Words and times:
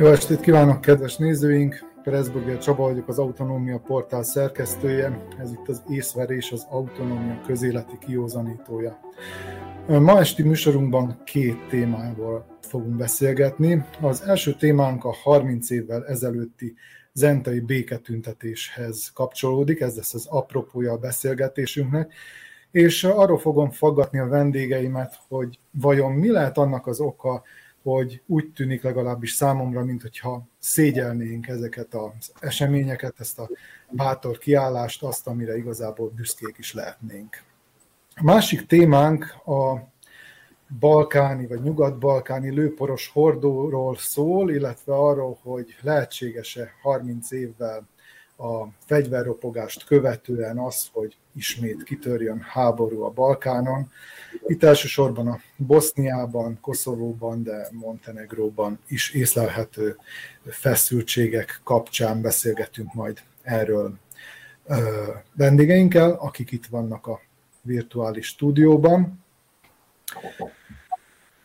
Jó 0.00 0.06
estét 0.06 0.40
kívánok, 0.40 0.80
kedves 0.80 1.16
nézőink! 1.16 1.84
Pressburger 2.02 2.58
Csaba 2.58 2.82
vagyok, 2.82 3.08
az 3.08 3.18
Autonómia 3.18 3.78
Portál 3.78 4.22
szerkesztője. 4.22 5.26
Ez 5.38 5.52
itt 5.52 5.68
az 5.68 5.82
észverés, 5.88 6.52
az 6.52 6.66
autonómia 6.70 7.40
közéleti 7.46 7.98
kiózanítója. 7.98 9.00
Ma 9.86 10.18
esti 10.18 10.42
műsorunkban 10.42 11.20
két 11.24 11.66
témával 11.68 12.58
fogunk 12.60 12.96
beszélgetni. 12.96 13.84
Az 14.00 14.22
első 14.22 14.54
témánk 14.54 15.04
a 15.04 15.14
30 15.22 15.70
évvel 15.70 16.06
ezelőtti 16.06 16.74
zentai 17.12 17.60
béketüntetéshez 17.60 19.10
kapcsolódik, 19.14 19.80
ez 19.80 19.96
lesz 19.96 20.14
az 20.14 20.26
apropója 20.26 20.92
a 20.92 20.98
beszélgetésünknek, 20.98 22.12
és 22.70 23.04
arról 23.04 23.38
fogom 23.38 23.70
faggatni 23.70 24.18
a 24.18 24.28
vendégeimet, 24.28 25.18
hogy 25.28 25.58
vajon 25.70 26.12
mi 26.12 26.30
lehet 26.30 26.58
annak 26.58 26.86
az 26.86 27.00
oka, 27.00 27.42
hogy 27.82 28.22
úgy 28.26 28.52
tűnik 28.52 28.82
legalábbis 28.82 29.32
számomra, 29.32 29.84
mint 29.84 30.02
hogyha 30.02 30.46
szégyelnénk 30.58 31.48
ezeket 31.48 31.94
az 31.94 32.32
eseményeket, 32.40 33.14
ezt 33.18 33.38
a 33.38 33.48
bátor 33.90 34.38
kiállást, 34.38 35.02
azt, 35.02 35.26
amire 35.26 35.56
igazából 35.56 36.08
büszkék 36.08 36.58
is 36.58 36.74
lehetnénk. 36.74 37.42
A 38.14 38.24
másik 38.24 38.66
témánk 38.66 39.24
a 39.46 39.88
balkáni 40.78 41.46
vagy 41.46 41.62
nyugat-balkáni 41.62 42.50
lőporos 42.50 43.08
hordóról 43.08 43.96
szól, 43.96 44.50
illetve 44.50 44.94
arról, 44.94 45.38
hogy 45.42 45.76
lehetséges-e 45.80 46.74
30 46.82 47.30
évvel 47.30 47.88
a 48.40 48.68
fegyverropogást 48.86 49.84
követően 49.84 50.58
az, 50.58 50.88
hogy 50.92 51.16
ismét 51.34 51.82
kitörjön 51.82 52.40
háború 52.40 53.02
a 53.02 53.10
Balkánon. 53.10 53.90
Itt 54.46 54.62
elsősorban 54.62 55.28
a 55.28 55.40
Boszniában, 55.56 56.58
Koszovóban, 56.60 57.42
de 57.42 57.68
Montenegróban 57.72 58.78
is 58.88 59.10
észlelhető 59.10 59.96
feszültségek 60.44 61.60
kapcsán 61.64 62.20
beszélgetünk 62.20 62.94
majd 62.94 63.22
erről 63.42 63.98
vendégeinkkel, 65.34 66.10
akik 66.10 66.50
itt 66.50 66.66
vannak 66.66 67.06
a 67.06 67.20
virtuális 67.62 68.26
stúdióban. 68.26 69.24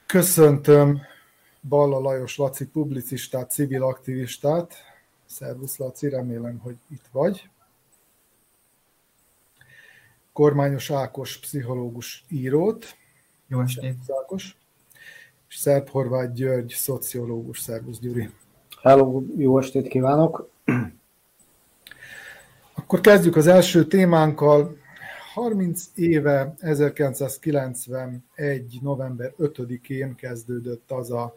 Köszöntöm 0.05 1.01
Balla 1.61 1.99
Lajos 1.99 2.37
Laci 2.37 2.65
publicistát, 2.65 3.51
civil 3.51 3.83
aktivistát. 3.83 4.75
Szervusz 5.25 5.77
Laci, 5.77 6.09
remélem, 6.09 6.57
hogy 6.57 6.75
itt 6.89 7.05
vagy. 7.11 7.49
Kormányos 10.33 10.91
Ákos 10.91 11.39
pszichológus 11.39 12.25
írót. 12.29 12.95
Jó 13.47 13.61
estét. 13.61 13.95
Ákos. 14.21 14.57
És 15.49 15.55
Szerb 15.55 15.89
Horváth 15.89 16.33
György 16.33 16.69
szociológus. 16.69 17.59
Szervusz 17.59 17.99
Gyuri. 17.99 18.29
Hello, 18.81 19.23
jó 19.37 19.59
estét 19.59 19.87
kívánok. 19.87 20.49
Akkor 22.73 23.01
kezdjük 23.01 23.35
az 23.35 23.47
első 23.47 23.85
témánkkal. 23.85 24.77
30 25.33 25.83
éve, 25.95 26.55
1991. 26.59 28.79
november 28.81 29.33
5-én 29.39 30.15
kezdődött 30.15 30.91
az 30.91 31.11
a 31.11 31.33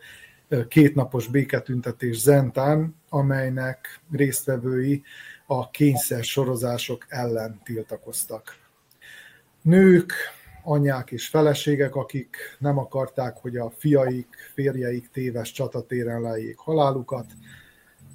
kétnapos 0.69 1.27
béketüntetés 1.27 2.17
Zentán, 2.17 2.95
amelynek 3.09 4.01
résztvevői 4.11 5.03
a 5.47 5.71
kényszer 5.71 6.25
sorozások 6.25 7.07
ellen 7.09 7.61
tiltakoztak. 7.65 8.57
Nők, 9.63 10.13
anyák 10.63 11.11
és 11.11 11.29
feleségek, 11.29 11.95
akik 11.95 12.37
nem 12.59 12.79
akarták, 12.79 13.37
hogy 13.37 13.57
a 13.57 13.71
fiaik, 13.71 14.27
férjeik 14.55 15.11
téves 15.11 15.53
csatatéren 15.53 16.21
lejjék 16.21 16.59
halálukat, 16.59 17.27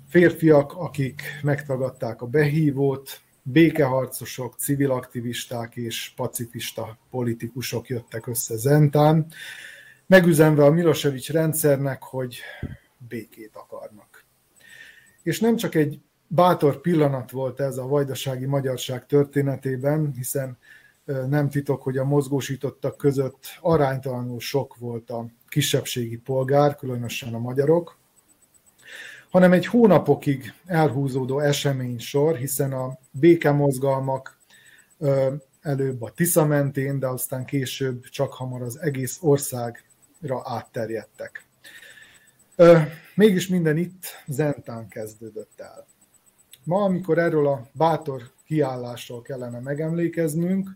férfiak, 0.10 0.74
akik 0.74 1.22
megtagadták 1.42 2.22
a 2.22 2.26
behívót, 2.26 3.22
békeharcosok, 3.42 4.56
civil 4.58 4.92
aktivisták 4.92 5.76
és 5.76 6.14
pacifista 6.16 6.98
politikusok 7.10 7.88
jöttek 7.88 8.28
össze 8.28 8.56
Zentán, 8.56 9.28
megüzenve 10.08 10.64
a 10.64 10.72
Milosevic 10.72 11.30
rendszernek, 11.30 12.04
hogy 12.04 12.40
békét 12.98 13.52
akarnak. 13.54 14.26
És 15.24 15.40
nem 15.40 15.56
csak 15.56 15.76
egy 15.76 16.02
bátor 16.28 16.82
pillanat 16.82 17.32
volt 17.32 17.60
ez 17.60 17.78
a 17.78 17.88
vajdasági 17.88 18.46
magyarság 18.46 19.06
történetében, 19.06 20.14
hiszen 20.16 20.58
nem 21.06 21.50
titok, 21.50 21.82
hogy 21.82 21.98
a 21.98 22.04
mozgósítottak 22.04 22.98
között 22.98 23.58
aránytalanul 23.62 24.40
sok 24.40 24.78
volt 24.78 25.10
a 25.10 25.26
kisebbségi 25.48 26.18
polgár, 26.18 26.76
különösen 26.76 27.34
a 27.34 27.40
magyarok, 27.40 27.98
hanem 29.30 29.52
egy 29.52 29.66
hónapokig 29.66 30.54
elhúzódó 30.66 31.40
esemény 31.40 32.00
sor, 32.00 32.36
hiszen 32.36 32.74
a 32.74 32.98
békemozgalmak 33.12 34.38
előbb 35.62 36.02
a 36.02 36.12
Tisza 36.12 36.46
mentén, 36.46 37.00
de 37.00 37.08
aztán 37.08 37.46
később 37.46 38.04
csak 38.04 38.34
hamar 38.34 38.62
az 38.62 38.80
egész 38.80 39.18
országra 39.22 39.80
átterjedtek. 40.44 41.46
Mégis 43.16 43.48
minden 43.48 43.78
itt 43.78 44.06
Zentán 44.28 44.88
kezdődött 44.88 45.60
el. 45.60 45.86
Ma, 46.64 46.84
amikor 46.84 47.18
erről 47.18 47.48
a 47.48 47.68
bátor 47.72 48.22
kiállásról 48.46 49.22
kellene 49.22 49.60
megemlékeznünk, 49.60 50.70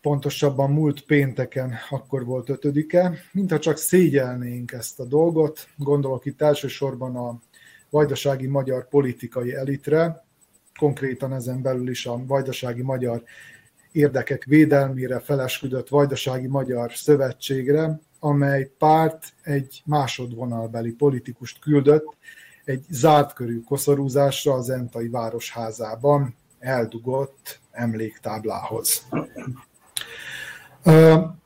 pontosabban 0.00 0.70
múlt 0.70 1.04
pénteken, 1.04 1.74
akkor 1.90 2.24
volt 2.24 2.48
ötödike, 2.48 3.18
mintha 3.32 3.58
csak 3.58 3.76
szégyelnénk 3.76 4.72
ezt 4.72 5.00
a 5.00 5.04
dolgot, 5.04 5.68
gondolok 5.76 6.26
itt 6.26 6.42
elsősorban 6.42 7.16
a 7.16 7.40
vajdasági 7.90 8.46
magyar 8.46 8.88
politikai 8.88 9.54
elitre, 9.54 10.24
konkrétan 10.78 11.32
ezen 11.32 11.62
belül 11.62 11.88
is 11.88 12.06
a 12.06 12.24
vajdasági 12.26 12.82
magyar 12.82 13.22
érdekek 13.92 14.44
védelmére 14.44 15.18
felesküdött 15.18 15.88
Vajdasági 15.88 16.46
Magyar 16.46 16.92
Szövetségre, 16.92 18.00
amely 18.18 18.72
párt 18.78 19.32
egy 19.42 19.82
másodvonalbeli 19.84 20.92
politikust 20.92 21.58
küldött 21.58 22.16
egy 22.64 22.84
zárt 22.88 23.32
körű 23.32 23.60
koszorúzásra 23.60 24.52
az 24.52 24.70
Entai 24.70 25.08
Városházában 25.08 26.34
eldugott 26.58 27.60
emléktáblához. 27.70 29.08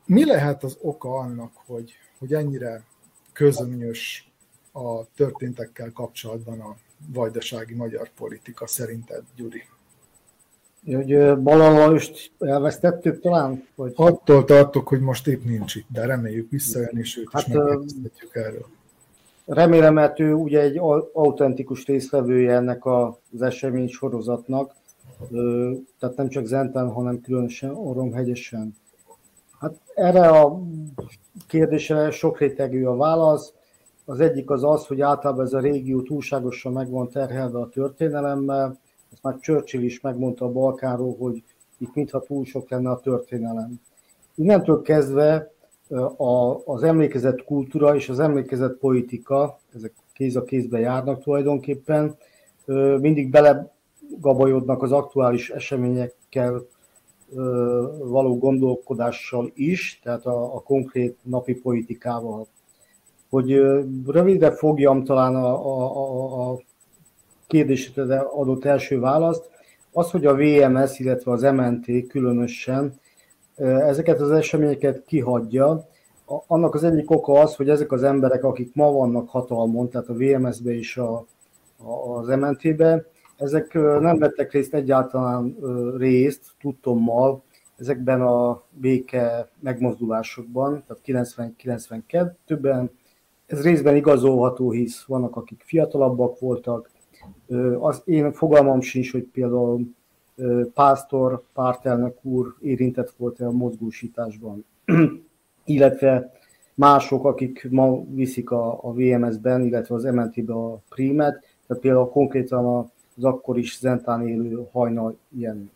Mi 0.06 0.24
lehet 0.24 0.64
az 0.64 0.78
oka 0.80 1.18
annak, 1.18 1.52
hogy, 1.66 1.92
hogy 2.18 2.34
ennyire 2.34 2.84
közönyös 3.32 4.30
a 4.72 5.04
történtekkel 5.14 5.92
kapcsolatban 5.92 6.60
a 6.60 6.76
vajdasági 7.12 7.74
magyar 7.74 8.10
politika 8.16 8.66
szerinted, 8.66 9.22
Gyuri? 9.36 9.62
Hogy 10.86 11.38
Balalajost 11.38 12.32
elvesztettük 12.38 13.20
talán? 13.20 13.66
Vagy... 13.74 13.92
Attól 13.96 14.44
tartok, 14.44 14.88
hogy 14.88 15.00
most 15.00 15.26
épp 15.26 15.44
nincs 15.44 15.74
itt, 15.74 15.86
de 15.88 16.06
reméljük 16.06 16.50
visszajön, 16.50 16.98
és 16.98 17.16
őt 17.16 17.28
hát, 17.32 17.46
is 17.46 17.54
megkérdezhetjük 17.54 18.34
erről. 18.34 18.66
Remélem, 19.46 19.94
mert 19.94 20.20
ő 20.20 20.32
ugye 20.32 20.60
egy 20.60 20.78
autentikus 21.12 21.86
résztvevője 21.86 22.54
ennek 22.54 22.86
az 22.86 23.42
esemény 23.42 23.88
sorozatnak, 23.88 24.74
tehát 25.98 26.16
nem 26.16 26.28
csak 26.28 26.46
Zentán, 26.46 26.90
hanem 26.90 27.20
különösen 27.20 27.70
Oromhegyesen. 27.70 28.76
Hát 29.60 29.74
erre 29.94 30.28
a 30.28 30.60
kérdésre 31.46 32.10
sokrétegű 32.10 32.84
a 32.84 32.96
válasz. 32.96 33.52
Az 34.04 34.20
egyik 34.20 34.50
az 34.50 34.64
az, 34.64 34.86
hogy 34.86 35.00
általában 35.00 35.44
ez 35.44 35.52
a 35.52 35.60
régió 35.60 36.02
túlságosan 36.02 36.72
meg 36.72 36.90
van 36.90 37.08
terhelve 37.08 37.58
a 37.58 37.68
történelemmel. 37.68 38.78
Ezt 39.12 39.22
már 39.22 39.38
Churchill 39.40 39.82
is 39.82 40.00
megmondta 40.00 40.44
a 40.44 40.52
Balkánról, 40.52 41.16
hogy 41.18 41.42
itt 41.78 41.94
mintha 41.94 42.20
túl 42.20 42.44
sok 42.44 42.70
lenne 42.70 42.90
a 42.90 43.00
történelem. 43.00 43.80
Innentől 44.34 44.82
kezdve 44.82 45.52
az 46.64 46.82
emlékezett 46.82 47.44
kultúra 47.44 47.94
és 47.96 48.08
az 48.08 48.18
emlékezett 48.18 48.78
politika, 48.78 49.58
ezek 49.74 49.92
kéz 50.12 50.36
a 50.36 50.44
kézbe 50.44 50.78
járnak 50.78 51.22
tulajdonképpen, 51.22 52.16
mindig 53.00 53.30
belegabajodnak 53.30 54.82
az 54.82 54.92
aktuális 54.92 55.50
eseményekkel 55.50 56.62
való 57.98 58.38
gondolkodással 58.38 59.50
is, 59.54 60.00
tehát 60.02 60.26
a, 60.26 60.54
a 60.54 60.60
konkrét 60.60 61.18
napi 61.22 61.54
politikával. 61.54 62.46
Hogy 63.28 63.60
rövidre 64.06 64.50
fogjam 64.50 65.04
talán 65.04 65.34
a, 65.34 65.66
a, 65.66 66.50
a 66.50 66.58
kérdésre 67.52 68.18
adott 68.18 68.64
első 68.64 69.00
választ, 69.00 69.50
az, 69.92 70.10
hogy 70.10 70.26
a 70.26 70.34
VMS, 70.34 70.98
illetve 70.98 71.32
az 71.32 71.42
MNT 71.42 72.06
különösen 72.08 73.00
ezeket 73.56 74.20
az 74.20 74.30
eseményeket 74.30 75.02
kihagyja, 75.06 75.86
annak 76.46 76.74
az 76.74 76.84
egyik 76.84 77.10
oka 77.10 77.32
az, 77.32 77.54
hogy 77.54 77.68
ezek 77.68 77.92
az 77.92 78.02
emberek, 78.02 78.44
akik 78.44 78.74
ma 78.74 78.92
vannak 78.92 79.28
hatalmon, 79.28 79.88
tehát 79.88 80.08
a 80.08 80.14
VMS-be 80.14 80.74
és 80.74 80.96
a, 80.96 81.26
a, 81.76 82.18
az 82.18 82.26
MNT-be, 82.26 83.06
ezek 83.36 83.72
nem 84.00 84.18
vettek 84.18 84.52
részt 84.52 84.74
egyáltalán 84.74 85.56
részt, 85.96 86.42
tudtommal, 86.60 87.42
ezekben 87.76 88.20
a 88.20 88.62
béke 88.70 89.48
megmozdulásokban, 89.60 90.84
tehát 90.86 91.28
90-92-ben 91.28 92.90
ez 93.46 93.62
részben 93.62 93.96
igazolható, 93.96 94.70
hisz 94.70 95.04
vannak, 95.04 95.36
akik 95.36 95.62
fiatalabbak 95.66 96.38
voltak. 96.38 96.90
Az 97.78 98.02
én 98.04 98.32
fogalmam 98.32 98.80
sincs, 98.80 99.12
hogy 99.12 99.22
például 99.22 99.94
pásztor, 100.74 101.42
pártelnök 101.52 102.24
úr 102.24 102.54
érintett 102.60 103.14
volt 103.16 103.40
a 103.40 103.50
mozgósításban, 103.50 104.64
illetve 105.64 106.32
mások, 106.74 107.24
akik 107.24 107.66
ma 107.70 108.04
viszik 108.08 108.50
a, 108.50 108.78
a 108.82 108.92
VMS-ben, 108.92 109.62
illetve 109.62 109.94
az 109.94 110.02
MNT-be 110.02 110.52
a 110.52 110.82
prímet, 110.88 111.44
tehát 111.66 111.82
például 111.82 112.08
konkrétan 112.08 112.90
az 113.16 113.24
akkor 113.24 113.58
is 113.58 113.78
Zentán 113.78 114.28
élő 114.28 114.66
hajnal 114.72 115.16
ilyen. 115.36 115.70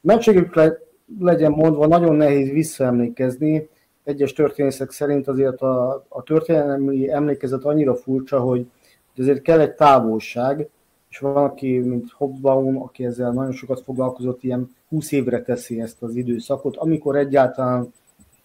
Mentségük 0.00 0.54
le, 0.54 0.78
legyen 1.18 1.52
mondva, 1.52 1.86
nagyon 1.86 2.14
nehéz 2.14 2.50
visszaemlékezni, 2.50 3.68
egyes 4.04 4.32
történészek 4.32 4.90
szerint 4.90 5.28
azért 5.28 5.60
a, 5.60 6.04
a 6.08 6.22
történelmi 6.22 7.10
emlékezet 7.10 7.64
annyira 7.64 7.94
furcsa, 7.94 8.40
hogy, 8.40 8.66
hogy 9.14 9.24
azért 9.24 9.42
kell 9.42 9.60
egy 9.60 9.74
távolság, 9.74 10.68
és 11.08 11.18
van, 11.18 11.44
aki, 11.44 11.78
mint 11.78 12.10
Hobsbawm, 12.10 12.82
aki 12.82 13.04
ezzel 13.04 13.32
nagyon 13.32 13.52
sokat 13.52 13.80
foglalkozott, 13.80 14.42
ilyen 14.42 14.70
20 14.88 15.12
évre 15.12 15.42
teszi 15.42 15.80
ezt 15.80 16.02
az 16.02 16.14
időszakot, 16.14 16.76
amikor 16.76 17.16
egyáltalán 17.16 17.92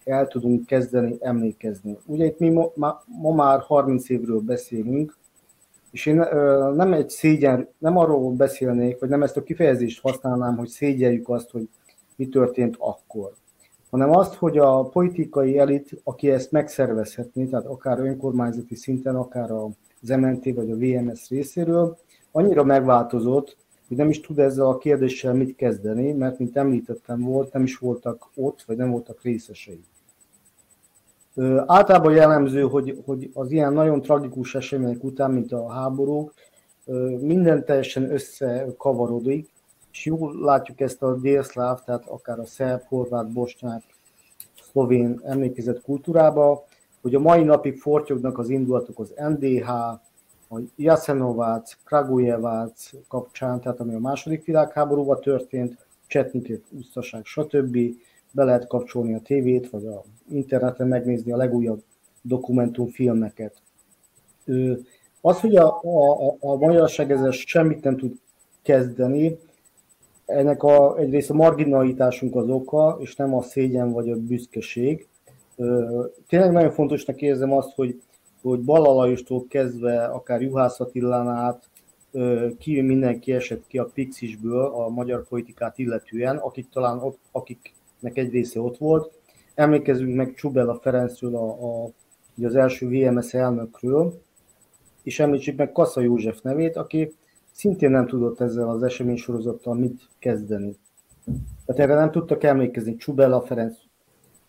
el 0.04 0.26
tudunk 0.26 0.66
kezdeni 0.66 1.16
emlékezni. 1.20 1.98
Ugye 2.06 2.24
itt 2.24 2.38
mi 2.38 2.48
ma, 2.48 2.70
ma, 2.74 3.02
ma 3.06 3.34
már 3.34 3.60
30 3.60 4.08
évről 4.08 4.40
beszélünk, 4.40 5.16
és 5.90 6.06
én 6.06 6.18
ö, 6.18 6.72
nem 6.74 6.92
egy 6.92 7.10
szégyen, 7.10 7.68
nem 7.78 7.96
arról 7.96 8.32
beszélnék, 8.32 8.98
vagy 8.98 9.08
nem 9.08 9.22
ezt 9.22 9.36
a 9.36 9.42
kifejezést 9.42 10.00
használnám, 10.00 10.56
hogy 10.56 10.68
szégyeljük 10.68 11.28
azt, 11.28 11.50
hogy 11.50 11.68
mi 12.16 12.28
történt 12.28 12.76
akkor, 12.78 13.32
hanem 13.90 14.10
azt, 14.10 14.34
hogy 14.34 14.58
a 14.58 14.82
politikai 14.82 15.58
elit, 15.58 16.00
aki 16.04 16.30
ezt 16.30 16.52
megszervezhetné, 16.52 17.44
tehát 17.44 17.66
akár 17.66 18.00
önkormányzati 18.00 18.74
szinten, 18.74 19.16
akár 19.16 19.50
az 19.50 20.08
MNT 20.08 20.54
vagy 20.54 20.70
a 20.70 20.76
VMS 20.76 21.28
részéről, 21.28 21.98
annyira 22.32 22.64
megváltozott, 22.64 23.56
hogy 23.88 23.96
nem 23.96 24.08
is 24.08 24.20
tud 24.20 24.38
ezzel 24.38 24.66
a 24.66 24.78
kérdéssel 24.78 25.34
mit 25.34 25.56
kezdeni, 25.56 26.12
mert, 26.12 26.38
mint 26.38 26.56
említettem, 26.56 27.20
volt, 27.20 27.52
nem 27.52 27.62
is 27.62 27.78
voltak 27.78 28.30
ott, 28.34 28.62
vagy 28.66 28.76
nem 28.76 28.90
voltak 28.90 29.22
részesei. 29.22 29.80
Általában 31.66 32.12
jellemző, 32.12 32.62
hogy, 32.62 33.02
hogy 33.04 33.30
az 33.34 33.50
ilyen 33.50 33.72
nagyon 33.72 34.02
tragikus 34.02 34.54
események 34.54 35.04
után, 35.04 35.30
mint 35.30 35.52
a 35.52 35.68
háborúk, 35.68 36.34
minden 37.20 37.64
teljesen 37.64 38.12
összekavarodik, 38.12 39.50
és 39.92 40.04
jól 40.04 40.40
látjuk 40.40 40.80
ezt 40.80 41.02
a 41.02 41.14
délszláv, 41.14 41.84
tehát 41.84 42.06
akár 42.06 42.38
a 42.38 42.44
szerb, 42.44 42.82
horvát, 42.88 43.32
bosnyák, 43.32 43.82
szlovén 44.70 45.20
emlékezett 45.24 45.82
kultúrába, 45.82 46.66
hogy 47.00 47.14
a 47.14 47.20
mai 47.20 47.42
napig 47.42 47.78
fortyognak 47.78 48.38
az 48.38 48.48
indulatok 48.48 48.98
az 48.98 49.12
NDH, 49.28 49.68
a 50.50 50.60
Jasenovac, 50.76 51.76
Kragujevac 51.84 52.90
kapcsán, 53.08 53.60
tehát 53.60 53.80
ami 53.80 53.94
a 53.94 53.98
második 53.98 54.44
világháborúban 54.44 55.20
történt, 55.20 55.86
Csetnikét, 56.06 56.64
úsztaság, 56.70 57.24
stb. 57.24 57.78
Be 58.32 58.44
lehet 58.44 58.66
kapcsolni 58.66 59.14
a 59.14 59.20
tévét, 59.20 59.70
vagy 59.70 59.86
a 59.86 60.02
interneten 60.30 60.88
megnézni 60.88 61.32
a 61.32 61.36
legújabb 61.36 61.82
dokumentumfilmeket. 62.22 63.62
Az, 65.20 65.40
hogy 65.40 65.56
a, 65.56 65.80
a, 65.82 66.36
a 66.40 66.56
magyarság 66.56 67.10
ezzel 67.10 67.30
semmit 67.30 67.82
nem 67.82 67.96
tud 67.96 68.14
kezdeni, 68.62 69.38
ennek 70.28 70.62
a, 70.62 70.98
egyrészt 70.98 71.30
a 71.30 71.34
marginalitásunk 71.34 72.36
az 72.36 72.48
oka, 72.48 72.96
és 73.00 73.16
nem 73.16 73.34
a 73.34 73.42
szégyen 73.42 73.92
vagy 73.92 74.10
a 74.10 74.16
büszkeség. 74.16 75.06
Tényleg 76.28 76.52
nagyon 76.52 76.70
fontosnak 76.70 77.20
érzem 77.20 77.52
azt, 77.52 77.74
hogy 77.74 78.00
hogy 78.42 78.60
Balalajostól 78.60 79.46
kezdve, 79.48 80.04
akár 80.04 80.42
Juhász 80.42 80.80
Attilán 80.80 81.28
át, 81.28 81.70
ki 82.58 82.80
mindenki 82.80 83.32
esett 83.32 83.66
ki 83.66 83.78
a 83.78 83.90
Pixisből 83.94 84.64
a 84.64 84.88
magyar 84.88 85.28
politikát 85.28 85.78
illetően, 85.78 86.36
akik 86.36 86.68
talán 86.68 86.98
ott, 86.98 87.18
akiknek 87.32 88.16
egy 88.18 88.30
része 88.30 88.60
ott 88.60 88.76
volt. 88.76 89.12
Emlékezzünk 89.54 90.14
meg 90.14 90.34
Csubella 90.34 90.74
Ferencről, 90.74 91.36
a, 91.36 91.84
a, 91.84 91.90
az 92.42 92.54
első 92.54 92.88
VMS 92.88 93.34
elnökről, 93.34 94.22
és 95.02 95.20
említsük 95.20 95.56
meg 95.56 95.72
Kassa 95.72 96.00
József 96.00 96.40
nevét, 96.40 96.76
aki 96.76 97.12
szintén 97.58 97.90
nem 97.90 98.06
tudott 98.06 98.40
ezzel 98.40 98.68
az 98.68 98.82
eseménysorozattal 98.82 99.74
mit 99.74 100.08
kezdeni. 100.18 100.76
Tehát 101.66 101.80
erre 101.80 101.94
nem 101.94 102.10
tudtak 102.10 102.42
emlékezni. 102.42 102.96
Csubella 102.96 103.40
Ferenc, 103.40 103.78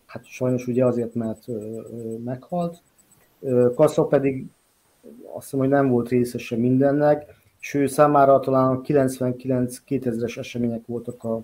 hát 0.06 0.24
sajnos 0.24 0.66
ugye 0.66 0.84
azért, 0.84 1.14
mert 1.14 1.48
ö, 1.48 1.52
ö, 1.52 2.16
meghalt, 2.24 2.82
Kassa 3.74 4.04
pedig 4.04 4.46
azt 5.32 5.44
hiszem, 5.44 5.58
hogy 5.58 5.68
nem 5.68 5.88
volt 5.88 6.08
részese 6.08 6.56
mindennek, 6.56 7.34
és 7.60 7.74
ő 7.74 7.86
számára 7.86 8.40
talán 8.40 8.76
a 8.76 8.80
99-2000-es 8.80 10.38
események 10.38 10.86
voltak 10.86 11.24
a, 11.24 11.42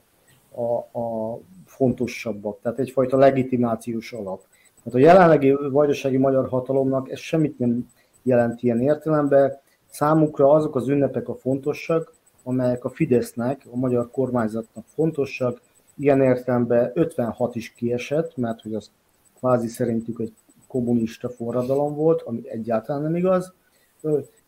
a, 0.50 0.98
a 0.98 1.38
fontosabbak, 1.64 2.60
tehát 2.60 2.78
egyfajta 2.78 3.16
legitimációs 3.16 4.12
alap. 4.12 4.42
Hát 4.84 4.94
a 4.94 4.98
jelenlegi 4.98 5.56
vajdasági 5.70 6.16
magyar 6.16 6.48
hatalomnak 6.48 7.10
ez 7.10 7.18
semmit 7.18 7.58
nem 7.58 7.88
jelent 8.22 8.62
ilyen 8.62 8.80
értelemben, 8.80 9.64
számukra 9.96 10.50
azok 10.50 10.76
az 10.76 10.88
ünnepek 10.88 11.28
a 11.28 11.34
fontosak, 11.34 12.12
amelyek 12.42 12.84
a 12.84 12.88
Fidesznek, 12.88 13.66
a 13.70 13.76
magyar 13.76 14.10
kormányzatnak 14.10 14.84
fontosak, 14.94 15.60
ilyen 15.96 16.22
értelemben 16.22 16.90
56 16.94 17.54
is 17.54 17.72
kiesett, 17.72 18.36
mert 18.36 18.62
hogy 18.62 18.74
az 18.74 18.90
kvázi 19.38 19.68
szerintük 19.68 20.20
egy 20.20 20.32
kommunista 20.68 21.28
forradalom 21.28 21.94
volt, 21.94 22.22
ami 22.22 22.50
egyáltalán 22.50 23.02
nem 23.02 23.16
igaz, 23.16 23.54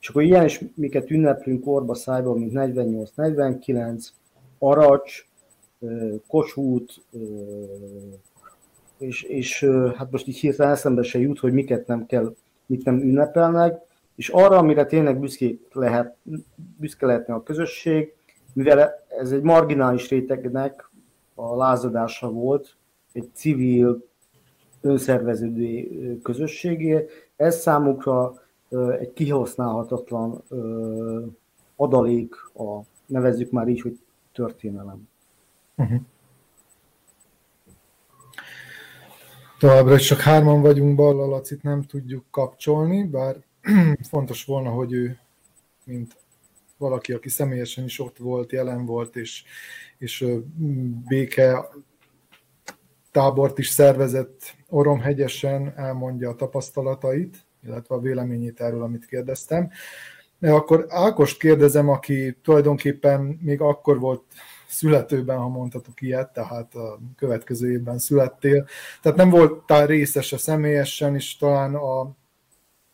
és 0.00 0.09
akkor 0.09 0.23
ilyen 0.23 0.45
is 0.45 0.65
miket 0.75 1.11
ünneplünk 1.11 1.67
orba 1.67 1.95
szájba, 1.95 2.35
mint 2.35 2.53
48-49, 2.55 4.06
Aracs, 4.59 5.27
Kossuth, 6.27 6.95
és, 8.99 9.23
és 9.23 9.65
hát 9.97 10.11
most 10.11 10.27
így 10.27 10.39
hirtelen 10.39 10.73
eszembe 10.73 11.03
se 11.03 11.19
jut, 11.19 11.39
hogy 11.39 11.53
miket 11.53 11.87
nem 11.87 12.06
kell, 12.06 12.35
mit 12.67 12.85
nem 12.85 13.00
ünnepelnek, 13.00 13.87
és 14.19 14.29
arra, 14.29 14.56
amire 14.56 14.85
tényleg 14.85 15.19
büszke, 15.19 15.47
lehet, 15.73 16.17
büszke 16.76 17.06
lehetne 17.06 17.35
a 17.35 17.43
közösség, 17.43 18.15
mivel 18.53 19.05
ez 19.09 19.32
egy 19.32 19.43
marginális 19.43 20.09
rétegnek 20.09 20.91
a 21.35 21.56
lázadása 21.56 22.31
volt, 22.31 22.76
egy 23.12 23.29
civil, 23.32 24.06
önszerveződő 24.81 26.19
közösségé. 26.23 27.07
Ez 27.37 27.61
számukra 27.61 28.35
egy 28.99 29.12
kihasználhatatlan 29.12 30.43
adalék, 31.76 32.35
a, 32.54 32.81
nevezzük 33.07 33.50
már 33.50 33.69
így, 33.69 33.81
hogy 33.81 33.99
történelem. 34.33 35.09
Uh-huh. 35.76 36.00
Továbbra 39.59 39.95
is 39.95 40.07
csak 40.07 40.19
hárman 40.21 40.61
vagyunk, 40.61 40.97
Balla 40.97 41.26
Lacit 41.26 41.62
nem 41.62 41.83
tudjuk 41.83 42.25
kapcsolni, 42.31 43.04
bár 43.04 43.47
fontos 44.11 44.45
volna, 44.45 44.71
hogy 44.71 44.93
ő, 44.93 45.19
mint 45.85 46.17
valaki, 46.79 47.12
aki 47.12 47.29
személyesen 47.29 47.85
is 47.85 48.00
ott 48.00 48.17
volt, 48.17 48.53
jelen 48.53 48.87
volt, 48.87 49.17
és, 49.17 49.45
és 49.99 50.27
béke 51.09 51.69
tábort 53.11 53.59
is 53.59 53.69
szervezett 53.69 54.57
Oromhegyesen, 54.69 55.73
elmondja 55.77 56.29
a 56.29 56.35
tapasztalatait, 56.35 57.47
illetve 57.65 57.95
a 57.95 58.00
véleményét 58.00 58.61
erről, 58.61 58.83
amit 58.83 59.07
kérdeztem. 59.07 59.71
De 60.38 60.53
akkor 60.53 60.87
Ákost 60.88 61.38
kérdezem, 61.38 61.88
aki 61.88 62.37
tulajdonképpen 62.43 63.21
még 63.21 63.61
akkor 63.61 63.99
volt 63.99 64.23
születőben, 64.69 65.38
ha 65.38 65.49
mondhatok 65.49 66.00
ilyet, 66.03 66.33
tehát 66.33 66.75
a 66.75 66.99
következő 67.17 67.71
évben 67.71 67.99
születtél. 67.99 68.67
Tehát 69.03 69.19
nem 69.19 69.31
voltál 69.31 69.87
részese 69.87 70.37
személyesen, 70.37 71.15
és 71.15 71.37
talán 71.37 71.75
a 71.75 72.17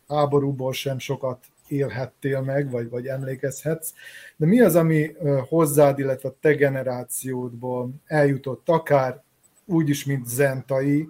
háborúból 0.08 0.72
sem 0.72 0.98
sokat 0.98 1.44
élhettél 1.68 2.40
meg, 2.40 2.70
vagy, 2.70 2.88
vagy 2.88 3.06
emlékezhetsz. 3.06 3.92
De 4.36 4.46
mi 4.46 4.60
az, 4.60 4.74
ami 4.76 5.10
hozzád, 5.48 5.98
illetve 5.98 6.28
a 6.28 6.36
te 6.40 6.54
generációdból 6.54 7.90
eljutott 8.06 8.68
akár 8.68 9.22
úgy 9.64 9.88
is, 9.88 10.04
mint 10.04 10.26
Zentai, 10.26 11.08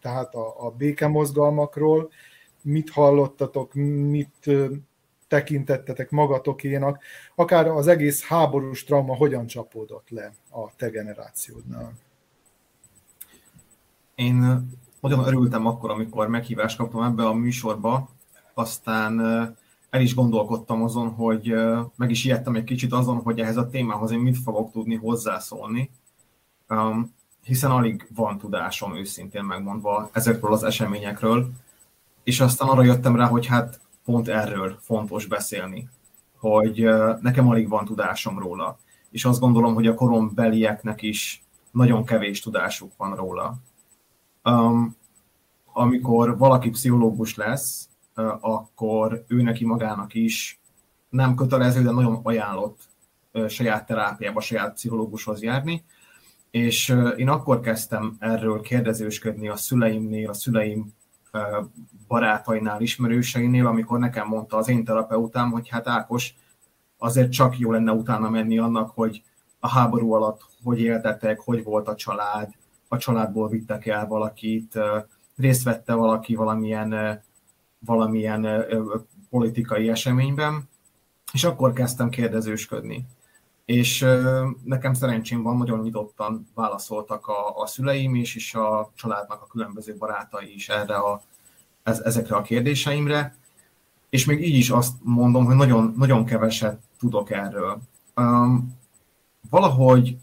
tehát 0.00 0.34
a, 0.34 0.66
a 0.66 0.70
békemozgalmakról, 0.70 2.10
mit 2.62 2.90
hallottatok, 2.90 3.74
mit 3.74 4.50
tekintettetek 5.28 6.10
magatokénak, 6.10 7.02
akár 7.34 7.66
az 7.66 7.86
egész 7.86 8.24
háborús 8.24 8.84
trauma 8.84 9.16
hogyan 9.16 9.46
csapódott 9.46 10.10
le 10.10 10.32
a 10.50 10.74
te 10.76 10.88
generációdnál? 10.88 11.92
Én 14.14 14.68
nagyon 15.10 15.26
örültem 15.26 15.66
akkor, 15.66 15.90
amikor 15.90 16.28
meghívást 16.28 16.76
kaptam 16.76 17.02
ebbe 17.02 17.26
a 17.26 17.32
műsorba, 17.32 18.08
aztán 18.54 19.20
el 19.90 20.00
is 20.00 20.14
gondolkodtam 20.14 20.82
azon, 20.82 21.08
hogy 21.08 21.54
meg 21.96 22.10
is 22.10 22.24
ijedtem 22.24 22.54
egy 22.54 22.64
kicsit 22.64 22.92
azon, 22.92 23.16
hogy 23.16 23.40
ehhez 23.40 23.56
a 23.56 23.68
témához 23.68 24.10
én 24.10 24.18
mit 24.18 24.38
fogok 24.38 24.72
tudni 24.72 24.94
hozzászólni 24.94 25.90
hiszen 27.46 27.70
alig 27.70 28.06
van 28.14 28.38
tudásom 28.38 28.96
őszintén 28.96 29.44
megmondva 29.44 30.08
ezekről 30.12 30.52
az 30.52 30.62
eseményekről. 30.62 31.50
és 32.22 32.40
aztán 32.40 32.68
arra 32.68 32.82
jöttem 32.82 33.16
rá, 33.16 33.26
hogy 33.26 33.46
hát 33.46 33.80
pont 34.04 34.28
erről 34.28 34.78
fontos 34.80 35.26
beszélni, 35.26 35.88
hogy 36.38 36.88
nekem 37.20 37.48
alig 37.48 37.68
van 37.68 37.84
tudásom 37.84 38.38
róla, 38.38 38.78
és 39.10 39.24
azt 39.24 39.40
gondolom, 39.40 39.74
hogy 39.74 39.86
a 39.86 39.94
korombelieknek 39.94 41.02
is 41.02 41.42
nagyon 41.70 42.04
kevés 42.04 42.40
tudásuk 42.40 42.92
van 42.96 43.14
róla. 43.14 43.56
Um, 44.50 44.96
amikor 45.72 46.38
valaki 46.38 46.70
pszichológus 46.70 47.34
lesz, 47.34 47.88
uh, 48.16 48.32
akkor 48.40 49.24
ő 49.28 49.42
neki 49.42 49.64
magának 49.64 50.14
is 50.14 50.60
nem 51.08 51.34
kötelező, 51.34 51.82
de 51.82 51.90
nagyon 51.90 52.20
ajánlott 52.22 52.78
uh, 53.32 53.46
saját 53.48 53.86
terápiába, 53.86 54.40
saját 54.40 54.74
pszichológushoz 54.74 55.42
járni, 55.42 55.84
és 56.50 56.88
uh, 56.88 57.12
én 57.16 57.28
akkor 57.28 57.60
kezdtem 57.60 58.16
erről 58.18 58.60
kérdezősködni 58.60 59.48
a 59.48 59.56
szüleimnél, 59.56 60.28
a 60.30 60.34
szüleim 60.34 60.94
barátainál, 62.08 62.80
ismerőseinél, 62.80 63.66
amikor 63.66 63.98
nekem 63.98 64.26
mondta 64.26 64.56
az 64.56 64.68
én 64.68 64.84
terapeutám, 64.84 65.50
hogy 65.50 65.68
hát 65.68 65.88
Ákos, 65.88 66.34
azért 66.98 67.32
csak 67.32 67.58
jó 67.58 67.70
lenne 67.70 67.92
utána 67.92 68.30
menni 68.30 68.58
annak, 68.58 68.90
hogy 68.90 69.22
a 69.60 69.68
háború 69.68 70.12
alatt 70.12 70.40
hogy 70.62 70.80
éltetek, 70.80 71.40
hogy 71.40 71.64
volt 71.64 71.88
a 71.88 71.94
család, 71.94 72.54
a 72.88 72.96
családból 72.96 73.48
vittek 73.48 73.86
el 73.86 74.06
valakit, 74.06 74.78
részt 75.36 75.62
vette 75.62 75.94
valaki 75.94 76.34
valamilyen, 76.34 77.20
valamilyen 77.78 78.64
politikai 79.30 79.88
eseményben, 79.88 80.68
és 81.32 81.44
akkor 81.44 81.72
kezdtem 81.72 82.08
kérdezősködni. 82.08 83.06
És 83.64 84.06
nekem 84.64 84.94
szerencsém 84.94 85.42
van, 85.42 85.56
nagyon 85.56 85.80
nyitottan 85.80 86.48
válaszoltak 86.54 87.26
a, 87.26 87.62
a 87.62 87.66
szüleim 87.66 88.14
is, 88.14 88.34
és 88.34 88.54
a 88.54 88.90
családnak 88.94 89.42
a 89.42 89.46
különböző 89.46 89.96
barátai 89.98 90.54
is 90.54 90.68
erre 90.68 90.94
a, 90.94 91.22
ez, 91.82 92.00
ezekre 92.00 92.36
a 92.36 92.42
kérdéseimre, 92.42 93.36
és 94.08 94.24
még 94.24 94.46
így 94.46 94.54
is 94.54 94.70
azt 94.70 94.94
mondom, 95.02 95.44
hogy 95.44 95.56
nagyon, 95.56 95.94
nagyon 95.96 96.24
keveset 96.24 96.80
tudok 96.98 97.30
erről. 97.30 97.78
Um, 98.16 98.76
valahogy 99.50 100.16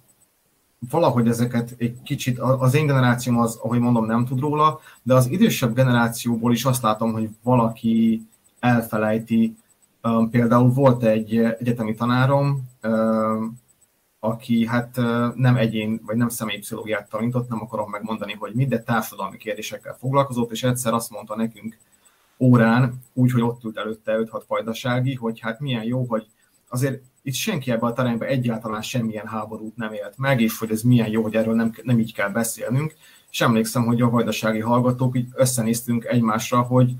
valahogy 0.90 1.28
ezeket 1.28 1.76
egy 1.78 2.02
kicsit, 2.04 2.40
az 2.40 2.74
én 2.74 2.86
generációm 2.86 3.40
az, 3.40 3.60
ahogy 3.62 3.80
mondom, 3.80 4.06
nem 4.06 4.26
tud 4.26 4.40
róla, 4.40 4.80
de 5.04 5.14
az 5.14 5.28
idősebb 5.30 5.76
generációból 5.76 6.52
is 6.52 6.66
azt 6.66 6.82
látom, 6.82 7.12
hogy 7.12 7.30
valaki 7.44 8.28
elfelejti. 8.60 9.56
Például 10.32 10.70
volt 10.70 11.04
egy 11.04 11.38
egyetemi 11.38 11.94
tanárom, 11.94 12.70
aki 14.20 14.66
hát 14.66 14.96
nem 15.36 15.56
egyén, 15.56 16.02
vagy 16.06 16.18
nem 16.18 16.30
személypszichológiát 16.30 17.10
tanított, 17.10 17.50
nem 17.50 17.62
akarom 17.62 17.90
megmondani, 17.90 18.34
hogy 18.34 18.54
mit, 18.54 18.68
de 18.68 18.82
társadalmi 18.82 19.38
kérdésekkel 19.38 19.98
foglalkozott, 20.00 20.52
és 20.52 20.64
egyszer 20.64 20.94
azt 20.94 21.12
mondta 21.12 21.36
nekünk 21.36 21.78
órán, 22.40 23.02
úgy, 23.14 23.32
hogy 23.32 23.42
ott 23.42 23.64
ült 23.64 23.78
előtte 23.78 24.18
5-6 24.18 24.42
fajdasági, 24.48 25.16
hogy 25.16 25.40
hát 25.40 25.60
milyen 25.60 25.84
jó, 25.84 26.06
hogy 26.08 26.28
azért 26.70 27.04
itt 27.24 27.34
senki 27.34 27.72
ebben 27.72 27.90
a 27.90 27.94
teremben 27.94 28.28
egyáltalán 28.28 28.82
semmilyen 28.82 29.28
háborút 29.28 29.76
nem 29.76 29.94
élt 29.94 30.14
meg, 30.18 30.42
és 30.42 30.58
hogy 30.58 30.72
ez 30.72 30.82
milyen 30.82 31.10
jó, 31.10 31.22
hogy 31.22 31.36
erről 31.36 31.56
nem, 31.56 31.74
nem 31.84 32.00
így 32.00 32.14
kell 32.14 32.30
beszélnünk. 32.30 32.96
És 33.32 33.42
emlékszem, 33.42 33.86
hogy 33.86 34.02
a 34.02 34.10
vajdasági 34.10 34.60
hallgatók 34.60 35.18
így 35.18 35.28
összenéztünk 35.34 36.06
egymásra, 36.06 36.62
hogy 36.62 36.96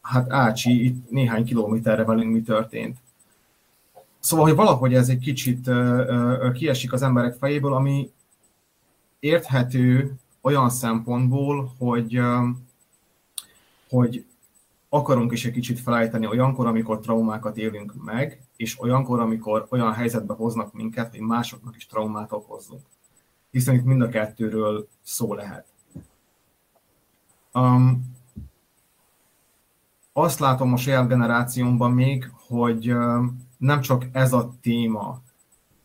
hát 0.00 0.32
Ácsi, 0.32 0.84
itt 0.84 1.10
néhány 1.10 1.44
kilométerre 1.44 2.04
velünk 2.04 2.32
mi 2.32 2.42
történt. 2.42 2.96
Szóval, 4.18 4.46
hogy 4.46 4.54
valahogy 4.54 4.94
ez 4.94 5.08
egy 5.08 5.18
kicsit 5.18 5.70
kiesik 6.52 6.92
az 6.92 7.02
emberek 7.02 7.34
fejéből, 7.34 7.74
ami 7.74 8.12
érthető 9.18 10.14
olyan 10.40 10.70
szempontból, 10.70 11.74
hogy, 11.78 12.20
hogy 13.88 14.24
akarunk 14.88 15.32
is 15.32 15.44
egy 15.44 15.52
kicsit 15.52 15.80
felejteni 15.80 16.26
olyankor, 16.26 16.66
amikor 16.66 17.00
traumákat 17.00 17.56
élünk 17.56 18.04
meg, 18.04 18.45
és 18.56 18.80
olyankor, 18.80 19.20
amikor 19.20 19.66
olyan 19.70 19.92
helyzetbe 19.92 20.34
hoznak 20.34 20.72
minket, 20.72 21.10
hogy 21.10 21.20
másoknak 21.20 21.76
is 21.76 21.86
traumát 21.86 22.32
okozzunk. 22.32 22.82
Hiszen 23.50 23.74
itt 23.74 23.84
mind 23.84 24.02
a 24.02 24.08
kettőről 24.08 24.88
szó 25.02 25.34
lehet. 25.34 25.66
Um, 27.52 28.14
azt 30.12 30.38
látom 30.38 30.72
a 30.72 30.76
saját 30.76 31.08
generációmban 31.08 31.92
még, 31.92 32.30
hogy 32.48 32.92
um, 32.92 33.46
nem 33.58 33.80
csak 33.80 34.06
ez 34.12 34.32
a 34.32 34.52
téma 34.60 35.20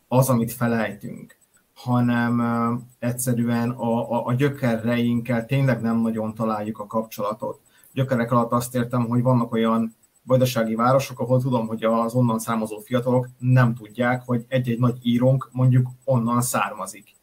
az, 0.07 0.29
amit 0.29 0.51
felejtünk, 0.51 1.37
hanem 1.73 2.39
um, 2.39 2.89
egyszerűen 2.99 3.69
a, 3.69 4.11
a, 4.11 4.25
a 4.25 4.33
gyökereinkkel 4.33 5.45
tényleg 5.45 5.81
nem 5.81 5.97
nagyon 5.97 6.33
találjuk 6.33 6.79
a 6.79 6.87
kapcsolatot. 6.87 7.59
Gyökerek 7.93 8.31
alatt 8.31 8.51
azt 8.51 8.75
értem, 8.75 9.07
hogy 9.07 9.21
vannak 9.21 9.51
olyan 9.51 9.95
vajdasági 10.23 10.75
városok, 10.75 11.19
ahol 11.19 11.41
tudom, 11.41 11.67
hogy 11.67 11.83
az 11.83 12.13
onnan 12.13 12.39
származó 12.39 12.79
fiatalok 12.79 13.27
nem 13.37 13.73
tudják, 13.73 14.23
hogy 14.25 14.45
egy-egy 14.47 14.79
nagy 14.79 14.97
írónk 15.01 15.49
mondjuk 15.51 15.89
onnan 16.03 16.41
származik. 16.41 17.15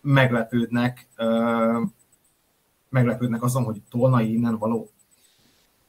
Meglepődnek, 0.00 1.08
meglepődnek 2.88 3.42
azon, 3.42 3.64
hogy 3.64 3.82
tolnai 3.90 4.32
innen 4.32 4.58
való. 4.58 4.88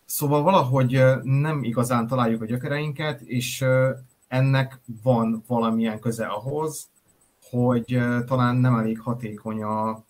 Szóval 0.05 0.41
valahogy 0.41 1.03
nem 1.23 1.63
igazán 1.63 2.07
találjuk 2.07 2.41
a 2.41 2.45
gyökereinket, 2.45 3.21
és 3.21 3.65
ennek 4.27 4.79
van 5.03 5.43
valamilyen 5.47 5.99
köze 5.99 6.25
ahhoz, 6.25 6.89
hogy 7.49 7.99
talán 8.25 8.55
nem 8.55 8.75
elég 8.75 8.99
hatékony 8.99 9.63
a, 9.63 10.03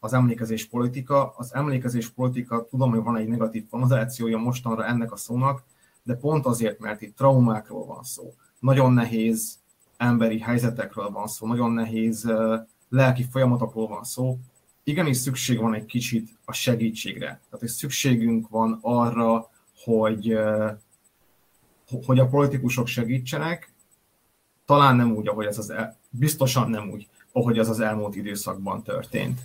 az 0.00 0.12
emlékezés 0.12 0.68
politika. 0.68 1.34
Az 1.36 1.54
emlékezés 1.54 2.08
politika, 2.08 2.66
tudom, 2.70 2.90
hogy 2.90 3.02
van 3.02 3.16
egy 3.16 3.28
negatív 3.28 3.68
konnotációja 3.70 4.38
mostanra 4.38 4.86
ennek 4.86 5.12
a 5.12 5.16
szónak, 5.16 5.64
de 6.02 6.14
pont 6.14 6.46
azért, 6.46 6.78
mert 6.78 7.02
itt 7.02 7.16
traumákról 7.16 7.86
van 7.86 8.02
szó, 8.02 8.34
nagyon 8.58 8.92
nehéz 8.92 9.58
emberi 9.96 10.38
helyzetekről 10.38 11.10
van 11.10 11.26
szó, 11.26 11.46
nagyon 11.46 11.70
nehéz 11.70 12.32
lelki 12.88 13.26
folyamatokról 13.30 13.88
van 13.88 14.04
szó, 14.04 14.38
igenis 14.84 15.16
szükség 15.16 15.58
van 15.58 15.74
egy 15.74 15.84
kicsit 15.84 16.38
a 16.44 16.52
segítségre. 16.52 17.26
Tehát, 17.26 17.58
hogy 17.58 17.68
szükségünk 17.68 18.48
van 18.48 18.78
arra, 18.82 19.50
hogy, 19.84 20.38
hogy 22.06 22.18
a 22.18 22.28
politikusok 22.28 22.86
segítsenek, 22.86 23.72
talán 24.64 24.96
nem 24.96 25.12
úgy, 25.12 25.28
ahogy 25.28 25.46
ez 25.46 25.58
az 25.58 25.70
el, 25.70 25.96
biztosan 26.10 26.70
nem 26.70 26.90
úgy, 26.90 27.08
ahogy 27.32 27.58
az 27.58 27.68
az 27.68 27.80
elmúlt 27.80 28.16
időszakban 28.16 28.82
történt. 28.82 29.40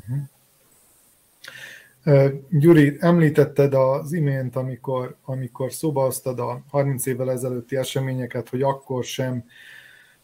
Uh-huh. 0.00 0.28
Gyuri, 2.50 2.96
említetted 3.00 3.74
az 3.74 4.12
imént, 4.12 4.56
amikor, 4.56 5.16
amikor 5.24 5.72
szóba 5.72 6.02
hoztad 6.02 6.38
a 6.38 6.62
30 6.70 7.06
évvel 7.06 7.30
ezelőtti 7.30 7.76
eseményeket, 7.76 8.48
hogy 8.48 8.62
akkor 8.62 9.04
sem, 9.04 9.44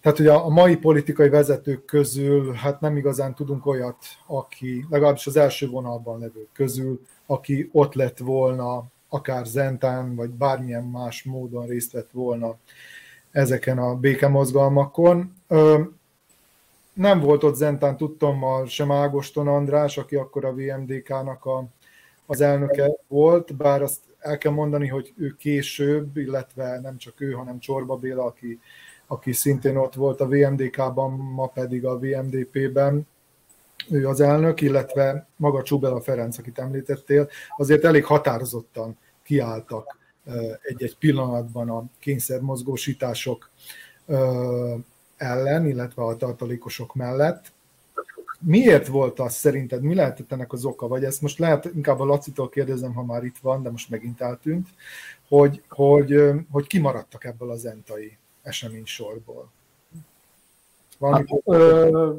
tehát 0.00 0.18
hogy 0.18 0.26
a, 0.26 0.48
mai 0.48 0.76
politikai 0.76 1.28
vezetők 1.28 1.84
közül, 1.84 2.52
hát 2.52 2.80
nem 2.80 2.96
igazán 2.96 3.34
tudunk 3.34 3.66
olyat, 3.66 3.96
aki, 4.26 4.86
legalábbis 4.90 5.26
az 5.26 5.36
első 5.36 5.68
vonalban 5.68 6.18
levők 6.18 6.48
közül, 6.52 7.00
aki 7.26 7.68
ott 7.72 7.94
lett 7.94 8.18
volna, 8.18 8.84
akár 9.08 9.46
Zentán, 9.46 10.14
vagy 10.14 10.30
bármilyen 10.30 10.84
más 10.84 11.22
módon 11.22 11.66
részt 11.66 11.92
vett 11.92 12.10
volna 12.10 12.56
ezeken 13.30 13.78
a 13.78 13.94
békemozgalmakon. 13.94 15.32
Nem 16.98 17.20
volt 17.20 17.44
ott 17.44 17.54
Zentán, 17.54 17.96
tudtam, 17.96 18.66
sem 18.66 18.90
Ágoston 18.90 19.48
András, 19.48 19.98
aki 19.98 20.16
akkor 20.16 20.44
a 20.44 20.52
VMDK-nak 20.52 21.44
a, 21.44 21.64
az 22.26 22.40
elnöke 22.40 22.90
volt, 23.08 23.56
bár 23.56 23.82
azt 23.82 24.00
el 24.18 24.38
kell 24.38 24.52
mondani, 24.52 24.86
hogy 24.86 25.12
ő 25.16 25.34
később, 25.38 26.16
illetve 26.16 26.80
nem 26.80 26.96
csak 26.96 27.20
ő, 27.20 27.32
hanem 27.32 27.58
Csorba 27.58 27.96
Béla, 27.96 28.24
aki, 28.24 28.60
aki 29.06 29.32
szintén 29.32 29.76
ott 29.76 29.94
volt 29.94 30.20
a 30.20 30.26
VMDK-ban, 30.26 31.10
ma 31.10 31.46
pedig 31.46 31.84
a 31.84 31.98
VMDP-ben, 31.98 33.06
ő 33.90 34.08
az 34.08 34.20
elnök, 34.20 34.60
illetve 34.60 35.26
maga 35.36 35.62
Csubela 35.62 36.00
Ferenc, 36.00 36.38
akit 36.38 36.58
említettél, 36.58 37.28
azért 37.56 37.84
elég 37.84 38.04
határozottan 38.04 38.98
kiálltak 39.22 39.98
egy-egy 40.62 40.96
pillanatban 40.96 41.70
a 41.70 41.84
kényszermozgósítások 41.98 43.50
ellen, 45.18 45.66
illetve 45.66 46.02
a 46.02 46.16
tartalékosok 46.16 46.94
mellett. 46.94 47.52
Miért 48.40 48.86
volt 48.86 49.20
az 49.20 49.34
szerinted, 49.34 49.82
mi 49.82 49.94
lehetett 49.94 50.32
ennek 50.32 50.52
az 50.52 50.64
oka? 50.64 50.88
Vagy 50.88 51.04
ezt 51.04 51.22
most 51.22 51.38
lehet 51.38 51.64
inkább 51.74 52.00
a 52.00 52.04
Lacitól 52.04 52.48
kérdezem, 52.48 52.94
ha 52.94 53.04
már 53.04 53.24
itt 53.24 53.38
van, 53.38 53.62
de 53.62 53.70
most 53.70 53.90
megint 53.90 54.20
eltűnt, 54.20 54.68
hogy, 55.28 55.62
hogy, 55.68 56.32
hogy 56.50 56.66
kimaradtak 56.66 57.24
ebből 57.24 57.50
az 57.50 57.64
entai 57.64 58.16
esemény 58.42 58.84
sorból? 58.84 59.50
hát, 61.00 61.26
ö, 61.44 62.12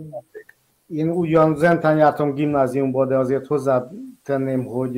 én 0.88 1.10
ugyan 1.10 1.56
Zentán 1.56 1.98
jártam 1.98 2.34
gimnáziumból, 2.34 3.08
de 3.08 3.18
azért 3.18 3.48
hozzátenném, 3.48 4.66
hogy 4.66 4.94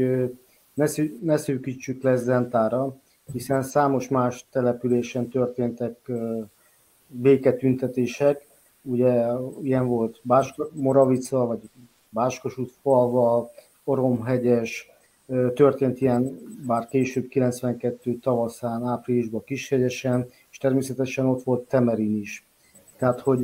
ne, 0.74 0.86
ne 1.22 1.38
szűkítsük 1.38 2.04
le 2.04 2.16
Zentára, 2.16 2.96
hiszen 3.32 3.64
számos 3.64 4.08
más 4.08 4.46
településen 4.52 5.30
történtek 5.30 6.12
béketüntetések, 7.12 8.48
ugye 8.82 9.26
ilyen 9.62 9.88
volt 9.88 10.20
Básk, 10.24 10.56
Moravica, 10.74 11.46
vagy 11.46 11.60
Báskosút 12.10 12.72
falva, 12.82 13.50
Oromhegyes, 13.84 14.90
történt 15.54 16.02
ilyen, 16.02 16.40
bár 16.68 16.88
később 16.88 17.28
92 17.28 18.18
tavaszán, 18.18 18.84
áprilisban 18.84 19.44
Kishegyesen, 19.44 20.28
és 20.52 20.58
természetesen 20.58 21.26
ott 21.26 21.44
volt 21.44 21.68
Temerin 21.68 22.18
is. 22.18 22.46
Tehát, 22.98 23.20
hogy, 23.20 23.44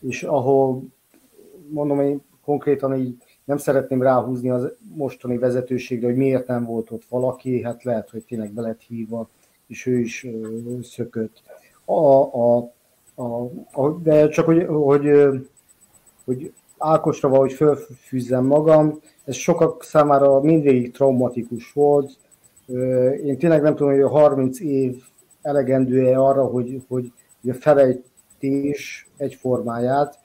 és 0.00 0.22
ahol, 0.22 0.82
mondom, 1.68 2.00
én 2.00 2.20
konkrétan 2.44 2.96
így 2.96 3.16
nem 3.44 3.56
szeretném 3.56 4.02
ráhúzni 4.02 4.50
az 4.50 4.72
mostani 4.94 5.38
vezetőségre, 5.38 6.06
hogy 6.06 6.16
miért 6.16 6.46
nem 6.46 6.64
volt 6.64 6.90
ott 6.90 7.04
valaki, 7.08 7.62
hát 7.62 7.84
lehet, 7.84 8.10
hogy 8.10 8.24
tényleg 8.24 8.52
be 8.52 8.60
lett 8.60 8.80
hívva, 8.80 9.28
és 9.66 9.86
ő 9.86 9.98
is 9.98 10.26
szökött. 10.82 11.42
A, 11.90 12.22
a, 12.22 12.72
a, 13.14 13.50
a, 13.72 13.90
de 14.02 14.28
csak, 14.28 14.44
hogy, 14.44 14.66
hogy, 14.66 15.10
hogy 16.24 16.52
Ákosra 16.78 17.28
valahogy 17.28 17.52
fölfűzzem 17.52 18.44
magam, 18.44 19.00
ez 19.24 19.34
sokak 19.34 19.82
számára 19.82 20.40
mindvégig 20.40 20.92
traumatikus 20.92 21.72
volt. 21.72 22.18
Én 23.24 23.38
tényleg 23.38 23.62
nem 23.62 23.74
tudom, 23.74 23.92
hogy 23.92 24.00
a 24.00 24.08
30 24.08 24.60
év 24.60 25.02
elegendő-e 25.42 26.18
arra, 26.18 26.44
hogy, 26.44 26.82
hogy 26.88 27.12
a 27.48 27.52
felejtés 27.52 29.08
egyformáját, 29.16 30.18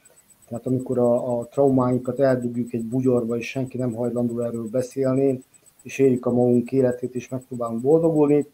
tehát 0.47 0.65
amikor 0.65 0.97
a, 0.99 1.39
a 1.39 1.45
traumáinkat 1.45 2.19
eldugjuk 2.19 2.73
egy 2.73 2.85
bugyorba, 2.85 3.37
és 3.37 3.49
senki 3.49 3.77
nem 3.77 3.93
hajlandó 3.93 4.39
erről 4.39 4.67
beszélni, 4.71 5.43
és 5.83 5.99
éljük 5.99 6.25
a 6.25 6.31
magunk 6.31 6.71
életét, 6.71 7.15
és 7.15 7.29
megpróbálunk 7.29 7.81
boldogulni, 7.81 8.47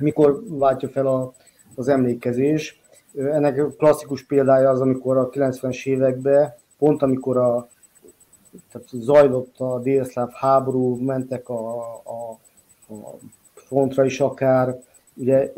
mikor 0.00 0.42
váltja 0.48 0.88
fel 0.88 1.06
a, 1.06 1.32
az 1.78 1.88
emlékezés. 1.88 2.80
Ennek 3.14 3.76
klasszikus 3.76 4.24
példája 4.24 4.70
az, 4.70 4.80
amikor 4.80 5.16
a 5.16 5.28
90-es 5.28 5.86
években, 5.86 6.54
pont 6.78 7.02
amikor 7.02 7.36
a, 7.36 7.68
tehát 8.72 8.88
zajlott 8.92 9.58
a 9.58 9.78
délszláv 9.78 10.30
háború, 10.32 11.04
mentek 11.04 11.48
a, 11.48 11.78
a, 12.04 12.30
a 12.94 13.18
frontra 13.54 14.04
is 14.04 14.20
akár, 14.20 14.78
ugye 15.16 15.52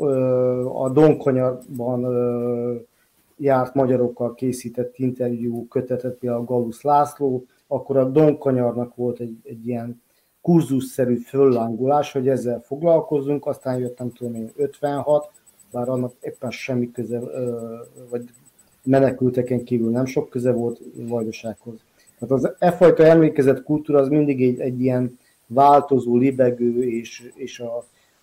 a 0.73 0.89
Donkonyarban 0.89 2.05
járt 3.37 3.73
magyarokkal 3.73 4.33
készített 4.33 4.97
interjú 4.97 5.67
kötetet, 5.67 6.17
például 6.17 6.43
Galusz 6.43 6.81
László, 6.81 7.45
akkor 7.67 7.97
a 7.97 8.09
Donkanyarnak 8.09 8.95
volt 8.95 9.19
egy, 9.19 9.37
egy 9.43 9.67
ilyen 9.67 10.01
kurzusszerű 10.41 11.15
föllángolás, 11.15 12.11
hogy 12.11 12.27
ezzel 12.27 12.59
foglalkozunk, 12.59 13.45
aztán 13.45 13.79
jött 13.79 13.97
nem 13.97 14.11
tudom 14.11 14.35
én 14.35 14.51
56, 14.55 15.29
bár 15.71 15.89
annak 15.89 16.13
éppen 16.21 16.51
semmi 16.51 16.91
köze, 16.91 17.19
vagy 18.09 18.29
menekülteken 18.83 19.63
kívül 19.63 19.89
nem 19.89 20.05
sok 20.05 20.29
köze 20.29 20.51
volt 20.51 20.81
Vajdasághoz. 20.95 21.75
Tehát 22.19 22.43
az 22.43 22.51
e 22.59 22.71
fajta 22.71 23.03
emlékezett 23.03 23.63
kultúra 23.63 23.99
az 23.99 24.07
mindig 24.07 24.43
egy, 24.43 24.59
egy 24.59 24.81
ilyen 24.81 25.17
változó, 25.47 26.17
libegő 26.17 26.83
és, 26.83 27.31
és 27.35 27.59
a, 27.59 27.77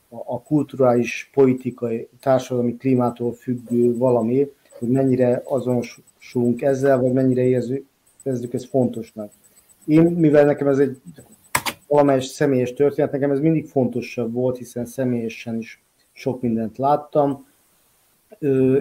a, 0.09 0.17
a 0.27 0.43
kulturális, 0.43 1.31
politikai, 1.35 2.09
társadalmi 2.21 2.77
klímától 2.77 3.33
függő 3.33 3.97
valami, 3.97 4.51
hogy 4.79 4.89
mennyire 4.89 5.43
azonosulunk 5.45 6.63
ezzel, 6.63 7.01
vagy 7.01 7.13
mennyire 7.13 7.43
érzük, 7.43 7.87
érzük 8.23 8.53
ezt 8.53 8.69
fontosnak. 8.69 9.33
Én, 9.87 10.03
mivel 10.03 10.45
nekem 10.45 10.69
ez 10.69 10.79
egy 10.79 11.01
valamelyes 11.87 12.25
személyes 12.25 12.73
történet, 12.73 13.13
nekem 13.13 13.31
ez 13.31 13.41
mindig 13.41 13.67
fontosabb 13.67 14.33
volt, 14.33 14.57
hiszen 14.57 14.87
személyesen 14.87 15.59
is 15.59 15.83
sok 16.15 16.41
mindent 16.41 16.79
láttam. 16.79 17.47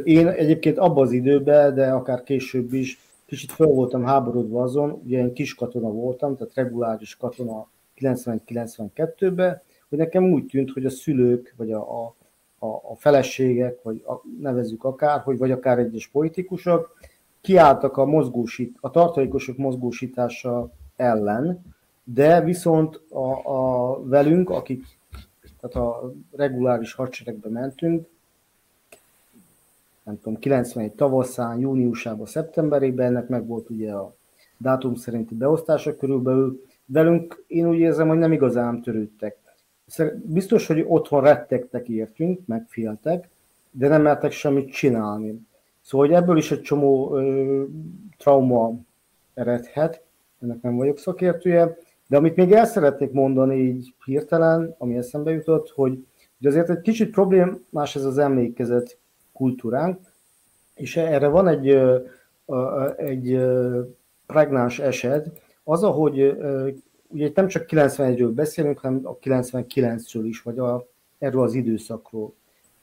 Én 0.04 0.28
egyébként 0.28 0.78
abban 0.78 1.06
az 1.06 1.12
időben, 1.12 1.75
de 1.75 1.92
akár 1.92 2.24
később 2.24 2.74
is, 2.74 3.00
kicsit 3.25 3.52
fel 3.52 3.68
voltam 3.68 4.04
háborodva 4.04 4.62
azon, 4.62 5.02
ugye 5.06 5.18
én 5.18 5.34
kis 5.34 5.56
katona 5.56 5.90
voltam, 5.90 6.38
tehát 6.38 6.54
reguláris 6.54 7.18
katona 7.18 7.68
90-92-ben, 7.98 9.62
hogy 9.90 9.98
nekem 9.98 10.32
úgy 10.32 10.46
tűnt, 10.46 10.72
hogy 10.72 10.86
a 10.86 10.89
szülők, 10.89 11.54
vagy 11.58 11.72
a, 11.72 12.04
a, 12.60 12.65
a 12.65 12.96
feleségek, 12.96 13.82
vagy 13.84 14.04
a, 14.08 14.22
nevezzük 14.39 14.84
akár, 14.84 15.19
hogy 15.22 15.38
vagy 15.38 15.52
akár 15.52 15.80
egyes 15.80 16.08
politikusok 16.08 16.98
kiálltak 17.41 17.98
a, 17.98 18.06
mozgósít, 18.06 18.78
a 18.82 18.89
tartalékosok 18.89 19.58
mozgósítása 19.58 20.72
ellen, 20.96 21.62
de 22.04 22.41
viszont 22.41 23.02
a, 23.10 23.52
a 23.52 24.00
velünk, 24.04 24.50
akik 24.50 24.86
tehát 25.67 25.88
a 25.88 26.13
reguláris 26.32 26.93
hadseregbe 26.93 27.49
mentünk, 27.49 28.08
nem 30.04 30.19
tudom, 30.21 30.39
91 30.39 30.91
tavaszán, 30.91 31.60
júniusában, 31.60 32.26
szeptemberében, 32.26 33.06
ennek 33.06 33.28
meg 33.28 33.47
volt 33.47 33.69
ugye 33.69 33.91
a 33.91 34.15
dátum 34.58 34.95
szerinti 34.95 35.36
beosztása 35.36 35.95
körülbelül. 35.97 36.65
Velünk 36.86 37.43
én 37.47 37.67
úgy 37.67 37.78
érzem, 37.78 38.08
hogy 38.08 38.17
nem 38.17 38.32
igazán 38.32 38.82
törődtek. 38.82 39.38
Biztos, 40.23 40.67
hogy 40.67 40.86
otthon 40.88 41.21
rettegtek 41.21 41.89
értünk, 41.89 42.45
megféltek, 42.45 43.30
de 43.71 43.88
nem 43.88 44.02
mertek 44.02 44.32
semmit 44.32 44.71
csinálni. 44.71 45.47
Szóval 45.82 46.08
hogy 46.08 46.15
ebből 46.15 46.38
is 46.38 46.52
egy 46.52 46.62
csomó 46.62 47.15
ö, 47.15 47.63
trauma 48.17 48.73
eredhet, 49.34 50.04
ennek 50.41 50.62
nem 50.62 50.76
vagyok 50.76 50.97
szakértője, 50.97 51.78
de 52.13 52.19
amit 52.19 52.36
még 52.36 52.52
el 52.52 52.65
szeretnék 52.65 53.12
mondani 53.12 53.56
így 53.56 53.93
hirtelen, 54.06 54.76
ami 54.78 54.97
eszembe 54.97 55.32
jutott, 55.32 55.69
hogy, 55.69 56.06
hogy 56.38 56.47
azért 56.47 56.69
egy 56.69 56.82
kicsit 56.82 57.12
problémás 57.12 57.95
ez 57.95 58.06
az 58.06 58.17
emlékezet 58.17 58.97
kultúránk, 59.32 59.99
és 60.76 60.97
erre 60.97 61.28
van 61.28 61.47
egy, 61.47 61.80
egy 62.97 63.41
pregnáns 64.26 64.80
eset, 64.80 65.41
az, 65.63 65.84
ahogy 65.84 66.38
ugye 67.08 67.32
nem 67.36 67.47
csak 67.47 67.65
91-ről 67.69 68.32
beszélünk, 68.34 68.80
hanem 68.80 69.02
a 69.04 69.17
99-ről 69.17 70.23
is, 70.23 70.41
vagy 70.41 70.60
a, 70.60 70.88
erről 71.17 71.43
az 71.43 71.54
időszakról. 71.54 72.34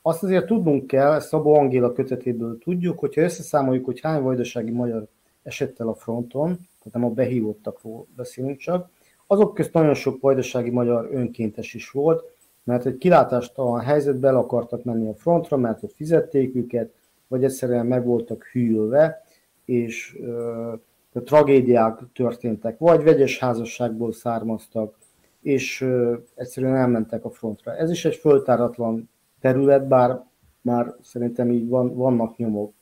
Azt 0.02 0.22
azért 0.22 0.46
tudnunk 0.46 0.86
kell, 0.86 1.20
Szabó 1.20 1.54
Angéla 1.54 1.92
kötetéből 1.92 2.58
tudjuk, 2.58 2.98
hogyha 2.98 3.20
összeszámoljuk, 3.20 3.84
hogy 3.84 4.00
hány 4.00 4.22
vajdasági 4.22 4.70
magyar 4.70 5.06
esett 5.42 5.80
el 5.80 5.88
a 5.88 5.94
fronton, 5.94 6.48
tehát 6.48 6.92
nem 6.92 7.04
a 7.04 7.10
behívottakról 7.10 8.06
beszélünk 8.16 8.58
csak, 8.58 8.88
azok 9.32 9.54
közt 9.54 9.72
nagyon 9.72 9.94
sok 9.94 10.20
vajdasági 10.20 10.70
magyar 10.70 11.08
önkéntes 11.12 11.74
is 11.74 11.90
volt, 11.90 12.24
mert 12.64 12.86
egy 12.86 12.98
kilátástalan 12.98 13.80
helyzetbe 13.80 14.28
el 14.28 14.36
akartak 14.36 14.84
menni 14.84 15.08
a 15.08 15.14
frontra, 15.14 15.56
mert 15.56 15.82
ott 15.82 15.92
fizették 15.92 16.54
őket, 16.54 16.92
vagy 17.28 17.44
egyszerűen 17.44 17.86
meg 17.86 18.04
voltak 18.04 18.44
hűlve, 18.44 19.24
és 19.64 20.18
ö, 20.20 20.72
tragédiák 21.12 21.98
történtek, 22.14 22.78
vagy 22.78 23.02
vegyes 23.02 23.38
házasságból 23.38 24.12
származtak, 24.12 24.98
és 25.40 25.80
ö, 25.80 26.16
egyszerűen 26.34 26.76
elmentek 26.76 27.24
a 27.24 27.30
frontra. 27.30 27.76
Ez 27.76 27.90
is 27.90 28.04
egy 28.04 28.16
föltáratlan 28.16 29.10
terület, 29.40 29.88
bár 29.88 30.24
már 30.60 30.94
szerintem 31.02 31.50
így 31.50 31.68
van, 31.68 31.94
vannak 31.94 32.36
nyomok. 32.36 32.72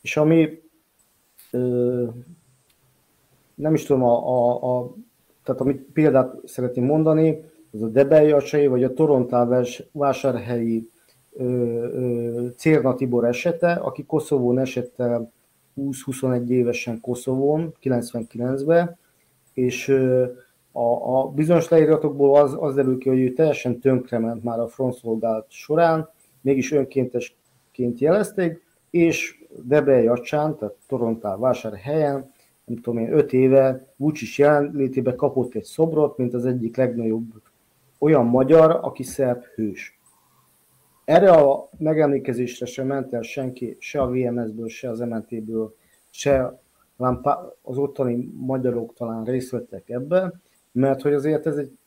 És 0.00 0.16
ami 0.16 0.62
ö, 1.50 2.06
nem 3.54 3.74
is 3.74 3.84
tudom, 3.84 4.02
a, 4.02 4.28
a, 4.28 4.78
a, 4.78 4.94
tehát 5.44 5.60
amit 5.60 5.82
példát 5.92 6.34
szeretném 6.44 6.84
mondani, 6.84 7.44
az 7.72 7.82
a 7.82 7.88
Debeljacsai 7.88 8.66
vagy 8.66 8.84
a 8.84 8.92
Torontál 8.92 9.64
vásárhelyi 9.92 10.90
Cérna 12.56 12.94
Tibor 12.94 13.24
esete, 13.24 13.72
aki 13.72 14.04
Koszovón 14.04 14.58
esett 14.58 14.98
el 14.98 15.32
20-21 15.76 16.48
évesen 16.48 17.00
Koszovón, 17.00 17.74
99-ben, 17.82 18.96
és 19.52 19.88
a, 20.72 21.18
a 21.18 21.28
bizonyos 21.28 21.68
leíratokból 21.68 22.40
az, 22.40 22.56
az 22.58 22.74
derül 22.74 22.98
ki, 22.98 23.08
hogy 23.08 23.18
ő 23.18 23.32
teljesen 23.32 23.78
tönkrement 23.78 24.44
már 24.44 24.58
a 24.58 24.68
frontszolgálat 24.68 25.46
során, 25.48 26.08
mégis 26.40 26.72
önkéntesként 26.72 27.98
jelezték, 27.98 28.62
és 28.90 29.42
Debeljacsán, 29.62 30.56
tehát 30.56 30.74
Torontál 30.88 31.36
vásárhelyen, 31.36 32.32
nem 32.64 32.76
tudom 32.76 32.98
én, 32.98 33.12
öt 33.12 33.32
éve 33.32 33.94
Vucic 33.96 34.38
jelenlétében 34.38 35.16
kapott 35.16 35.54
egy 35.54 35.64
szobrot, 35.64 36.16
mint 36.16 36.34
az 36.34 36.46
egyik 36.46 36.76
legnagyobb 36.76 37.42
olyan 37.98 38.26
magyar, 38.26 38.78
aki 38.82 39.02
szerb 39.02 39.42
hős. 39.54 39.98
Erre 41.04 41.30
a 41.30 41.68
megemlékezésre 41.78 42.66
sem 42.66 42.86
ment 42.86 43.12
el 43.12 43.22
senki, 43.22 43.76
se 43.78 44.00
a 44.00 44.10
VMS-ből, 44.10 44.68
se 44.68 44.90
az 44.90 44.98
MNT-ből, 44.98 45.74
se 46.10 46.60
az 47.62 47.78
ottani 47.78 48.32
magyarok 48.36 48.94
talán 48.94 49.24
részt 49.24 49.50
vettek 49.50 49.88
ebbe, 49.88 50.40
mert 50.72 51.02
hogy 51.02 51.12
azért 51.12 51.46
ez 51.46 51.56
egy 51.56 51.78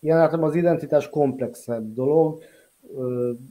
ilyen 0.00 0.42
az 0.42 0.54
identitás 0.54 1.08
komplexebb 1.08 1.92
dolog, 1.92 2.42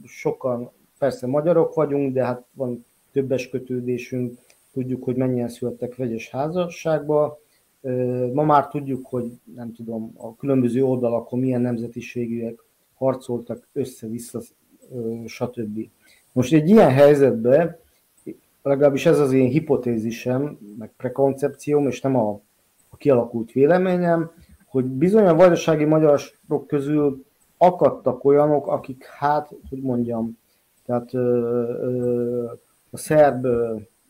sokan 0.03 0.71
persze 0.99 1.27
magyarok 1.27 1.73
vagyunk, 1.73 2.13
de 2.13 2.25
hát 2.25 2.45
van 2.53 2.85
többes 3.11 3.49
kötődésünk, 3.49 4.39
tudjuk, 4.73 5.03
hogy 5.03 5.15
mennyien 5.15 5.47
születtek 5.47 5.95
vegyes 5.95 6.29
házasságba, 6.29 7.41
Ma 8.33 8.43
már 8.43 8.67
tudjuk, 8.67 9.05
hogy 9.05 9.31
nem 9.55 9.73
tudom, 9.73 10.13
a 10.17 10.35
különböző 10.35 10.83
oldalakon 10.83 11.39
milyen 11.39 11.61
nemzetiségűek 11.61 12.63
harcoltak 12.93 13.67
össze-vissza, 13.73 14.41
stb. 15.25 15.89
Most 16.31 16.53
egy 16.53 16.69
ilyen 16.69 16.91
helyzetben, 16.91 17.77
legalábbis 18.61 19.05
ez 19.05 19.19
az 19.19 19.31
én 19.31 19.49
hipotézisem, 19.49 20.57
meg 20.77 20.91
prekoncepcióm, 20.97 21.87
és 21.87 22.01
nem 22.01 22.15
a, 22.15 22.41
a 22.89 22.97
kialakult 22.97 23.51
véleményem, 23.51 24.31
hogy 24.65 24.85
bizony 24.85 25.25
a 25.25 25.35
vajdasági 25.35 25.85
magyarok 25.85 26.67
közül 26.67 27.25
akadtak 27.57 28.23
olyanok, 28.23 28.67
akik 28.67 29.03
hát, 29.05 29.49
hogy 29.69 29.81
mondjam, 29.81 30.37
tehát 30.85 31.13
ö, 31.13 31.19
ö, 31.19 32.51
a 32.89 32.97
szerb 32.97 33.47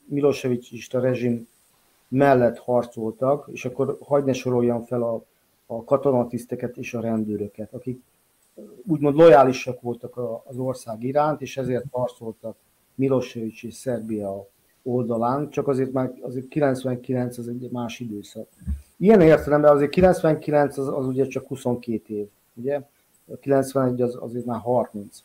Milosevic 0.05 0.93
a 0.93 0.99
rezsim 0.99 1.47
mellett 2.07 2.57
harcoltak, 2.57 3.49
és 3.51 3.65
akkor 3.65 3.97
hagyd 4.01 4.25
ne 4.25 4.33
soroljam 4.33 4.83
fel 4.83 5.01
a, 5.01 5.23
a 5.65 5.83
katonatiszteket 5.83 6.77
és 6.77 6.93
a 6.93 7.01
rendőröket, 7.01 7.73
akik 7.73 8.01
úgymond 8.85 9.15
lojálisak 9.15 9.81
voltak 9.81 10.17
az 10.43 10.57
ország 10.57 11.03
iránt, 11.03 11.41
és 11.41 11.57
ezért 11.57 11.85
harcoltak 11.91 12.55
Milosevic 12.95 13.63
és 13.63 13.73
Szerbia 13.73 14.47
oldalán, 14.83 15.49
csak 15.49 15.67
azért 15.67 15.91
már 15.91 16.13
azért 16.21 16.47
99 16.47 17.37
az 17.37 17.47
egy 17.47 17.69
más 17.71 17.99
időszak. 17.99 18.47
Ilyen 18.97 19.21
értelemben 19.21 19.71
azért 19.71 19.91
99 19.91 20.77
az, 20.77 20.87
az 20.87 21.07
ugye 21.07 21.27
csak 21.27 21.47
22 21.47 22.13
év, 22.13 22.27
ugye? 22.53 22.81
A 23.27 23.37
91 23.39 24.01
az 24.01 24.17
azért 24.19 24.45
már 24.45 24.59
30. 24.59 25.23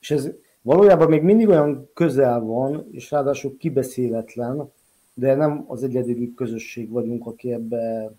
És 0.00 0.10
ez 0.10 0.30
valójában 0.66 1.08
még 1.08 1.22
mindig 1.22 1.48
olyan 1.48 1.90
közel 1.94 2.40
van, 2.40 2.88
és 2.90 3.10
ráadásul 3.10 3.56
kibeszéletlen, 3.56 4.72
de 5.14 5.34
nem 5.34 5.64
az 5.66 5.82
egyedüli 5.82 6.34
közösség 6.34 6.90
vagyunk, 6.90 7.26
aki 7.26 7.52
ebbe, 7.52 8.10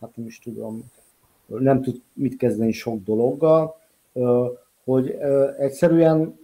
hát 0.00 0.16
nem 0.16 0.26
is 0.26 0.38
tudom, 0.38 0.84
nem 1.46 1.82
tud 1.82 2.00
mit 2.12 2.36
kezdeni 2.36 2.72
sok 2.72 3.04
dologgal, 3.04 3.80
hogy 4.84 5.18
egyszerűen 5.58 6.38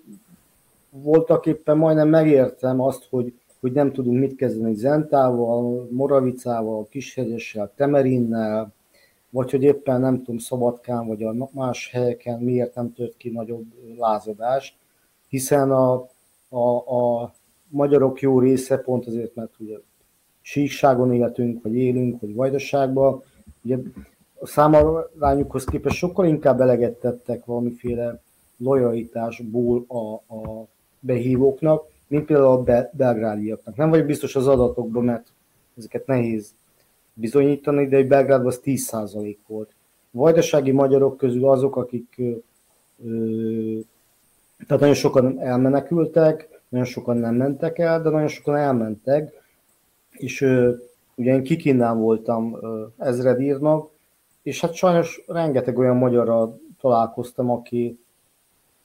voltak 0.91 1.47
éppen 1.47 1.77
majdnem 1.77 2.09
megértem 2.09 2.81
azt, 2.81 3.07
hogy, 3.11 3.35
hogy 3.61 3.73
nem 3.73 3.93
tudunk 3.93 4.19
mit 4.19 4.37
kezdeni 4.37 4.75
Zentával, 4.75 5.88
Moravicával, 5.91 6.87
Kishegyessel, 6.91 7.73
Temerinnel, 7.77 8.73
vagy 9.31 9.51
hogy 9.51 9.62
éppen 9.62 10.01
nem 10.01 10.19
tudom, 10.19 10.38
Szabadkán, 10.38 11.07
vagy 11.07 11.23
a 11.23 11.49
más 11.53 11.91
helyeken 11.91 12.41
miért 12.41 12.75
nem 12.75 12.93
tört 12.93 13.17
ki 13.17 13.31
nagyobb 13.31 13.65
lázadás, 13.99 14.77
hiszen 15.33 15.71
a, 15.71 16.09
a, 16.49 16.95
a 16.97 17.35
magyarok 17.68 18.21
jó 18.21 18.38
része 18.38 18.77
pont 18.77 19.07
azért, 19.07 19.35
mert 19.35 19.53
ugye 19.59 19.77
síkságon 20.40 21.12
életünk, 21.12 21.62
vagy 21.62 21.75
élünk, 21.75 22.21
vagy 22.21 22.35
vajdaságban, 22.35 23.23
ugye 23.62 23.79
a 24.38 24.47
számarányukhoz 24.47 25.64
képest 25.64 25.97
sokkal 25.97 26.27
inkább 26.27 26.61
eleget 26.61 27.01
tettek 27.01 27.45
valamiféle 27.45 28.21
lojalitásból 28.57 29.85
a, 29.88 30.35
a 30.35 30.66
behívóknak, 31.01 31.85
mint 32.07 32.25
például 32.25 32.49
a 32.49 32.62
be, 32.62 32.90
belgrádiaknak. 32.92 33.77
Nem 33.77 33.90
vagyok 33.90 34.07
biztos 34.07 34.37
az 34.37 34.49
adatokban, 34.49 35.05
mert 35.05 35.33
ezeket 35.77 36.07
nehéz 36.07 36.55
bizonyítani, 37.14 37.87
de 37.87 38.05
Belgrádban 38.05 38.47
az 38.47 38.61
10% 38.64 39.37
volt. 39.47 39.71
A 40.12 40.18
vajdasági 40.18 40.71
magyarok 40.71 41.16
közül 41.16 41.49
azok, 41.49 41.77
akik 41.77 42.21
ö, 43.05 43.79
tehát 44.66 44.81
nagyon 44.81 44.94
sokan 44.94 45.40
elmenekültek, 45.40 46.61
nagyon 46.68 46.87
sokan 46.87 47.16
nem 47.16 47.35
mentek 47.35 47.79
el, 47.79 48.03
de 48.03 48.11
nagyon 48.11 48.29
sokan 48.29 48.57
elmentek, 48.57 49.33
és 50.11 50.40
ö, 50.40 50.75
ugye 51.14 51.33
én 51.33 51.42
Kikinnál 51.42 51.94
voltam 51.94 52.59
ö, 52.61 52.85
ezredírnak, 52.96 53.90
és 54.42 54.61
hát 54.61 54.75
sajnos 54.75 55.22
rengeteg 55.27 55.79
olyan 55.79 55.96
magyarral 55.96 56.61
találkoztam, 56.81 57.51
aki 57.51 57.98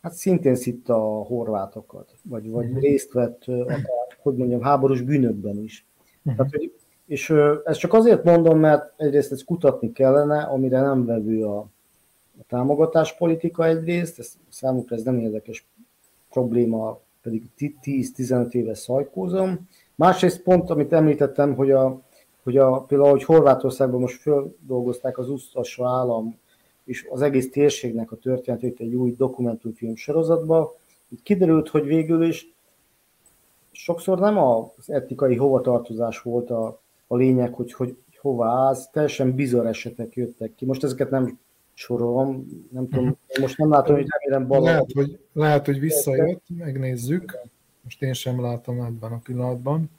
hát 0.01 0.13
szintén 0.13 0.55
szitta 0.55 0.95
a 0.95 1.23
horvátokat, 1.23 2.09
vagy, 2.23 2.49
vagy 2.49 2.65
uh-huh. 2.65 2.81
részt 2.81 3.11
vett, 3.11 3.43
akár, 3.47 3.81
hogy 4.21 4.35
mondjam, 4.35 4.61
háborús 4.61 5.01
bűnökben 5.01 5.63
is. 5.63 5.85
Uh-huh. 6.17 6.35
Tehát, 6.35 6.51
hogy, 6.51 6.73
és 7.05 7.33
ezt 7.65 7.79
csak 7.79 7.93
azért 7.93 8.23
mondom, 8.23 8.59
mert 8.59 8.93
egyrészt 8.97 9.31
ezt 9.31 9.45
kutatni 9.45 9.91
kellene, 9.91 10.41
amire 10.41 10.81
nem 10.81 11.05
vevő 11.05 11.45
a, 11.45 11.67
a 12.39 12.43
támogatáspolitika 12.47 13.65
egyrészt, 13.65 14.19
ez, 14.19 14.33
számukra 14.49 14.95
ez 14.95 15.03
nem 15.03 15.19
érdekes 15.19 15.67
probléma, 16.29 16.99
pedig 17.21 17.49
10-15 17.57 18.51
éve 18.51 18.73
szajkózom. 18.73 19.67
Másrészt 19.95 20.41
pont, 20.41 20.69
amit 20.69 20.93
említettem, 20.93 21.55
hogy 21.55 21.71
a, 21.71 22.01
hogy 22.43 22.57
a, 22.57 22.81
például, 22.81 23.09
hogy 23.09 23.23
Horvátországban 23.23 23.99
most 23.99 24.21
földolgozták 24.21 25.17
az 25.17 25.29
Usztasa 25.29 25.87
állam 25.87 26.37
és 26.83 27.07
az 27.09 27.21
egész 27.21 27.51
térségnek 27.51 28.11
a 28.11 28.15
történetét 28.15 28.79
egy 28.79 28.95
új 28.95 29.15
dokumentumfilm 29.17 29.95
sorozatba, 29.95 30.75
itt 31.09 31.23
kiderült, 31.23 31.69
hogy 31.69 31.85
végül 31.85 32.23
is 32.23 32.53
sokszor 33.71 34.19
nem 34.19 34.37
az 34.37 34.89
etikai 34.89 35.35
hovatartozás 35.35 36.21
volt 36.21 36.49
a, 36.49 36.81
a 37.07 37.15
lényeg, 37.15 37.53
hogy, 37.53 37.73
hogy 37.73 37.97
hova 38.21 38.45
állsz, 38.45 38.89
teljesen 38.89 39.35
bizarr 39.35 39.65
esetek 39.65 40.15
jöttek 40.15 40.55
ki. 40.55 40.65
Most 40.65 40.83
ezeket 40.83 41.09
nem 41.09 41.39
sorolom, 41.77 42.47
nem 42.71 42.89
tudom, 42.89 43.05
mhm. 43.05 43.41
most 43.41 43.57
nem 43.57 43.69
látom, 43.69 43.95
hogy 43.95 44.07
remélem 44.09 44.47
bal. 44.47 44.61
Lehet, 44.61 44.91
hogy, 44.91 45.19
lehet, 45.33 45.65
hogy 45.65 45.79
visszajött, 45.79 46.43
megnézzük. 46.47 47.37
Most 47.81 48.01
én 48.01 48.13
sem 48.13 48.41
látom 48.41 48.81
ebben 48.81 49.11
a 49.11 49.17
pillanatban. 49.17 49.89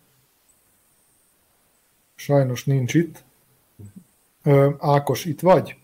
Sajnos 2.15 2.65
nincs 2.65 2.95
itt. 2.95 3.25
Ákos, 4.79 5.25
itt 5.25 5.41
vagy? 5.41 5.77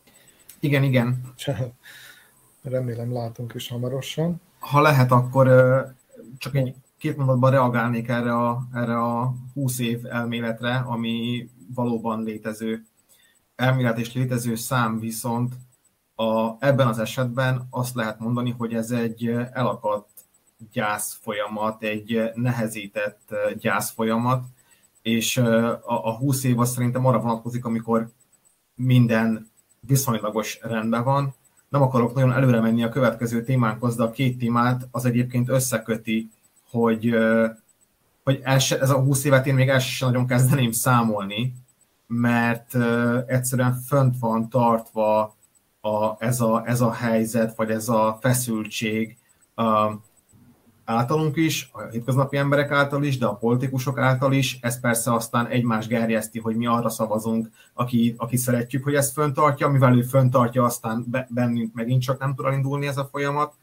Igen, 0.60 0.82
igen. 0.82 1.34
Remélem 2.62 3.12
látunk 3.12 3.54
is 3.54 3.68
hamarosan. 3.68 4.40
Ha 4.58 4.80
lehet, 4.80 5.10
akkor 5.10 5.46
csak 6.38 6.54
egy 6.54 6.74
két 6.98 7.16
mondatban 7.16 7.50
reagálnék 7.50 8.08
erre 8.08 8.34
a, 8.34 8.68
erre 8.72 8.98
a 8.98 9.34
20 9.54 9.78
év 9.78 10.06
elméletre, 10.06 10.74
ami 10.74 11.48
valóban 11.74 12.22
létező 12.22 12.84
elmélet 13.56 13.98
és 13.98 14.14
létező 14.14 14.54
szám, 14.54 14.98
viszont 14.98 15.54
a, 16.14 16.56
ebben 16.58 16.86
az 16.86 16.98
esetben 16.98 17.66
azt 17.70 17.94
lehet 17.94 18.18
mondani, 18.18 18.54
hogy 18.58 18.74
ez 18.74 18.90
egy 18.90 19.26
elakadt 19.52 20.08
gyász 20.72 21.18
folyamat, 21.20 21.82
egy 21.82 22.30
nehezített 22.34 23.34
gyász 23.58 23.90
folyamat, 23.90 24.44
és 25.02 25.36
a, 25.36 26.08
a 26.08 26.16
20 26.16 26.44
év 26.44 26.60
az 26.60 26.70
szerintem 26.72 27.06
arra 27.06 27.20
vonatkozik, 27.20 27.64
amikor 27.64 28.08
minden 28.74 29.50
viszonylagos 29.80 30.58
rendben 30.62 31.04
van. 31.04 31.34
Nem 31.68 31.82
akarok 31.82 32.14
nagyon 32.14 32.32
előre 32.32 32.60
menni 32.60 32.82
a 32.82 32.88
következő 32.88 33.42
témánkhoz, 33.42 33.96
de 33.96 34.02
a 34.02 34.10
két 34.10 34.38
témát 34.38 34.88
az 34.90 35.04
egyébként 35.04 35.48
összeköti, 35.48 36.30
hogy, 36.70 37.14
hogy 38.24 38.40
ez 38.42 38.90
a 38.90 39.00
20 39.00 39.24
évet 39.24 39.46
én 39.46 39.54
még 39.54 39.68
el 39.68 39.78
sem 39.78 40.08
nagyon 40.08 40.26
kezdeném 40.26 40.72
számolni, 40.72 41.54
mert 42.06 42.74
egyszerűen 43.26 43.74
fönt 43.86 44.18
van 44.18 44.48
tartva 44.48 45.36
a, 45.84 46.16
ez, 46.18 46.40
a, 46.40 46.62
ez 46.66 46.80
a 46.80 46.92
helyzet, 46.92 47.56
vagy 47.56 47.70
ez 47.70 47.88
a 47.88 48.18
feszültség 48.20 49.16
általunk 50.84 51.36
is, 51.36 51.70
a 51.72 51.82
hétköznapi 51.82 52.36
emberek 52.36 52.70
által 52.70 53.04
is, 53.04 53.18
de 53.18 53.26
a 53.26 53.34
politikusok 53.34 53.98
által 53.98 54.32
is. 54.32 54.58
Ez 54.60 54.80
persze 54.80 55.14
aztán 55.14 55.46
egymás 55.46 55.86
gerjeszti, 55.86 56.38
hogy 56.38 56.56
mi 56.56 56.66
arra 56.66 56.88
szavazunk, 56.88 57.50
aki, 57.74 58.14
aki 58.16 58.36
szeretjük, 58.36 58.84
hogy 58.84 58.94
ezt 58.94 59.12
föntartja, 59.12 59.68
mivel 59.68 59.96
ő 59.96 60.02
föntartja, 60.02 60.64
aztán 60.64 61.26
bennünk 61.28 61.74
megint 61.74 62.02
csak 62.02 62.18
nem 62.18 62.34
tud 62.34 62.46
elindulni 62.46 62.86
ez 62.86 62.96
a 62.96 63.08
folyamat. 63.10 63.54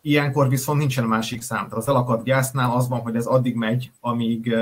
Ilyenkor 0.00 0.48
viszont 0.48 0.78
nincsen 0.78 1.04
másik 1.04 1.42
szám. 1.42 1.64
Tehát 1.64 1.72
az 1.72 1.88
elakadt 1.88 2.24
gyásznál 2.24 2.70
az 2.70 2.88
van, 2.88 3.00
hogy 3.00 3.16
ez 3.16 3.26
addig 3.26 3.54
megy, 3.54 3.92
amíg 4.00 4.54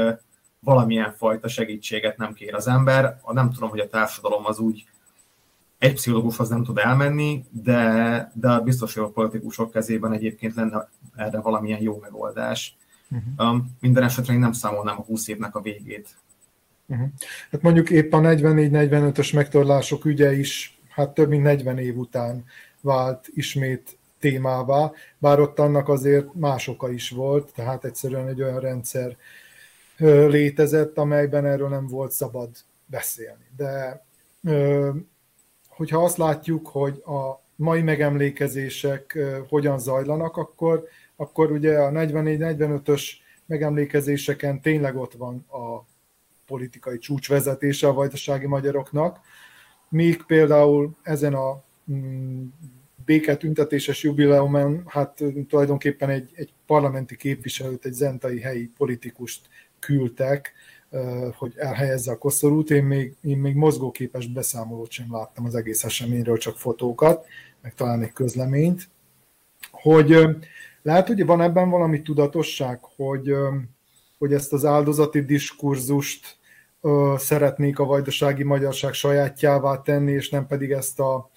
valamilyen 0.61 1.13
fajta 1.13 1.49
segítséget 1.49 2.17
nem 2.17 2.33
kér 2.33 2.55
az 2.55 2.69
ember. 2.69 3.21
Nem 3.33 3.51
tudom, 3.51 3.69
hogy 3.69 3.81
a 3.81 3.89
társadalom 3.89 4.47
az 4.47 4.59
úgy 4.59 4.87
egy 5.79 5.95
pszichológushoz 5.95 6.49
nem 6.49 6.65
tud 6.65 6.79
elmenni, 6.79 7.45
de, 7.51 8.33
de 8.35 8.61
biztos, 8.61 8.95
hogy 8.95 9.03
a 9.03 9.11
politikusok 9.11 9.73
kezében 9.73 10.13
egyébként 10.13 10.55
lenne 10.55 10.89
erre 11.17 11.41
valamilyen 11.41 11.83
jó 11.83 11.99
megoldás. 12.01 12.77
Uh-huh. 13.11 13.53
Um, 13.53 13.77
minden 13.81 14.03
esetre 14.03 14.33
én 14.33 14.39
nem 14.39 14.53
számolnám 14.53 14.99
a 14.99 15.03
20 15.03 15.29
évnek 15.29 15.55
a 15.55 15.61
végét. 15.61 16.09
Uh-huh. 16.87 17.09
Hát 17.51 17.63
mondjuk 17.63 17.91
épp 17.91 18.13
a 18.13 18.19
44-45-ös 18.19 19.35
megtorlások 19.35 20.05
ügye 20.05 20.33
is 20.33 20.79
hát 20.89 21.11
több 21.11 21.29
mint 21.29 21.43
40 21.43 21.79
év 21.79 21.97
után 21.97 22.45
vált 22.81 23.29
ismét 23.35 23.99
témává, 24.19 24.93
bár 25.19 25.41
ott 25.41 25.59
annak 25.59 25.89
azért 25.89 26.35
más 26.35 26.69
oka 26.69 26.91
is 26.91 27.11
volt, 27.11 27.53
tehát 27.55 27.85
egyszerűen 27.85 28.29
egy 28.29 28.43
olyan 28.43 28.61
rendszer 28.61 29.17
létezett, 30.29 30.99
amelyben 30.99 31.47
erről 31.47 31.69
nem 31.69 31.87
volt 31.87 32.13
szabad 32.13 32.51
beszélni. 32.87 33.47
De 33.57 34.03
hogyha 35.79 36.05
azt 36.05 36.17
látjuk, 36.17 36.69
hogy 36.69 37.03
a 37.05 37.43
mai 37.57 37.83
megemlékezések 37.83 39.19
hogyan 39.49 39.79
zajlanak, 39.79 40.37
akkor, 40.37 40.89
akkor 41.17 41.51
ugye 41.51 41.79
a 41.79 41.91
44-45-ös 41.91 43.03
megemlékezéseken 43.47 44.61
tényleg 44.61 44.97
ott 44.97 45.13
van 45.13 45.47
a 45.49 45.85
politikai 46.47 46.99
csúcsvezetése 46.99 47.89
a 47.89 47.93
vajdasági 47.93 48.47
magyaroknak, 48.47 49.21
míg 49.89 50.23
például 50.23 50.97
ezen 51.03 51.35
a 51.35 51.63
mm, 51.93 52.45
béketüntetéses 53.05 54.03
jubileumon, 54.03 54.83
hát 54.87 55.23
tulajdonképpen 55.49 56.11
egy, 56.11 56.31
egy 56.35 56.53
parlamenti 56.67 57.17
képviselőt, 57.17 57.85
egy 57.85 57.93
zentai 57.93 58.41
helyi 58.41 58.71
politikust 58.77 59.49
küldtek 59.79 60.53
hogy 61.37 61.53
elhelyezze 61.57 62.13
a 62.13 62.19
koszorút. 62.19 62.71
Én 62.71 62.85
még, 62.85 63.17
én 63.23 63.39
még 63.39 63.55
mozgóképes 63.55 64.27
beszámolót 64.27 64.91
sem 64.91 65.07
láttam 65.11 65.45
az 65.45 65.55
egész 65.55 65.85
eseményről, 65.85 66.39
csak 66.39 66.57
fotókat, 66.57 67.27
meg 67.61 67.75
talán 67.75 68.03
egy 68.03 68.13
közleményt, 68.13 68.89
hogy 69.71 70.17
lehet, 70.83 71.07
hogy 71.07 71.27
van 71.27 71.41
ebben 71.41 71.71
valami 71.71 72.03
tudatosság, 72.03 72.79
hogy, 72.97 73.35
hogy 74.19 74.33
ezt 74.33 74.53
az 74.53 74.65
áldozati 74.65 75.21
diskurzust 75.21 76.39
szeretnék 77.17 77.79
a 77.79 77.85
vajdasági 77.85 78.43
magyarság 78.43 78.93
sajátjává 78.93 79.81
tenni, 79.81 80.13
és 80.13 80.31
nem 80.31 80.47
pedig 80.47 80.71
ezt 80.71 81.01
a 81.01 81.31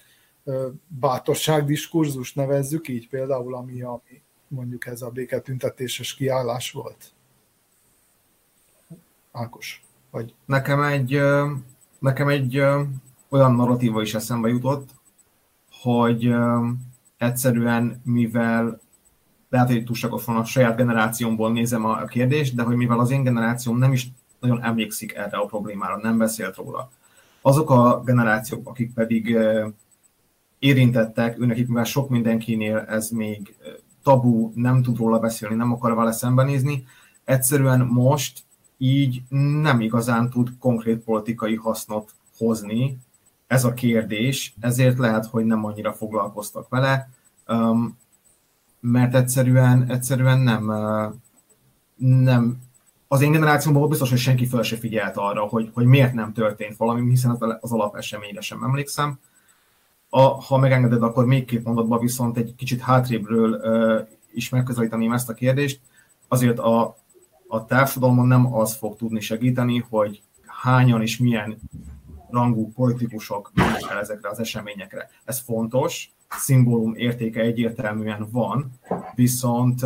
bátorság 0.86 1.64
diskurzust 1.64 2.36
nevezzük 2.36 2.88
így 2.88 3.08
például, 3.08 3.54
ami, 3.54 3.82
ami 3.82 4.22
mondjuk 4.48 4.86
ez 4.86 5.02
a 5.02 5.10
béketüntetéses 5.10 6.14
kiállás 6.14 6.70
volt. 6.70 7.12
Ákos, 9.32 9.82
vagy... 10.10 10.34
Nekem 10.44 10.82
egy, 10.82 11.20
nekem 11.98 12.28
egy 12.28 12.58
olyan 13.28 13.54
narratíva 13.54 14.02
is 14.02 14.14
eszembe 14.14 14.48
jutott, 14.48 14.90
hogy 15.82 16.34
egyszerűen, 17.16 18.00
mivel 18.04 18.80
lehet, 19.48 19.68
hogy 19.68 19.84
túlságosan 19.84 20.36
a 20.36 20.44
saját 20.44 20.76
generációmból 20.76 21.52
nézem 21.52 21.84
a 21.84 22.04
kérdést, 22.04 22.54
de 22.54 22.62
hogy 22.62 22.76
mivel 22.76 22.98
az 22.98 23.10
én 23.10 23.22
generációm 23.22 23.78
nem 23.78 23.92
is 23.92 24.08
nagyon 24.40 24.62
emlékszik 24.62 25.14
erre 25.14 25.36
a 25.36 25.46
problémára, 25.46 25.96
nem 25.96 26.18
beszélt 26.18 26.56
róla. 26.56 26.90
Azok 27.40 27.70
a 27.70 28.02
generációk, 28.04 28.68
akik 28.68 28.92
pedig 28.94 29.36
érintettek, 30.58 31.40
őnekik, 31.40 31.68
mivel 31.68 31.84
sok 31.84 32.08
mindenkinél 32.08 32.78
ez 32.78 33.10
még 33.10 33.54
tabu, 34.02 34.52
nem 34.54 34.82
tud 34.82 34.96
róla 34.96 35.18
beszélni, 35.18 35.54
nem 35.54 35.72
akar 35.72 35.94
vele 35.94 36.12
szembenézni, 36.12 36.84
egyszerűen 37.24 37.80
most 37.80 38.42
így 38.82 39.22
nem 39.62 39.80
igazán 39.80 40.30
tud 40.30 40.50
konkrét 40.58 40.98
politikai 40.98 41.56
hasznot 41.56 42.14
hozni 42.36 42.98
ez 43.46 43.64
a 43.64 43.72
kérdés, 43.72 44.54
ezért 44.60 44.98
lehet, 44.98 45.26
hogy 45.26 45.44
nem 45.44 45.64
annyira 45.64 45.92
foglalkoztak 45.92 46.68
vele, 46.68 47.08
mert 48.80 49.14
egyszerűen, 49.14 49.90
egyszerűen 49.90 50.38
nem, 50.38 50.72
nem 51.96 52.58
az 53.08 53.20
én 53.20 53.32
generációmban 53.32 53.88
biztos, 53.88 54.10
hogy 54.10 54.18
senki 54.18 54.46
fel 54.46 54.62
se 54.62 54.76
figyelt 54.76 55.16
arra, 55.16 55.40
hogy, 55.40 55.70
hogy 55.74 55.84
miért 55.84 56.12
nem 56.12 56.32
történt 56.32 56.76
valami, 56.76 57.10
hiszen 57.10 57.58
az 57.60 57.72
alapeseményre 57.72 58.40
sem 58.40 58.62
emlékszem. 58.62 59.18
A, 60.08 60.20
ha 60.20 60.58
megengeded, 60.58 61.02
akkor 61.02 61.26
még 61.26 61.44
két 61.44 61.64
mondatban 61.64 62.00
viszont 62.00 62.36
egy 62.36 62.54
kicsit 62.56 62.80
hátrébről 62.80 63.52
uh, 63.52 64.08
is 64.32 64.48
megközelíteném 64.48 65.12
ezt 65.12 65.28
a 65.28 65.34
kérdést. 65.34 65.80
Azért 66.28 66.58
a, 66.58 66.96
a 67.52 67.64
társadalomon 67.64 68.26
nem 68.26 68.54
az 68.54 68.74
fog 68.74 68.96
tudni 68.96 69.20
segíteni, 69.20 69.84
hogy 69.88 70.22
hányan 70.46 71.02
és 71.02 71.18
milyen 71.18 71.58
rangú 72.30 72.72
politikusok 72.72 73.50
mennek 73.54 73.90
el 73.90 73.98
ezekre 73.98 74.28
az 74.28 74.38
eseményekre. 74.38 75.10
Ez 75.24 75.38
fontos, 75.38 76.10
szimbólum 76.28 76.94
értéke 76.94 77.40
egyértelműen 77.40 78.28
van, 78.30 78.72
viszont 79.14 79.80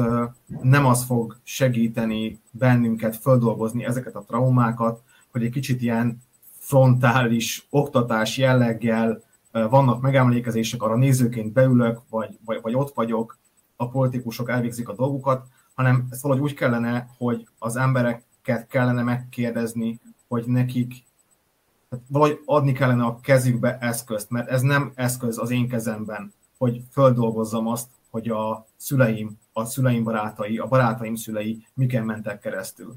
nem 0.62 0.86
az 0.86 1.04
fog 1.04 1.38
segíteni 1.42 2.40
bennünket 2.50 3.16
földolgozni 3.16 3.84
ezeket 3.84 4.14
a 4.14 4.24
traumákat, 4.26 5.02
hogy 5.32 5.44
egy 5.44 5.50
kicsit 5.50 5.82
ilyen 5.82 6.22
frontális 6.58 7.66
oktatás 7.70 8.38
jelleggel 8.38 9.22
vannak 9.50 10.00
megemlékezések, 10.00 10.82
arra 10.82 10.96
nézőként 10.96 11.52
beülök, 11.52 12.00
vagy, 12.10 12.38
vagy, 12.44 12.58
vagy 12.62 12.74
ott 12.74 12.94
vagyok, 12.94 13.38
a 13.76 13.88
politikusok 13.88 14.50
elvégzik 14.50 14.88
a 14.88 14.94
dolgukat, 14.94 15.46
hanem 15.76 16.08
valahogy 16.22 16.42
úgy 16.42 16.54
kellene, 16.54 17.08
hogy 17.18 17.48
az 17.58 17.76
embereket 17.76 18.66
kellene 18.68 19.02
megkérdezni, 19.02 20.00
hogy 20.28 20.44
nekik 20.46 21.04
valahogy 22.08 22.40
adni 22.44 22.72
kellene 22.72 23.04
a 23.04 23.20
kezükbe 23.20 23.78
eszközt, 23.80 24.30
mert 24.30 24.48
ez 24.48 24.60
nem 24.60 24.92
eszköz 24.94 25.38
az 25.38 25.50
én 25.50 25.68
kezemben, 25.68 26.32
hogy 26.58 26.80
földolgozzam 26.90 27.66
azt, 27.66 27.88
hogy 28.10 28.28
a 28.28 28.66
szüleim, 28.76 29.38
a 29.52 29.64
szüleim 29.64 30.04
barátai, 30.04 30.58
a 30.58 30.66
barátaim 30.66 31.14
szülei 31.14 31.66
miken 31.74 32.04
mentek 32.04 32.38
keresztül. 32.38 32.94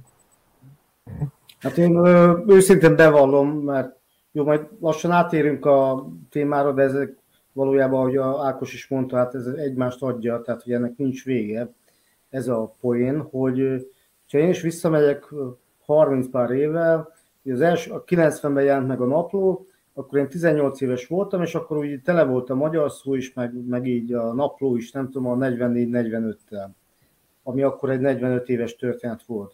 Hát 1.59 1.77
én 1.77 2.05
őszintén 2.47 2.95
bevallom, 2.95 3.49
mert 3.49 3.97
jó, 4.31 4.43
majd 4.43 4.67
lassan 4.79 5.11
átérünk 5.11 5.65
a 5.65 6.07
témára, 6.29 6.71
de 6.71 6.81
ezek 6.81 7.17
valójában, 7.53 7.99
ahogy 7.99 8.17
a 8.17 8.45
Ákos 8.45 8.73
is 8.73 8.87
mondta, 8.87 9.17
hát 9.17 9.35
ez 9.35 9.45
egymást 9.45 10.01
adja, 10.01 10.41
tehát 10.41 10.63
hogy 10.63 10.73
ennek 10.73 10.97
nincs 10.97 11.23
vége. 11.23 11.73
Ez 12.29 12.47
a 12.47 12.75
poén, 12.81 13.21
hogy 13.21 13.87
ha 14.31 14.37
én 14.37 14.49
is 14.49 14.61
visszamegyek 14.61 15.33
30 15.85 16.29
pár 16.29 16.51
évvel, 16.51 17.13
az 17.43 17.61
első, 17.61 17.91
a 17.91 18.03
90-ben 18.03 18.63
jelent 18.63 18.87
meg 18.87 19.01
a 19.01 19.05
napló, 19.05 19.65
akkor 19.93 20.19
én 20.19 20.29
18 20.29 20.81
éves 20.81 21.07
voltam, 21.07 21.41
és 21.41 21.55
akkor 21.55 21.77
úgy 21.77 22.01
tele 22.01 22.23
volt 22.23 22.49
a 22.49 22.55
magyar 22.55 22.91
szó 22.91 23.15
is, 23.15 23.33
meg, 23.33 23.65
meg 23.67 23.87
így 23.87 24.13
a 24.13 24.33
napló 24.33 24.75
is, 24.75 24.91
nem 24.91 25.09
tudom, 25.09 25.31
a 25.31 25.45
44-45-tel, 25.45 26.67
ami 27.43 27.61
akkor 27.61 27.89
egy 27.89 27.99
45 27.99 28.49
éves 28.49 28.75
történet 28.75 29.23
volt. 29.23 29.53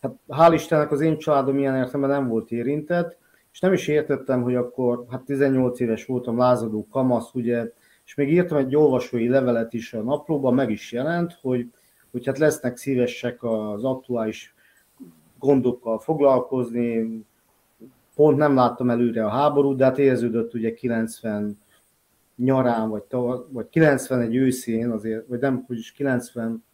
Hát 0.00 0.14
hál' 0.28 0.52
Istennek 0.54 0.92
az 0.92 1.00
én 1.00 1.18
családom 1.18 1.58
ilyen 1.58 1.76
értelemben 1.76 2.10
nem 2.10 2.28
volt 2.28 2.50
érintett, 2.50 3.18
és 3.52 3.60
nem 3.60 3.72
is 3.72 3.88
értettem, 3.88 4.42
hogy 4.42 4.54
akkor, 4.54 5.04
hát 5.10 5.22
18 5.22 5.80
éves 5.80 6.06
voltam, 6.06 6.38
lázadó 6.38 6.86
kamasz, 6.90 7.34
ugye, 7.34 7.72
és 8.04 8.14
még 8.14 8.32
írtam 8.32 8.58
egy 8.58 8.76
olvasói 8.76 9.28
levelet 9.28 9.72
is 9.72 9.92
a 9.92 10.02
naplóban, 10.02 10.54
meg 10.54 10.70
is 10.70 10.92
jelent, 10.92 11.38
hogy, 11.40 11.70
hogy 12.10 12.26
hát 12.26 12.38
lesznek 12.38 12.76
szívesek 12.76 13.42
az 13.42 13.84
aktuális 13.84 14.54
gondokkal 15.38 15.98
foglalkozni, 15.98 17.24
pont 18.14 18.36
nem 18.36 18.54
láttam 18.54 18.90
előre 18.90 19.24
a 19.24 19.28
háborút, 19.28 19.76
de 19.76 19.84
hát 19.84 19.98
érződött 19.98 20.54
ugye 20.54 20.74
90 20.74 21.58
nyarán, 22.36 22.88
vagy, 22.88 23.02
tavasz, 23.02 23.40
vagy 23.50 23.68
91 23.68 24.36
őszén, 24.36 24.90
azért, 24.90 25.26
vagy 25.26 25.40
nem, 25.40 25.64
hogy 25.66 25.78
is 25.78 25.92
90 25.92 26.64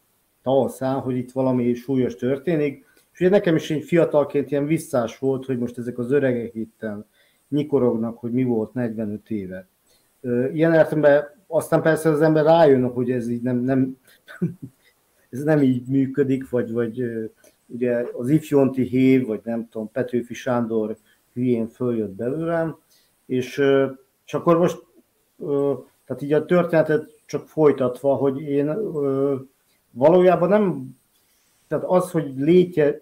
tavaszán, 0.42 1.01
hogy 1.01 1.16
itt 1.16 1.33
valami 1.33 1.75
súlyos 1.75 2.14
történik. 2.14 2.85
És 3.12 3.20
ugye 3.20 3.29
nekem 3.29 3.57
is 3.57 3.70
egy 3.70 3.85
fiatalként 3.85 4.51
ilyen 4.51 4.66
visszás 4.66 5.18
volt, 5.18 5.44
hogy 5.44 5.59
most 5.59 5.79
ezek 5.79 5.99
az 5.99 6.11
öregek 6.11 6.55
itt 6.55 6.87
nyikorognak, 7.49 8.18
hogy 8.18 8.33
mi 8.33 8.44
volt 8.44 8.75
45 8.75 9.31
éve. 9.31 9.66
Ilyen 10.53 10.75
értelemben 10.75 11.25
aztán 11.47 11.83
persze 11.83 12.09
az 12.09 12.20
ember 12.20 12.44
rájön, 12.44 12.90
hogy 12.92 13.11
ez 13.11 13.29
így 13.29 13.42
nem, 13.42 13.57
nem, 13.57 13.99
ez 15.35 15.42
nem 15.42 15.62
így 15.62 15.87
működik, 15.87 16.51
vagy, 16.51 16.73
vagy 16.73 17.05
ugye 17.66 18.07
az 18.12 18.29
ifjonti 18.29 18.83
hév, 18.83 19.27
vagy 19.27 19.40
nem 19.44 19.68
tudom, 19.68 19.90
Petőfi 19.90 20.35
Sándor 20.35 20.97
hülyén 21.33 21.68
följött 21.68 22.14
belőlem, 22.14 22.79
és, 23.27 23.62
és 24.27 24.35
akkor 24.35 24.59
most, 24.59 24.83
tehát 26.05 26.23
így 26.23 26.33
a 26.33 26.44
történetet 26.44 27.23
csak 27.27 27.49
folytatva, 27.49 28.14
hogy 28.14 28.40
én 28.40 28.75
valójában 29.90 30.49
nem, 30.49 30.97
tehát 31.68 31.85
az, 31.85 32.11
hogy 32.11 32.33
létje, 32.37 33.01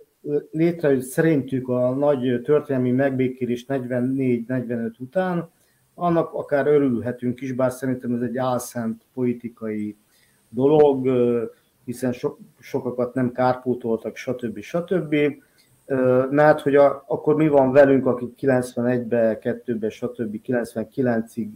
létrejött 0.50 1.02
szerintük 1.02 1.68
a 1.68 1.94
nagy 1.94 2.40
történelmi 2.44 2.90
megbékélés 2.90 3.64
44-45 3.68 4.98
után, 4.98 5.50
annak 5.94 6.32
akár 6.32 6.66
örülhetünk 6.66 7.40
is, 7.40 7.52
bár 7.52 7.72
szerintem 7.72 8.14
ez 8.14 8.20
egy 8.20 8.36
álszent 8.36 9.06
politikai 9.14 9.96
dolog, 10.48 11.06
hiszen 11.84 12.12
so, 12.12 12.36
sokakat 12.60 13.14
nem 13.14 13.32
kárpótoltak, 13.32 14.16
stb. 14.16 14.60
stb 14.60 15.14
mert 16.30 16.60
hogy 16.60 16.74
a, 16.74 17.04
akkor 17.06 17.34
mi 17.34 17.48
van 17.48 17.72
velünk, 17.72 18.06
akik 18.06 18.34
91-be, 18.40 19.38
2-be, 19.42 19.88
stb. 19.88 20.40
99-ig 20.46 21.48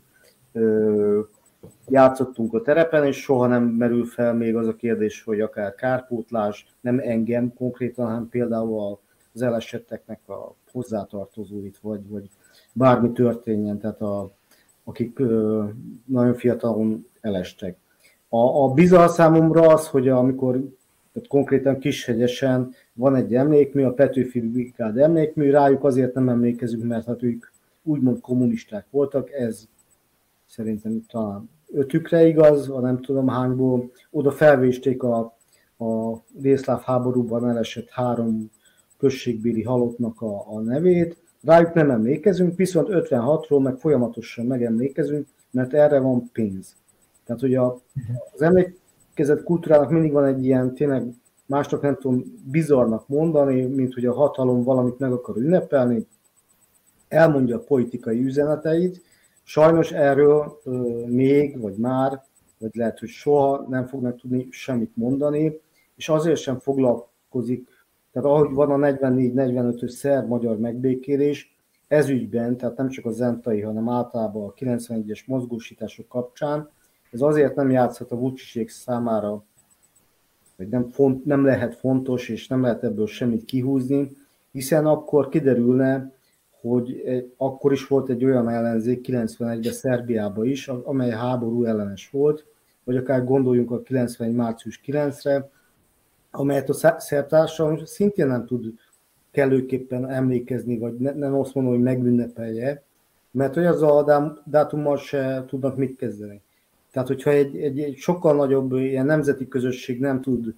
játszottunk 1.88 2.54
a 2.54 2.62
terepen, 2.62 3.04
és 3.04 3.22
soha 3.22 3.46
nem 3.46 3.64
merül 3.64 4.04
fel 4.04 4.34
még 4.34 4.56
az 4.56 4.66
a 4.66 4.76
kérdés, 4.76 5.22
hogy 5.22 5.40
akár 5.40 5.74
kárpótlás, 5.74 6.66
nem 6.80 6.98
engem 6.98 7.54
konkrétan, 7.54 8.06
hanem 8.06 8.28
például 8.28 8.98
az 9.32 9.42
elesetteknek 9.42 10.28
a 10.28 10.54
hozzátartozóit, 10.72 11.78
vagy, 11.78 12.08
vagy 12.08 12.30
bármi 12.72 13.12
történjen, 13.12 13.78
tehát 13.78 14.00
a, 14.00 14.30
akik 14.84 15.18
ö, 15.18 15.64
nagyon 16.04 16.34
fiatalon 16.34 17.06
elestek. 17.20 17.76
A, 18.36 18.64
a 18.64 18.68
bizarr 18.68 19.08
számomra 19.08 19.62
az, 19.62 19.88
hogy 19.88 20.08
amikor 20.08 20.52
tehát 21.12 21.28
konkrétan 21.28 21.78
Kishegyesen 21.78 22.74
van 22.92 23.14
egy 23.14 23.34
emlékmű, 23.34 23.82
a 23.82 23.92
Petőfi 23.92 24.40
Brigád 24.40 24.98
emlékmű, 24.98 25.50
rájuk 25.50 25.84
azért 25.84 26.14
nem 26.14 26.28
emlékezünk, 26.28 26.84
mert 26.84 27.06
hát 27.06 27.22
ők 27.22 27.46
úgymond 27.82 28.20
kommunisták 28.20 28.86
voltak, 28.90 29.32
ez 29.32 29.64
szerintem 30.46 31.02
talán 31.08 31.50
ötükre 31.72 32.26
igaz, 32.26 32.70
a 32.70 32.80
nem 32.80 33.00
tudom 33.00 33.28
hányból, 33.28 33.90
oda 34.10 34.30
felvésték 34.30 35.02
a, 35.02 35.36
a 35.78 36.22
Vészláv 36.40 36.82
háborúban 36.82 37.48
elesett 37.48 37.88
három 37.90 38.50
községbéli 38.98 39.62
halottnak 39.62 40.20
a, 40.20 40.54
a 40.54 40.60
nevét, 40.60 41.16
rájuk 41.42 41.74
nem 41.74 41.90
emlékezünk, 41.90 42.56
viszont 42.56 42.88
56-ról 42.90 43.62
meg 43.62 43.76
folyamatosan 43.76 44.46
megemlékezünk, 44.46 45.26
mert 45.50 45.74
erre 45.74 45.98
van 45.98 46.30
pénz. 46.32 46.76
Tehát, 47.26 47.40
hogy 47.40 47.54
a, 47.54 47.80
az 48.32 48.42
emlékezet 48.42 49.42
kultúrának 49.44 49.90
mindig 49.90 50.12
van 50.12 50.24
egy 50.24 50.44
ilyen 50.44 50.74
tényleg 50.74 51.14
másnak 51.46 51.82
nem 51.82 51.96
tudom 52.00 52.24
bizarnak 52.50 53.08
mondani, 53.08 53.62
mint 53.62 53.94
hogy 53.94 54.06
a 54.06 54.14
hatalom 54.14 54.62
valamit 54.62 54.98
meg 54.98 55.12
akar 55.12 55.36
ünnepelni, 55.36 56.06
elmondja 57.08 57.56
a 57.56 57.64
politikai 57.64 58.24
üzeneteit, 58.24 59.02
sajnos 59.42 59.92
erről 59.92 60.60
ö, 60.64 60.70
még, 61.06 61.60
vagy 61.60 61.76
már, 61.76 62.22
vagy 62.58 62.74
lehet, 62.74 62.98
hogy 62.98 63.08
soha 63.08 63.66
nem 63.68 63.86
fognak 63.86 64.20
tudni 64.20 64.46
semmit 64.50 64.96
mondani, 64.96 65.60
és 65.96 66.08
azért 66.08 66.40
sem 66.40 66.58
foglalkozik, 66.58 67.68
tehát 68.12 68.28
ahogy 68.28 68.54
van 68.54 68.70
a 68.70 68.86
44-45-ös 68.86 69.88
szerb-magyar 69.88 70.58
megbékélés, 70.58 71.56
ez 71.88 72.08
ügyben, 72.08 72.56
tehát 72.56 72.76
nem 72.76 72.88
csak 72.88 73.04
a 73.04 73.10
zentai, 73.10 73.60
hanem 73.60 73.88
általában 73.88 74.48
a 74.48 74.52
91-es 74.52 75.26
mozgósítások 75.26 76.08
kapcsán, 76.08 76.70
ez 77.10 77.20
azért 77.20 77.54
nem 77.54 77.70
játszhat 77.70 78.10
a 78.10 78.16
Vucicék 78.16 78.68
számára, 78.68 79.44
hogy 80.56 80.68
nem, 80.68 80.90
font, 80.90 81.24
nem 81.24 81.44
lehet 81.44 81.74
fontos, 81.74 82.28
és 82.28 82.46
nem 82.46 82.62
lehet 82.62 82.84
ebből 82.84 83.06
semmit 83.06 83.44
kihúzni, 83.44 84.16
hiszen 84.52 84.86
akkor 84.86 85.28
kiderülne, 85.28 86.12
hogy 86.60 87.02
akkor 87.36 87.72
is 87.72 87.86
volt 87.86 88.08
egy 88.08 88.24
olyan 88.24 88.48
ellenzék 88.48 89.06
91-ben 89.08 89.72
Szerbiában 89.72 90.46
is, 90.46 90.68
amely 90.68 91.10
háború 91.10 91.64
ellenes 91.64 92.10
volt, 92.10 92.46
vagy 92.84 92.96
akár 92.96 93.24
gondoljunk 93.24 93.70
a 93.70 93.82
91. 93.82 94.34
március 94.34 94.80
9-re, 94.86 95.50
amelyet 96.30 96.68
a 96.68 96.98
szerb 96.98 97.26
társadalom 97.26 97.84
szintén 97.84 98.26
nem 98.26 98.46
tud 98.46 98.74
kellőképpen 99.30 100.10
emlékezni, 100.10 100.78
vagy 100.78 100.94
ne, 100.94 101.12
nem 101.12 101.34
azt 101.34 101.54
mondom, 101.54 101.72
hogy 101.72 101.82
megünnepelje, 101.82 102.82
mert 103.30 103.54
hogy 103.54 103.66
az 103.66 103.82
a 103.82 104.42
dátummal 104.44 104.96
se 104.96 105.44
tudnak 105.46 105.76
mit 105.76 105.96
kezdeni. 105.96 106.42
Tehát, 106.96 107.10
hogyha 107.10 107.30
egy, 107.30 107.56
egy, 107.56 107.80
egy 107.80 107.96
sokkal 107.96 108.34
nagyobb 108.34 108.72
ilyen 108.72 109.06
nemzeti 109.06 109.48
közösség 109.48 110.00
nem 110.00 110.20
tud 110.20 110.54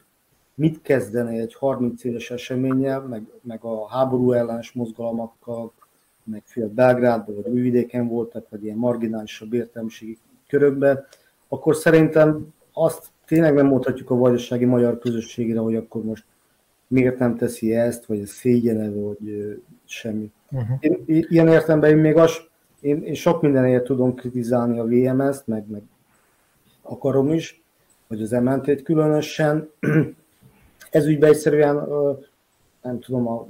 mit 0.54 0.82
kezdeni 0.82 1.38
egy 1.38 1.54
30 1.54 2.04
éves 2.04 2.30
eseménnyel, 2.30 3.00
meg, 3.00 3.22
meg 3.42 3.64
a 3.64 3.88
háború 3.88 4.32
ellenes 4.32 4.72
mozgalmakkal, 4.72 5.72
meg 6.24 6.42
fél 6.44 6.68
Belgrádban, 6.68 7.34
vagy 7.34 7.52
Újvidéken 7.52 8.08
voltak, 8.08 8.48
vagy 8.48 8.64
ilyen 8.64 8.76
marginálisabb 8.76 9.52
értelmiségi 9.52 10.18
körökben, 10.48 11.06
akkor 11.48 11.76
szerintem 11.76 12.54
azt 12.72 13.06
tényleg 13.26 13.54
nem 13.54 13.66
mondhatjuk 13.66 14.10
a 14.10 14.16
vajdasági 14.16 14.64
magyar 14.64 14.98
közösségre, 14.98 15.58
hogy 15.58 15.76
akkor 15.76 16.04
most 16.04 16.24
miért 16.86 17.18
nem 17.18 17.36
teszi 17.36 17.74
ezt, 17.74 18.04
vagy 18.04 18.24
szégyene, 18.24 18.90
vagy 18.90 19.56
semmi. 19.84 20.30
Uh-huh. 20.50 20.76
Én, 20.80 21.04
ilyen 21.06 21.48
értelemben 21.48 21.90
én 21.90 21.96
még 21.96 22.16
az, 22.16 22.36
én, 22.80 23.02
én 23.02 23.14
sok 23.14 23.42
mindenért 23.42 23.84
tudom 23.84 24.14
kritizálni 24.14 24.78
a 24.78 24.84
VMS-t, 24.84 25.46
meg, 25.46 25.64
meg 25.70 25.82
akarom 26.88 27.32
is, 27.32 27.62
vagy 28.06 28.22
az 28.22 28.30
MNT-t 28.30 28.82
különösen. 28.82 29.70
Ez 30.90 31.06
ügyben 31.06 31.30
egyszerűen, 31.30 31.88
nem 32.82 33.00
tudom, 33.00 33.28
a, 33.28 33.46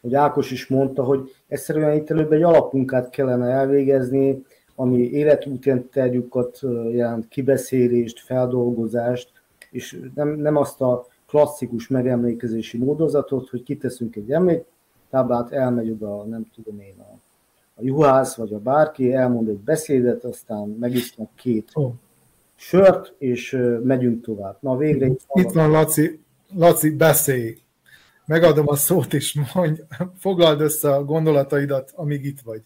hogy 0.00 0.14
Ákos 0.14 0.50
is 0.50 0.66
mondta, 0.66 1.02
hogy 1.02 1.34
egyszerűen 1.48 1.96
itt 1.96 2.10
előbb 2.10 2.32
egy 2.32 2.42
alapmunkát 2.42 3.10
kellene 3.10 3.46
elvégezni, 3.46 4.44
ami 4.74 4.98
életútjánterjukat 4.98 6.60
jelent, 6.92 7.28
kibeszélést, 7.28 8.20
feldolgozást, 8.20 9.32
és 9.70 10.00
nem, 10.14 10.28
nem 10.28 10.56
azt 10.56 10.80
a 10.80 11.06
klasszikus 11.26 11.88
megemlékezési 11.88 12.78
módozatot, 12.78 13.48
hogy 13.48 13.62
kiteszünk 13.62 14.16
egy 14.16 14.32
emléktáblát, 14.32 15.52
elmegy 15.52 15.90
oda, 15.90 16.24
nem 16.24 16.46
tudom 16.54 16.80
én, 16.80 16.94
a, 16.98 17.18
a 17.74 17.82
juhász 17.82 18.34
vagy 18.36 18.52
a 18.52 18.58
bárki, 18.58 19.12
elmond 19.12 19.48
egy 19.48 19.58
beszédet, 19.58 20.24
aztán 20.24 20.68
megisznak 20.68 21.28
két 21.34 21.70
oh. 21.74 21.92
Sört, 22.60 23.14
és 23.18 23.50
megyünk 23.82 24.24
tovább. 24.24 24.58
Na 24.60 24.76
végre 24.76 25.06
itt 25.06 25.22
van, 25.26 25.44
itt 25.44 25.52
van 25.52 25.70
Laci, 25.70 26.20
Laci, 26.54 26.90
beszélj! 26.90 27.58
Megadom 28.26 28.68
a 28.68 28.76
szót, 28.76 29.14
és 29.14 29.40
mondj, 29.54 29.80
foglald 30.18 30.60
össze 30.60 30.94
a 30.94 31.04
gondolataidat, 31.04 31.90
amíg 31.94 32.24
itt 32.24 32.40
vagy. 32.40 32.62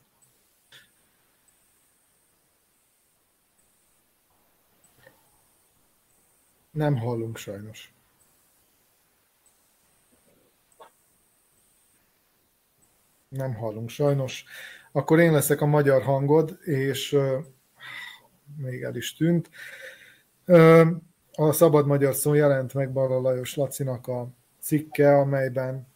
Nem 6.71 6.97
hallunk 6.97 7.37
sajnos. 7.37 7.95
Nem 13.29 13.55
hallunk 13.55 13.89
sajnos. 13.89 14.45
Akkor 14.93 15.19
én 15.21 15.33
leszek 15.33 15.61
a 15.61 15.67
magyar 15.67 16.03
hangod, 16.03 16.59
és 16.65 17.19
még 18.57 18.83
el 18.83 18.97
is 18.97 19.15
tűnt. 19.15 19.51
A 21.33 21.53
Szabad 21.53 21.87
Magyar 21.87 22.15
Szó 22.15 22.35
jelent 22.35 22.75
meg 22.75 22.93
Barra 22.93 23.21
Lajos 23.21 23.55
Lacinak 23.55 24.07
a 24.07 24.29
cikke, 24.61 25.19
amelyben 25.19 25.87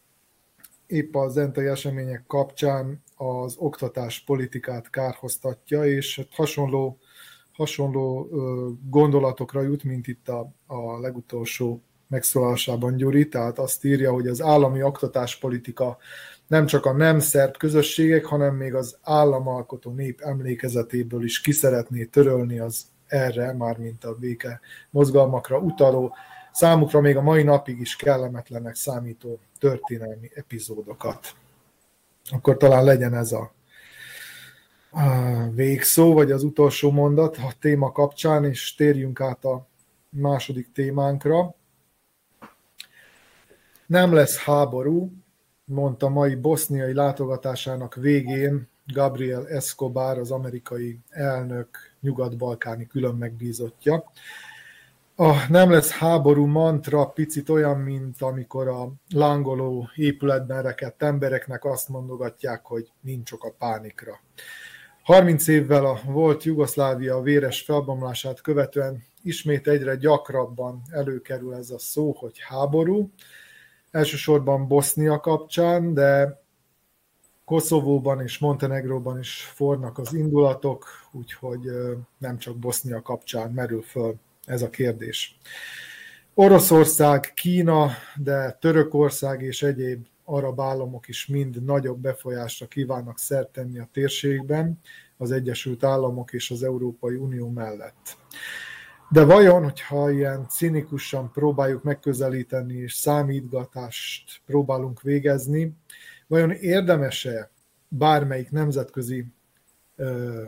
épp 0.87 1.15
az 1.15 1.33
zentai 1.33 1.65
események 1.65 2.23
kapcsán 2.27 3.03
az 3.15 3.55
oktatás 3.57 4.23
politikát 4.23 4.89
kárhoztatja, 4.89 5.85
és 5.85 6.15
hát 6.15 6.27
hasonló, 6.31 6.99
hasonló 7.51 8.29
gondolatokra 8.89 9.61
jut, 9.61 9.83
mint 9.83 10.07
itt 10.07 10.29
a, 10.29 10.53
a 10.67 10.99
legutolsó 10.99 11.83
megszólásában 12.07 12.95
Gyuri, 12.95 13.27
tehát 13.27 13.59
azt 13.59 13.85
írja, 13.85 14.11
hogy 14.11 14.27
az 14.27 14.41
állami 14.41 14.83
oktatáspolitika 14.83 15.97
nem 16.49 16.65
csak 16.65 16.85
a 16.85 16.93
nem 16.93 17.19
szerb 17.19 17.57
közösségek, 17.57 18.25
hanem 18.25 18.55
még 18.55 18.75
az 18.75 18.97
államalkotó 19.01 19.91
nép 19.91 20.21
emlékezetéből 20.21 21.23
is 21.23 21.41
ki 21.41 21.51
szeretné 21.51 22.05
törölni 22.05 22.59
az 22.59 22.85
erre, 23.07 23.53
mármint 23.53 24.03
a 24.03 24.15
béke 24.15 24.59
mozgalmakra 24.89 25.57
utaló, 25.57 26.15
számukra 26.51 27.01
még 27.01 27.17
a 27.17 27.21
mai 27.21 27.43
napig 27.43 27.79
is 27.79 27.95
kellemetlenek 27.95 28.75
számító 28.75 29.39
történelmi 29.59 30.31
epizódokat. 30.33 31.35
Akkor 32.31 32.57
talán 32.57 32.83
legyen 32.83 33.13
ez 33.13 33.31
a 33.31 33.51
végszó, 35.53 36.13
vagy 36.13 36.31
az 36.31 36.43
utolsó 36.43 36.91
mondat 36.91 37.37
a 37.37 37.53
téma 37.59 37.91
kapcsán, 37.91 38.45
és 38.45 38.75
térjünk 38.75 39.21
át 39.21 39.45
a 39.45 39.67
második 40.09 40.71
témánkra. 40.71 41.55
Nem 43.85 44.13
lesz 44.13 44.37
háború, 44.37 45.11
mondta 45.69 46.09
mai 46.09 46.35
boszniai 46.35 46.93
látogatásának 46.93 47.95
végén 47.95 48.67
Gabriel 48.93 49.47
Escobar, 49.47 50.17
az 50.17 50.31
amerikai 50.31 50.99
elnök 51.09 51.67
nyugat-balkáni 52.01 52.87
külön 52.87 53.15
megbízottja. 53.15 54.11
A 55.15 55.33
nem 55.49 55.71
lesz 55.71 55.89
háború 55.89 56.45
mantra 56.45 57.05
picit 57.05 57.49
olyan, 57.49 57.79
mint 57.79 58.21
amikor 58.21 58.67
a 58.67 58.91
lángoló 59.09 59.89
épületben 59.95 60.61
rekedt 60.61 61.03
embereknek 61.03 61.65
azt 61.65 61.89
mondogatják, 61.89 62.65
hogy 62.65 62.91
nincs 63.01 63.31
ok 63.31 63.43
a 63.43 63.53
pánikra. 63.57 64.19
30 65.03 65.47
évvel 65.47 65.85
a 65.85 65.99
volt 66.05 66.43
Jugoszlávia 66.43 67.21
véres 67.21 67.61
felbomlását 67.61 68.41
követően 68.41 69.03
ismét 69.23 69.67
egyre 69.67 69.95
gyakrabban 69.95 70.81
előkerül 70.91 71.53
ez 71.53 71.69
a 71.69 71.79
szó, 71.79 72.11
hogy 72.11 72.39
háború, 72.39 73.11
elsősorban 73.91 74.67
Bosznia 74.67 75.19
kapcsán, 75.19 75.93
de 75.93 76.41
Koszovóban 77.45 78.21
és 78.21 78.37
Montenegróban 78.37 79.19
is 79.19 79.51
fornak 79.53 79.97
az 79.97 80.13
indulatok, 80.13 80.85
úgyhogy 81.11 81.61
nem 82.17 82.37
csak 82.37 82.57
Bosznia 82.57 83.01
kapcsán 83.01 83.51
merül 83.51 83.81
föl 83.81 84.15
ez 84.45 84.61
a 84.61 84.69
kérdés. 84.69 85.37
Oroszország, 86.33 87.33
Kína, 87.35 87.89
de 88.15 88.51
Törökország 88.51 89.41
és 89.41 89.63
egyéb 89.63 90.05
arab 90.23 90.61
államok 90.61 91.07
is 91.07 91.27
mind 91.27 91.63
nagyobb 91.63 91.99
befolyásra 91.99 92.67
kívánnak 92.67 93.19
szert 93.19 93.49
tenni 93.49 93.79
a 93.79 93.89
térségben, 93.93 94.79
az 95.17 95.31
Egyesült 95.31 95.83
Államok 95.83 96.33
és 96.33 96.51
az 96.51 96.63
Európai 96.63 97.15
Unió 97.15 97.49
mellett. 97.49 98.17
De 99.11 99.23
vajon, 99.23 99.63
hogyha 99.63 100.11
ilyen 100.11 100.47
cinikusan 100.47 101.31
próbáljuk 101.31 101.83
megközelíteni, 101.83 102.73
és 102.73 102.93
számítgatást 102.93 104.41
próbálunk 104.45 105.01
végezni, 105.01 105.73
vajon 106.27 106.51
érdemese 106.51 107.49
bármelyik 107.87 108.51
nemzetközi 108.51 109.25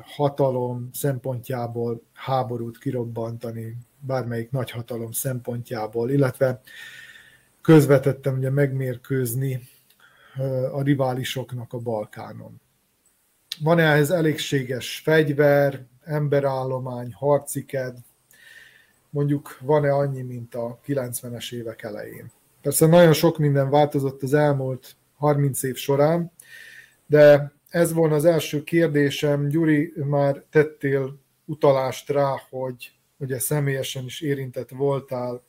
hatalom 0.01 0.89
szempontjából 0.93 2.01
háborút 2.13 2.77
kirobbantani, 2.77 3.77
bármelyik 3.99 4.51
nagyhatalom 4.51 5.11
szempontjából, 5.11 6.09
illetve 6.09 6.61
közvetettem 7.61 8.37
ugye 8.37 8.49
megmérkőzni 8.49 9.61
a 10.71 10.81
riválisoknak 10.81 11.73
a 11.73 11.77
Balkánon. 11.77 12.61
Van-e 13.63 13.83
ehhez 13.83 14.11
elégséges 14.11 14.99
fegyver, 15.03 15.85
emberállomány, 16.03 17.13
harciked, 17.13 17.97
mondjuk 19.11 19.57
van-e 19.61 19.93
annyi, 19.93 20.21
mint 20.21 20.55
a 20.55 20.79
90-es 20.85 21.53
évek 21.53 21.83
elején. 21.83 22.31
Persze 22.61 22.87
nagyon 22.87 23.13
sok 23.13 23.37
minden 23.37 23.69
változott 23.69 24.23
az 24.23 24.33
elmúlt 24.33 24.95
30 25.17 25.63
év 25.63 25.75
során, 25.75 26.31
de 27.05 27.53
ez 27.69 27.93
volna 27.93 28.15
az 28.15 28.25
első 28.25 28.63
kérdésem. 28.63 29.47
Gyuri, 29.47 29.93
már 29.95 30.43
tettél 30.49 31.19
utalást 31.45 32.09
rá, 32.09 32.41
hogy 32.49 32.93
ugye 33.17 33.39
személyesen 33.39 34.03
is 34.03 34.21
érintett 34.21 34.69
voltál 34.69 35.43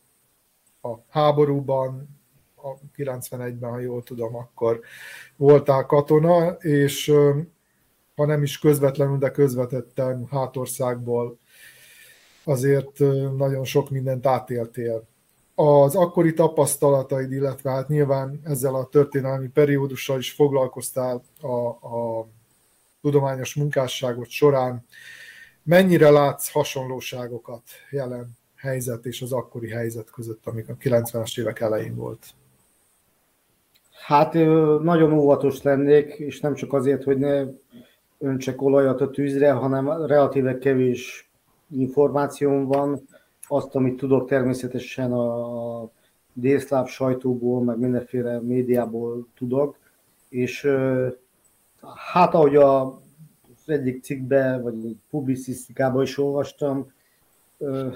a 0.82 0.94
háborúban, 1.08 2.20
a 2.56 2.78
91-ben, 2.96 3.70
ha 3.70 3.78
jól 3.78 4.02
tudom, 4.02 4.36
akkor 4.36 4.80
voltál 5.36 5.86
katona, 5.86 6.50
és 6.50 7.12
ha 8.14 8.26
nem 8.26 8.42
is 8.42 8.58
közvetlenül, 8.58 9.18
de 9.18 9.30
közvetetten 9.30 10.26
hátországból 10.30 11.38
azért 12.44 12.98
nagyon 13.36 13.64
sok 13.64 13.90
mindent 13.90 14.26
átéltél. 14.26 15.06
Az 15.54 15.94
akkori 15.96 16.34
tapasztalataid, 16.34 17.32
illetve 17.32 17.70
hát 17.70 17.88
nyilván 17.88 18.40
ezzel 18.44 18.74
a 18.74 18.88
történelmi 18.88 19.48
periódussal 19.48 20.18
is 20.18 20.32
foglalkoztál 20.32 21.22
a, 21.40 21.66
a 21.68 22.26
tudományos 23.02 23.54
munkásságot 23.54 24.28
során. 24.28 24.84
Mennyire 25.62 26.10
látsz 26.10 26.50
hasonlóságokat 26.50 27.62
jelen 27.90 28.30
helyzet 28.56 29.06
és 29.06 29.22
az 29.22 29.32
akkori 29.32 29.70
helyzet 29.70 30.10
között, 30.10 30.46
amik 30.46 30.68
a 30.68 30.76
90-es 30.76 31.40
évek 31.40 31.60
elején 31.60 31.94
volt? 31.94 32.26
Hát 34.06 34.32
nagyon 34.82 35.12
óvatos 35.12 35.62
lennék, 35.62 36.14
és 36.14 36.40
nem 36.40 36.54
csak 36.54 36.72
azért, 36.72 37.04
hogy 37.04 37.18
ne 37.18 37.44
öntsek 38.18 38.62
olajat 38.62 39.00
a 39.00 39.10
tűzre, 39.10 39.52
hanem 39.52 40.06
relatíve 40.06 40.58
kevés 40.58 41.31
információm 41.76 42.66
van. 42.66 43.00
Azt, 43.48 43.74
amit 43.74 43.96
tudok 43.96 44.28
természetesen 44.28 45.12
a 45.12 45.90
délszláv 46.32 46.86
sajtóból, 46.86 47.62
meg 47.62 47.78
mindenféle 47.78 48.40
médiából 48.40 49.26
tudok, 49.36 49.78
és 50.28 50.68
hát 52.12 52.34
ahogy 52.34 52.56
a, 52.56 52.84
az 52.84 53.00
egyik 53.66 54.02
cikkbe, 54.02 54.60
vagy 54.62 54.84
egy 54.84 54.96
publicisztikában 55.10 56.02
is 56.02 56.18
olvastam, 56.18 56.92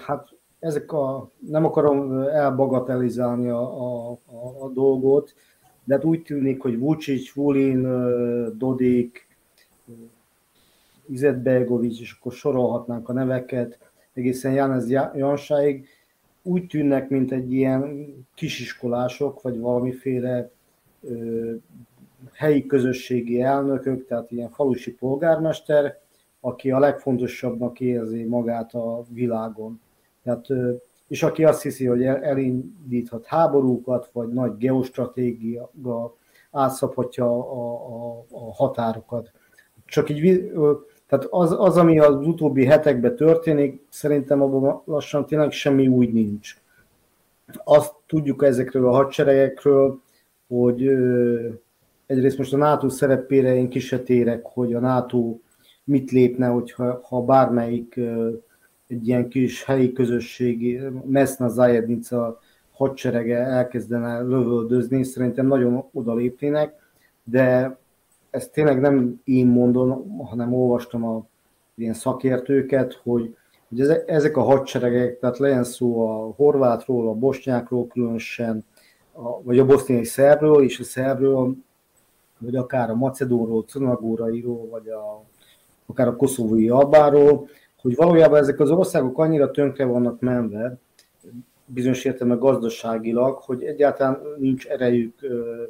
hát 0.07 0.35
ezek 0.59 0.93
a, 0.93 1.31
nem 1.39 1.65
akarom 1.65 2.21
elbagatelizálni 2.21 3.49
a, 3.49 3.61
a, 3.61 4.11
a, 4.11 4.65
a 4.65 4.69
dolgot, 4.69 5.35
de 5.85 5.95
hát 5.95 6.05
úgy 6.05 6.23
tűnik, 6.23 6.63
hogy 6.63 6.79
Vucic, 6.79 7.33
Vulin, 7.33 7.83
Dodik, 8.59 9.27
Izetbegovics, 11.09 12.01
és 12.01 12.17
akkor 12.19 12.33
sorolhatnánk 12.33 13.09
a 13.09 13.13
neveket, 13.13 13.79
egészen 14.13 14.53
Janez 14.53 14.91
Jansáig, 14.91 15.89
úgy 16.43 16.67
tűnnek, 16.67 17.09
mint 17.09 17.33
egy 17.33 17.53
ilyen 17.53 18.07
kisiskolások, 18.35 19.43
vagy 19.43 19.59
valamiféle 19.59 20.51
ö, 21.03 21.53
helyi 22.33 22.67
közösségi 22.67 23.43
elnökök, 23.43 24.07
tehát 24.07 24.31
ilyen 24.31 24.51
falusi 24.51 24.95
polgármester, 24.95 26.01
aki 26.41 26.71
a 26.71 26.79
legfontosabbnak 26.79 27.81
érzi 27.81 28.25
magát 28.25 28.75
a 28.75 29.05
világon. 29.09 29.81
Tehát, 30.23 30.51
ö, 30.51 30.73
és 31.09 31.23
aki 31.23 31.45
azt 31.45 31.63
hiszi, 31.63 31.87
hogy 31.87 32.03
elindíthat 32.05 33.27
háborúkat, 33.27 34.11
vagy 34.13 34.29
nagy 34.29 34.57
geostratégia 34.57 35.71
átszabhatja 36.51 37.27
a, 37.27 37.73
a, 37.73 38.25
a 38.31 38.55
határokat. 38.55 39.33
Csak 39.85 40.11
így 40.11 40.53
tehát 41.09 41.27
az, 41.31 41.55
az, 41.59 41.77
ami 41.77 41.99
az 41.99 42.15
utóbbi 42.15 42.65
hetekben 42.65 43.17
történik, 43.17 43.87
szerintem 43.89 44.43
abban 44.43 44.83
lassan 44.85 45.27
tényleg 45.27 45.51
semmi 45.51 45.89
új 45.89 46.07
nincs. 46.07 46.57
Azt 47.65 47.95
tudjuk 48.07 48.45
ezekről 48.45 48.89
a 48.89 48.95
hadseregekről, 48.95 50.01
hogy 50.49 50.87
ö, 50.87 51.49
egyrészt 52.07 52.39
most 52.39 52.53
a 52.53 52.57
NATO 52.57 52.89
szerepére 52.89 53.55
én 53.55 53.69
kisetérek, 53.69 54.45
hogy 54.45 54.75
a 54.75 54.81
NATO 54.81 55.39
mit 55.85 56.11
lépne, 56.11 56.47
hogyha 56.47 57.01
ha 57.03 57.23
bármelyik 57.23 57.97
ö, 57.97 58.31
egy 58.89 59.09
ilyen 59.09 59.29
kis 59.29 59.65
helyi 59.65 59.93
közösségi, 59.93 60.81
Meszna 61.05 61.49
Zajednica 61.49 62.41
hadserege 62.73 63.39
elkezdene 63.39 64.21
lövöldözni, 64.21 65.05
szerintem 65.05 65.47
nagyon 65.47 65.85
odalépnének, 65.93 66.75
de 67.25 67.79
ezt 68.37 68.53
tényleg 68.53 68.81
nem 68.81 69.21
én 69.25 69.47
mondom, 69.47 70.19
hanem 70.19 70.55
olvastam 70.55 71.05
a 71.05 71.27
ilyen 71.75 71.95
szakértőket, 71.95 73.01
hogy, 73.03 73.37
hogy 73.69 73.81
ezek 74.07 74.37
a 74.37 74.43
hadseregek, 74.43 75.19
tehát 75.19 75.39
legyen 75.39 75.65
szó 75.65 76.09
a 76.09 76.33
horvátról, 76.37 77.09
a 77.09 77.15
bosnyákról 77.15 77.87
különösen, 77.87 78.65
a, 79.13 79.43
vagy 79.43 79.59
a 79.59 79.67
boszniai 79.67 80.05
szerbről 80.05 80.63
és 80.63 80.81
a 80.81 80.85
szerbről, 80.85 81.55
vagy 82.39 82.57
akár 82.57 82.91
a 82.91 82.95
macedóról, 82.95 83.63
cunagórairól, 83.63 84.69
vagy 84.69 84.89
a, 84.89 85.25
akár 85.87 86.09
a 86.09 86.17
koszovói 86.17 86.69
albáról, 86.69 87.49
hogy 87.81 87.95
valójában 87.95 88.39
ezek 88.39 88.61
az 88.61 88.71
országok 88.71 89.19
annyira 89.19 89.51
tönkre 89.51 89.85
vannak 89.85 90.21
menve, 90.21 90.79
bizonyos 91.65 92.05
értelemben 92.05 92.39
gazdaságilag, 92.39 93.39
hogy 93.39 93.65
egyáltalán 93.65 94.21
nincs 94.39 94.67
erejük 94.67 95.23
ö, 95.23 95.63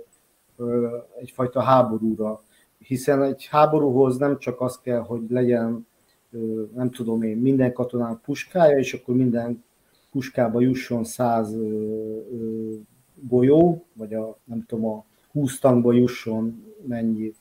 ö, 0.57 0.97
egyfajta 1.21 1.61
háborúra 1.61 2.41
hiszen 2.87 3.23
egy 3.23 3.47
háborúhoz 3.47 4.17
nem 4.17 4.39
csak 4.39 4.61
az 4.61 4.81
kell, 4.81 5.01
hogy 5.01 5.21
legyen, 5.29 5.87
nem 6.75 6.91
tudom 6.91 7.23
én, 7.23 7.37
minden 7.37 7.73
katonán 7.73 8.21
puskája, 8.25 8.79
és 8.79 8.93
akkor 8.93 9.15
minden 9.15 9.65
puskába 10.11 10.61
jusson 10.61 11.05
száz 11.05 11.57
golyó, 13.15 13.85
vagy 13.93 14.15
a, 14.15 14.39
nem 14.45 14.65
tudom, 14.67 14.87
a 14.87 15.05
20 15.33 15.59
tankba 15.59 15.93
jusson 15.93 16.65
mennyi 16.87 17.33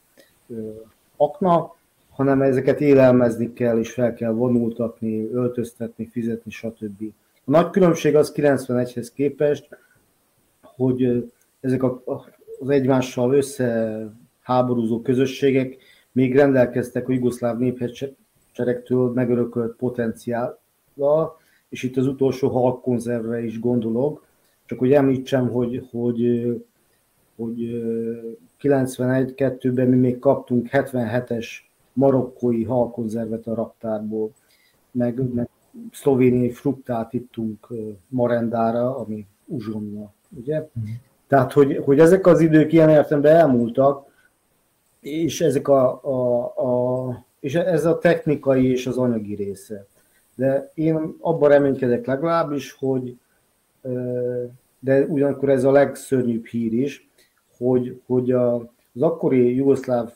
akna, 1.17 1.75
hanem 2.09 2.41
ezeket 2.41 2.81
élelmezni 2.81 3.53
kell, 3.53 3.79
és 3.79 3.91
fel 3.91 4.13
kell 4.13 4.31
vonultatni, 4.31 5.29
öltöztetni, 5.31 6.05
fizetni, 6.05 6.51
stb. 6.51 7.01
A 7.45 7.51
nagy 7.51 7.69
különbség 7.69 8.15
az 8.15 8.33
91-hez 8.35 9.07
képest, 9.13 9.67
hogy 10.61 11.31
ezek 11.59 11.83
a, 11.83 12.01
az 12.59 12.69
egymással 12.69 13.33
össze 13.33 13.99
háborúzó 14.45 15.01
közösségek 15.01 15.77
még 16.11 16.35
rendelkeztek 16.35 17.09
a 17.09 17.11
jugoszláv 17.11 17.57
néphadseregtől 17.57 19.11
megörökölt 19.13 19.75
potenciállal, 19.75 21.37
és 21.69 21.83
itt 21.83 21.97
az 21.97 22.07
utolsó 22.07 22.49
halkonzervre 22.49 23.43
is 23.43 23.59
gondolok, 23.59 24.25
csak 24.65 24.79
hogy 24.79 24.93
említsem, 24.93 25.49
hogy, 25.49 25.87
hogy, 25.91 26.45
hogy 27.35 27.57
91-2-ben 28.61 29.87
mi 29.87 29.95
még 29.95 30.19
kaptunk 30.19 30.67
77-es 30.71 31.47
marokkói 31.93 32.63
halkonzervet 32.63 33.47
a 33.47 33.55
raktárból, 33.55 34.31
meg, 34.91 35.33
meg 35.33 35.49
szlovéniai 35.91 36.51
fruktát 36.51 37.13
ittunk 37.13 37.67
marendára, 38.07 38.97
ami 38.97 39.25
uzsonna, 39.45 40.13
ugye? 40.29 40.59
Mm. 40.59 40.83
Tehát, 41.27 41.51
hogy, 41.51 41.81
hogy 41.85 41.99
ezek 41.99 42.27
az 42.27 42.39
idők 42.39 42.73
ilyen 42.73 42.89
értelemben 42.89 43.35
elmúltak, 43.35 44.13
és 45.05 45.41
ezek 45.41 45.67
a, 45.67 46.03
a, 46.03 46.43
a, 46.45 47.25
és 47.39 47.55
ez 47.55 47.85
a 47.85 47.97
technikai 47.97 48.71
és 48.71 48.87
az 48.87 48.97
anyagi 48.97 49.35
része. 49.35 49.85
De 50.35 50.71
én 50.73 51.15
abban 51.19 51.49
reménykedek 51.49 52.05
legalábbis, 52.05 52.71
hogy 52.71 53.17
de 54.79 55.05
ugyanakkor 55.05 55.49
ez 55.49 55.63
a 55.63 55.71
legszörnyűbb 55.71 56.45
hír 56.45 56.73
is, 56.73 57.09
hogy, 57.57 58.01
hogy 58.05 58.31
az 58.31 58.61
akkori 58.99 59.55
jugoszláv 59.55 60.13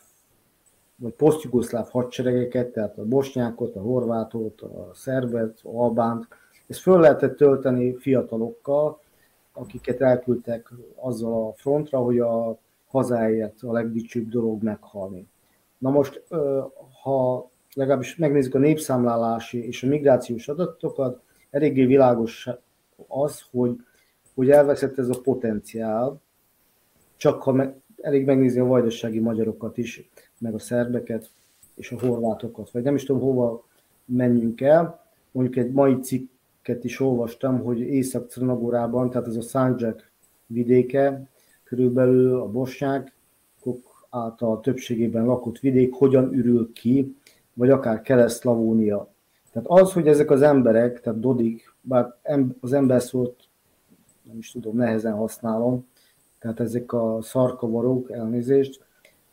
vagy 0.96 1.14
posztjugoszláv 1.14 1.90
hadseregeket, 1.90 2.72
tehát 2.72 2.98
a 2.98 3.06
bosnyákot, 3.06 3.76
a 3.76 3.82
horvátot, 3.82 4.62
a 4.62 4.92
szerbet, 4.94 5.60
a 5.64 5.82
albánt, 5.82 6.28
ezt 6.68 6.80
föl 6.80 7.00
lehetett 7.00 7.38
tölteni 7.38 7.96
fiatalokkal, 7.96 9.00
akiket 9.54 10.02
elküldtek 10.02 10.72
azzal 10.96 11.48
a 11.48 11.54
frontra, 11.56 12.00
hogy 12.00 12.20
a 12.20 12.58
hazáért 12.90 13.62
a 13.62 13.72
legdicsőbb 13.72 14.30
dolog 14.30 14.64
meghalni. 14.64 15.28
Na 15.78 15.90
most, 15.90 16.24
ha 17.04 17.50
legalábbis 17.74 18.16
megnézzük 18.16 18.56
a 18.56 18.60
népszámlálási 18.60 19.68
és 19.68 19.84
a 19.84 19.88
migrációs 19.88 20.48
adatokat, 20.48 21.22
eléggé 21.50 21.86
világos 21.86 22.50
az, 23.08 23.44
hogy, 23.52 23.76
hogy 24.36 24.50
elveszett 24.50 24.98
ez 24.98 25.10
a 25.10 25.22
potenciál, 25.22 26.22
csak 27.18 27.42
ha 27.42 27.52
me, 27.52 27.76
elég 28.02 28.26
megnézni 28.26 28.60
a 28.60 28.66
vajdasági 28.66 29.20
magyarokat 29.20 29.78
is, 29.78 30.10
meg 30.38 30.54
a 30.54 30.60
szerbeket 30.60 31.30
és 31.76 31.92
a 31.92 32.00
horvátokat, 32.00 32.72
vagy 32.72 32.84
nem 32.84 32.96
is 32.96 33.04
tudom 33.04 33.22
hova 33.22 33.66
menjünk 34.06 34.62
el. 34.62 35.06
Mondjuk 35.32 35.66
egy 35.66 35.72
mai 35.72 36.00
cikket 36.00 36.84
is 36.84 37.00
olvastam, 37.00 37.64
hogy 37.64 37.80
észak 37.80 38.28
tehát 38.28 39.28
ez 39.28 39.36
a 39.36 39.42
Szándzsek 39.42 40.12
vidéke, 40.46 41.28
körülbelül 41.70 42.40
a 42.40 42.48
bosnyákok 42.48 44.08
által 44.10 44.60
többségében 44.60 45.26
lakott 45.26 45.60
vidék 45.60 45.94
hogyan 45.94 46.34
ürül 46.34 46.72
ki, 46.74 47.16
vagy 47.54 47.70
akár 47.70 48.02
Kelet-Szlavónia. 48.02 49.14
Tehát 49.52 49.68
az, 49.68 49.94
hogy 49.94 50.08
ezek 50.08 50.32
az 50.32 50.42
emberek, 50.42 51.02
tehát 51.02 51.20
Dodik, 51.20 51.76
bár 51.82 52.16
az 52.60 52.74
ember 52.74 53.02
szót 53.02 53.36
nem 54.24 54.38
is 54.38 54.52
tudom, 54.52 54.76
nehezen 54.76 55.14
használom, 55.14 55.86
tehát 56.40 56.60
ezek 56.60 56.94
a 56.94 57.18
szarkavarok, 57.22 58.12
elnézést, 58.12 58.86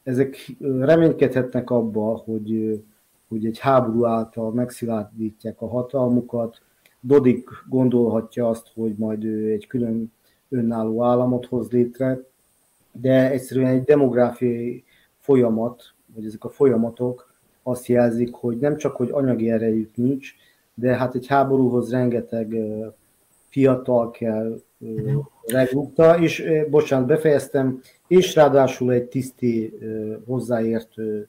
ezek 0.02 0.56
reménykedhetnek 0.60 1.70
abba, 1.70 2.16
hogy, 2.16 2.82
hogy 3.28 3.46
egy 3.46 3.58
háború 3.58 4.04
által 4.04 4.52
megszilárdítják 4.52 5.60
a 5.60 5.68
hatalmukat. 5.68 6.60
Dodik 7.00 7.48
gondolhatja 7.68 8.48
azt, 8.48 8.70
hogy 8.74 8.94
majd 8.96 9.24
ő 9.24 9.50
egy 9.50 9.66
külön 9.66 10.12
önálló 10.48 11.04
államot 11.04 11.46
hoz 11.46 11.70
létre, 11.70 12.20
de 12.92 13.30
egyszerűen 13.30 13.66
egy 13.66 13.84
demográfiai 13.84 14.84
folyamat, 15.18 15.94
vagy 16.14 16.24
ezek 16.24 16.44
a 16.44 16.48
folyamatok 16.48 17.34
azt 17.62 17.86
jelzik, 17.86 18.34
hogy 18.34 18.58
nem 18.58 18.76
csak, 18.76 18.96
hogy 18.96 19.08
anyagi 19.10 19.50
erejük 19.50 19.96
nincs, 19.96 20.34
de 20.74 20.96
hát 20.96 21.14
egy 21.14 21.26
háborúhoz 21.26 21.90
rengeteg 21.90 22.56
fiatal 23.48 24.10
kell 24.10 24.60
regrúgta, 25.46 26.18
és 26.18 26.50
bocsánat, 26.70 27.06
befejeztem, 27.06 27.80
és 28.06 28.34
ráadásul 28.34 28.92
egy 28.92 29.04
tiszti 29.04 29.78
hozzáértő 30.26 31.28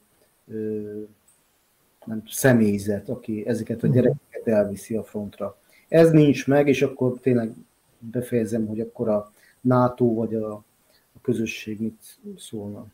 nem 2.05 2.23
személyzet, 2.27 3.09
aki 3.09 3.47
ezeket 3.47 3.83
a 3.83 3.87
gyerekeket 3.87 4.47
elviszi 4.47 4.95
a 4.95 5.03
frontra. 5.03 5.57
Ez 5.87 6.11
nincs 6.11 6.47
meg, 6.47 6.67
és 6.67 6.81
akkor 6.81 7.19
tényleg 7.19 7.51
befejezem, 7.99 8.67
hogy 8.67 8.79
akkor 8.79 9.09
a 9.09 9.31
NATO 9.61 10.13
vagy 10.13 10.35
a, 10.35 10.53
a 11.13 11.21
közösség 11.21 11.81
mit 11.81 12.19
szólna. 12.37 12.85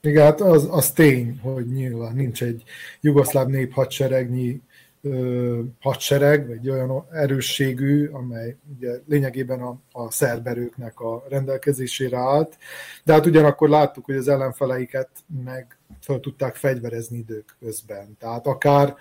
Igen, 0.00 0.24
hát 0.24 0.40
az, 0.40 0.68
az 0.70 0.90
tény, 0.90 1.38
hogy 1.38 1.66
nyilván 1.66 2.14
nincs 2.14 2.42
egy 2.42 2.62
jugoszláv 3.00 3.46
néphadseregnyi 3.46 4.60
ö, 5.02 5.60
hadsereg, 5.80 6.48
vagy 6.48 6.70
olyan 6.70 7.06
erősségű, 7.12 8.08
amely 8.08 8.56
ugye 8.76 9.00
lényegében 9.06 9.60
a, 9.60 9.78
a 9.92 10.10
szerberőknek 10.10 11.00
a 11.00 11.24
rendelkezésére 11.28 12.18
állt, 12.18 12.56
de 13.04 13.12
hát 13.12 13.26
ugyanakkor 13.26 13.68
láttuk, 13.68 14.04
hogy 14.04 14.16
az 14.16 14.28
ellenfeleiket 14.28 15.08
meg 15.44 15.78
fel 16.00 16.20
tudták 16.20 16.54
fegyverezni 16.54 17.18
idők 17.18 17.56
közben. 17.60 18.16
Tehát 18.18 18.46
akár 18.46 18.94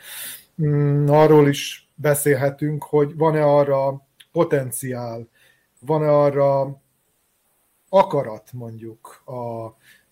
mm, 0.63 1.07
arról 1.07 1.47
is 1.47 1.89
beszélhetünk, 1.95 2.83
hogy 2.83 3.15
van-e 3.15 3.43
arra 3.43 4.07
potenciál, 4.31 5.27
van-e 5.85 6.11
arra 6.11 6.81
akarat 7.89 8.49
mondjuk 8.53 9.21
a, 9.25 9.65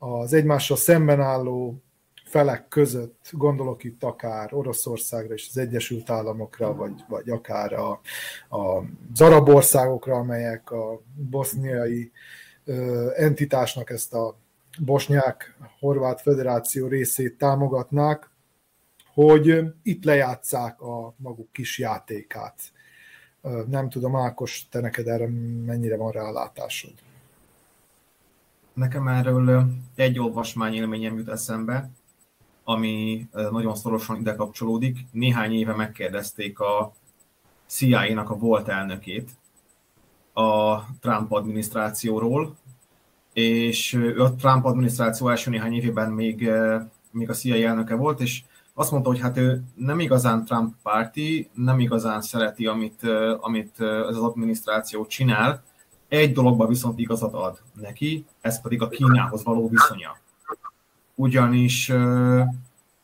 az 0.06 0.34
egymással 0.34 0.78
szemben 0.78 1.22
álló 1.22 1.82
felek 2.30 2.68
között, 2.68 3.30
gondolok 3.32 3.84
itt 3.84 4.04
akár 4.04 4.54
Oroszországra 4.54 5.34
és 5.34 5.48
az 5.50 5.58
Egyesült 5.58 6.10
Államokra, 6.10 6.76
vagy, 6.76 7.04
vagy 7.08 7.30
akár 7.30 7.74
a, 7.74 8.02
a 8.50 8.84
arab 9.18 9.50
országokra, 9.50 10.16
amelyek 10.16 10.72
a 10.72 11.02
boszniai 11.16 12.12
ö, 12.66 13.10
entitásnak 13.16 13.90
ezt 13.90 14.14
a 14.14 14.38
bosnyák-horvát 14.80 16.22
federáció 16.22 16.88
részét 16.88 17.38
támogatnák, 17.38 18.30
hogy 19.14 19.60
itt 19.84 20.04
lejátszák 20.04 20.82
a 20.82 21.14
maguk 21.18 21.52
kis 21.52 21.80
játékát. 21.80 22.60
Nem 23.68 23.90
tudom, 23.90 24.16
Ákos, 24.16 24.68
te 24.70 24.80
neked 24.80 25.08
erre 25.08 25.28
mennyire 25.66 25.98
van 25.98 26.12
rálátásod? 26.12 26.94
Nekem 28.74 29.08
erről 29.08 29.66
egy 29.96 30.20
olvasmány 30.20 30.74
élményem 30.74 31.18
jut 31.18 31.30
eszembe, 31.30 31.90
ami 32.64 33.28
nagyon 33.32 33.76
szorosan 33.76 34.20
ide 34.20 34.36
kapcsolódik. 34.36 34.98
Néhány 35.12 35.54
éve 35.54 35.76
megkérdezték 35.76 36.60
a 36.60 36.94
CIA-nak 37.66 38.30
a 38.30 38.38
volt 38.38 38.68
elnökét 38.68 39.30
a 40.34 40.80
Trump 41.00 41.32
adminisztrációról, 41.32 42.56
és 43.34 43.94
ő 43.94 44.22
a 44.22 44.36
Trump 44.36 44.66
adminisztráció 44.66 45.30
első 45.30 45.50
néhány 45.50 45.74
évében 45.74 46.12
még, 46.12 46.50
még 47.12 47.30
a 47.30 47.34
CIA 47.34 47.68
elnöke 47.68 47.96
volt, 47.96 48.20
és 48.20 48.44
azt 48.80 48.92
mondta, 48.92 49.10
hogy 49.10 49.20
hát 49.20 49.38
ő 49.38 49.64
nem 49.76 50.00
igazán 50.00 50.46
Trump 50.46 50.76
párti, 50.84 51.50
nem 51.54 51.80
igazán 51.80 52.22
szereti, 52.22 52.66
amit, 52.66 53.04
amit 53.40 53.82
ez 53.82 54.16
az 54.16 54.22
adminisztráció 54.22 55.06
csinál, 55.06 55.64
egy 56.08 56.34
dologban 56.34 56.68
viszont 56.68 57.00
igazat 57.00 57.34
ad 57.34 57.62
neki, 57.74 58.26
ez 58.42 58.62
pedig 58.62 58.82
a 58.82 58.90
Kínához 58.90 59.44
való 59.44 59.70
viszonya. 59.70 60.18
Ugyanis 61.16 61.90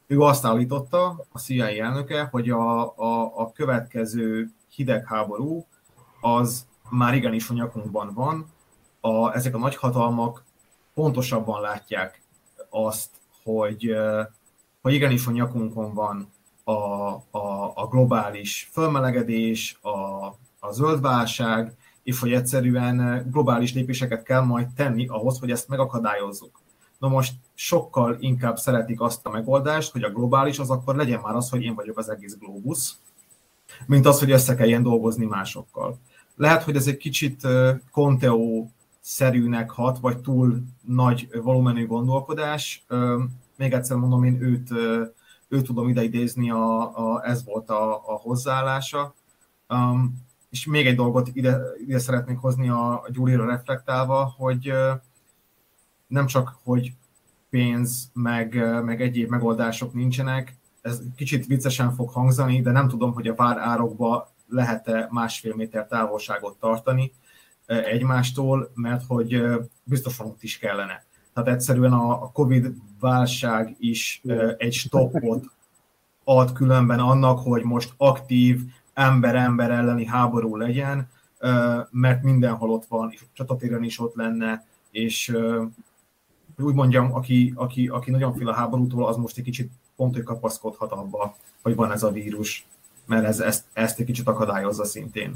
ő 0.07 0.19
azt 0.19 0.45
állította, 0.45 1.25
a 1.31 1.39
CIA 1.39 1.67
elnöke, 1.67 2.27
hogy 2.31 2.49
a, 2.49 2.81
a, 2.97 3.39
a 3.39 3.51
következő 3.51 4.51
hidegháború 4.75 5.65
az 6.21 6.65
már 6.89 7.15
igenis 7.15 7.49
a 7.49 7.53
nyakunkban 7.53 8.13
van, 8.13 8.45
a, 8.99 9.35
ezek 9.35 9.55
a 9.55 9.59
nagyhatalmak 9.59 10.43
pontosabban 10.93 11.61
látják 11.61 12.21
azt, 12.69 13.09
hogy, 13.43 13.95
hogy 14.85 14.93
igenis 14.93 15.27
a 15.27 15.31
nyakunkon 15.31 15.93
van 15.93 16.29
a, 16.63 16.71
a, 16.71 17.71
a 17.75 17.87
globális 17.89 18.69
fölmelegedés, 18.71 19.79
a, 19.81 19.89
a 20.59 20.71
zöld 20.71 21.01
válság, 21.01 21.75
és 22.03 22.19
hogy 22.19 22.33
egyszerűen 22.33 23.27
globális 23.31 23.73
lépéseket 23.73 24.23
kell 24.23 24.41
majd 24.41 24.67
tenni 24.75 25.07
ahhoz, 25.07 25.39
hogy 25.39 25.51
ezt 25.51 25.67
megakadályozzuk. 25.67 26.61
Na 26.97 27.07
most 27.07 27.33
sokkal 27.53 28.17
inkább 28.19 28.57
szeretik 28.57 29.01
azt 29.01 29.25
a 29.25 29.29
megoldást, 29.29 29.91
hogy 29.91 30.03
a 30.03 30.09
globális 30.09 30.59
az 30.59 30.69
akkor 30.69 30.95
legyen 30.95 31.19
már 31.19 31.35
az, 31.35 31.49
hogy 31.49 31.63
én 31.63 31.75
vagyok 31.75 31.97
az 31.97 32.09
egész 32.09 32.37
globus, 32.37 32.91
mint 33.85 34.05
az, 34.05 34.19
hogy 34.19 34.31
össze 34.31 34.55
kelljen 34.55 34.83
dolgozni 34.83 35.25
másokkal. 35.25 35.97
Lehet, 36.35 36.63
hogy 36.63 36.75
ez 36.75 36.87
egy 36.87 36.97
kicsit 36.97 37.47
Conteo 37.91 38.65
szerűnek 39.01 39.69
hat, 39.69 39.99
vagy 39.99 40.17
túl 40.17 40.63
nagy 40.81 41.29
volumenű 41.43 41.87
gondolkodás. 41.87 42.85
Még 43.57 43.73
egyszer 43.73 43.97
mondom, 43.97 44.23
én 44.23 44.41
őt, 44.41 44.71
őt 45.47 45.65
tudom 45.65 45.89
ide 45.89 46.03
idézni, 46.03 46.51
a, 46.51 46.97
a, 46.97 47.27
ez 47.27 47.43
volt 47.45 47.69
a, 47.69 47.93
a 47.95 48.15
hozzáállása. 48.15 49.13
Um, 49.69 50.23
és 50.49 50.65
még 50.65 50.87
egy 50.87 50.95
dolgot 50.95 51.29
ide, 51.33 51.59
ide 51.87 51.99
szeretnék 51.99 52.37
hozni 52.37 52.69
a, 52.69 52.91
a 52.91 53.07
Gyurira 53.11 53.45
reflektálva, 53.45 54.33
hogy 54.37 54.73
nem 56.07 56.25
csak, 56.25 56.59
hogy 56.63 56.93
pénz, 57.49 58.09
meg, 58.13 58.81
meg 58.83 59.01
egyéb 59.01 59.29
megoldások 59.29 59.93
nincsenek, 59.93 60.57
ez 60.81 61.01
kicsit 61.15 61.45
viccesen 61.45 61.93
fog 61.93 62.09
hangzani, 62.09 62.61
de 62.61 62.71
nem 62.71 62.87
tudom, 62.87 63.13
hogy 63.13 63.27
a 63.27 63.35
vár 63.35 63.57
árokba 63.57 64.33
lehet-e 64.47 65.07
másfél 65.11 65.55
méter 65.55 65.87
távolságot 65.87 66.59
tartani 66.59 67.11
egymástól, 67.65 68.71
mert 68.73 69.05
hogy 69.07 69.43
biztosan 69.83 70.25
ott 70.25 70.43
is 70.43 70.57
kellene. 70.57 71.03
Tehát 71.35 71.49
egyszerűen 71.49 71.93
a 71.93 72.31
Covid 72.31 72.73
válság 72.99 73.75
is 73.79 74.21
egy 74.57 74.73
stoppot 74.73 75.43
ad 76.23 76.51
különben 76.51 76.99
annak, 76.99 77.39
hogy 77.39 77.63
most 77.63 77.93
aktív 77.97 78.61
ember-ember 78.93 79.71
elleni 79.71 80.05
háború 80.05 80.55
legyen, 80.55 81.09
mert 81.91 82.23
mindenhol 82.23 82.69
ott 82.69 82.85
van, 82.85 83.09
és 83.11 83.25
csatatéren 83.33 83.83
is 83.83 83.99
ott 83.99 84.15
lenne, 84.15 84.65
és 84.91 85.37
úgy 86.57 86.73
mondjam, 86.73 87.13
aki, 87.13 87.53
aki, 87.55 87.87
aki 87.87 88.11
nagyon 88.11 88.33
fél 88.33 88.49
a 88.49 88.53
háborútól, 88.53 89.07
az 89.07 89.17
most 89.17 89.37
egy 89.37 89.43
kicsit 89.43 89.71
pont, 89.95 90.15
hogy 90.15 90.23
kapaszkodhat 90.23 90.91
abba, 90.91 91.35
hogy 91.61 91.75
van 91.75 91.91
ez 91.91 92.03
a 92.03 92.11
vírus, 92.11 92.67
mert 93.05 93.25
ez, 93.25 93.39
ezt, 93.39 93.65
ezt 93.73 93.99
egy 93.99 94.05
kicsit 94.05 94.27
akadályozza 94.27 94.85
szintén. 94.85 95.35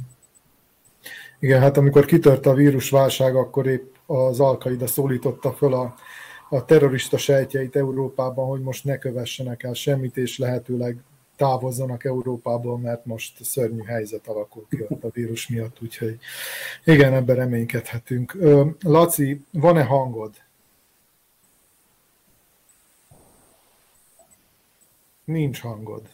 Igen, 1.39 1.61
hát 1.61 1.77
amikor 1.77 2.05
kitört 2.05 2.45
a 2.45 2.53
vírusválság, 2.53 3.35
akkor 3.35 3.67
épp 3.67 3.95
az 4.05 4.39
Alkaida 4.39 4.87
szólította 4.87 5.53
föl 5.53 5.73
a, 5.73 5.95
a 6.49 6.65
terrorista 6.65 7.17
sejtjeit 7.17 7.75
Európában, 7.75 8.47
hogy 8.47 8.61
most 8.61 8.85
ne 8.85 8.97
kövessenek 8.97 9.63
el 9.63 9.73
semmit, 9.73 10.17
és 10.17 10.37
lehetőleg 10.37 10.97
távozzanak 11.35 12.05
Európából, 12.05 12.77
mert 12.77 13.05
most 13.05 13.43
szörnyű 13.43 13.83
helyzet 13.83 14.27
alakul 14.27 14.67
ki 14.69 14.85
a 15.01 15.09
vírus 15.09 15.47
miatt, 15.47 15.81
úgyhogy 15.81 16.17
igen, 16.83 17.13
ebben 17.13 17.35
reménykedhetünk. 17.35 18.37
Laci, 18.81 19.41
van-e 19.51 19.83
hangod? 19.83 20.35
Nincs 25.23 25.61
hangod. 25.61 26.09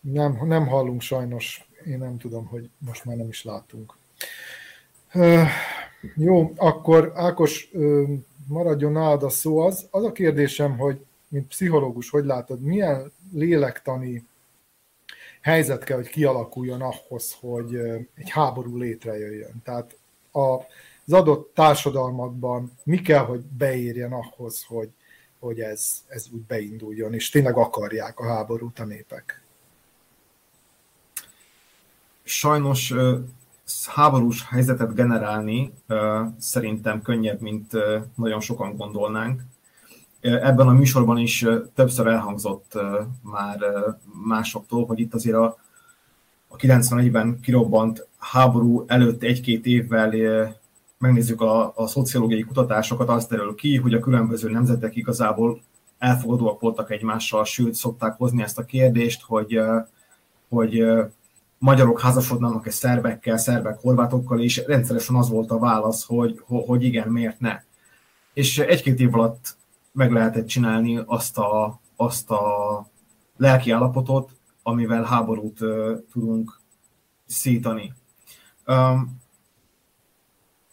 Nem, 0.00 0.38
nem 0.42 0.66
hallunk 0.66 1.00
sajnos. 1.00 1.68
Én 1.86 1.98
nem 1.98 2.18
tudom, 2.18 2.46
hogy 2.46 2.70
most 2.78 3.04
már 3.04 3.16
nem 3.16 3.28
is 3.28 3.44
látunk. 3.44 3.96
Jó, 6.16 6.52
akkor 6.56 7.12
Ákos, 7.14 7.70
maradjon 8.48 8.92
nálad 8.92 9.22
a 9.22 9.28
szó. 9.28 9.58
Az, 9.58 9.86
az 9.90 10.04
a 10.04 10.12
kérdésem, 10.12 10.78
hogy 10.78 11.04
mint 11.28 11.46
pszichológus, 11.46 12.10
hogy 12.10 12.24
látod, 12.24 12.60
milyen 12.60 13.12
lélektani 13.32 14.26
helyzet 15.40 15.84
kell, 15.84 15.96
hogy 15.96 16.08
kialakuljon 16.08 16.80
ahhoz, 16.80 17.36
hogy 17.40 17.74
egy 18.14 18.30
háború 18.30 18.76
létrejöjjön. 18.76 19.62
Tehát 19.64 19.96
az 20.30 21.12
adott 21.12 21.54
társadalmakban 21.54 22.72
mi 22.84 23.00
kell, 23.00 23.24
hogy 23.24 23.40
beérjen 23.40 24.12
ahhoz, 24.12 24.64
hogy, 24.64 24.90
hogy 25.38 25.60
ez, 25.60 26.04
ez 26.08 26.26
úgy 26.32 26.40
beinduljon, 26.40 27.14
és 27.14 27.30
tényleg 27.30 27.56
akarják 27.56 28.18
a 28.18 28.26
háborút 28.26 28.78
a 28.78 28.84
népek? 28.84 29.43
Sajnos 32.24 32.94
háborús 33.86 34.48
helyzetet 34.48 34.94
generálni 34.94 35.72
szerintem 36.38 37.02
könnyebb, 37.02 37.40
mint 37.40 37.72
nagyon 38.14 38.40
sokan 38.40 38.76
gondolnánk. 38.76 39.42
Ebben 40.20 40.68
a 40.68 40.72
műsorban 40.72 41.18
is 41.18 41.46
többször 41.74 42.06
elhangzott 42.06 42.78
már 43.22 43.58
másoktól, 44.24 44.86
hogy 44.86 45.00
itt 45.00 45.14
azért 45.14 45.36
a, 45.36 45.58
a 46.48 46.56
91-ben 46.56 47.40
kirobbant 47.40 48.06
háború 48.18 48.84
előtt 48.86 49.22
egy-két 49.22 49.66
évvel 49.66 50.10
megnézzük 50.98 51.40
a, 51.40 51.72
a 51.76 51.86
szociológiai 51.86 52.42
kutatásokat, 52.42 53.08
az 53.08 53.26
derül 53.26 53.54
ki, 53.54 53.76
hogy 53.76 53.94
a 53.94 54.00
különböző 54.00 54.50
nemzetek 54.50 54.96
igazából 54.96 55.60
elfogadóak 55.98 56.60
voltak 56.60 56.90
egymással, 56.90 57.44
sőt 57.44 57.74
szokták 57.74 58.16
hozni 58.16 58.42
ezt 58.42 58.58
a 58.58 58.64
kérdést, 58.64 59.22
hogy, 59.22 59.60
hogy 60.48 60.84
magyarok 61.64 62.00
házasodnának-e 62.00 62.70
szerbekkel, 62.70 63.36
szerbek 63.36 63.80
horvátokkal, 63.80 64.40
és 64.40 64.62
rendszeresen 64.66 65.16
az 65.16 65.28
volt 65.28 65.50
a 65.50 65.58
válasz, 65.58 66.04
hogy, 66.06 66.42
hogy 66.46 66.82
igen, 66.84 67.08
miért 67.08 67.40
ne. 67.40 67.62
És 68.32 68.58
egy-két 68.58 69.00
év 69.00 69.14
alatt 69.14 69.56
meg 69.92 70.12
lehetett 70.12 70.46
csinálni 70.46 71.00
azt 71.06 71.38
a, 71.38 71.80
azt 71.96 72.30
a 72.30 72.42
lelki 73.36 73.70
állapotot, 73.70 74.30
amivel 74.62 75.02
háborút 75.02 75.58
tudunk 76.12 76.60
szítani. 77.26 77.92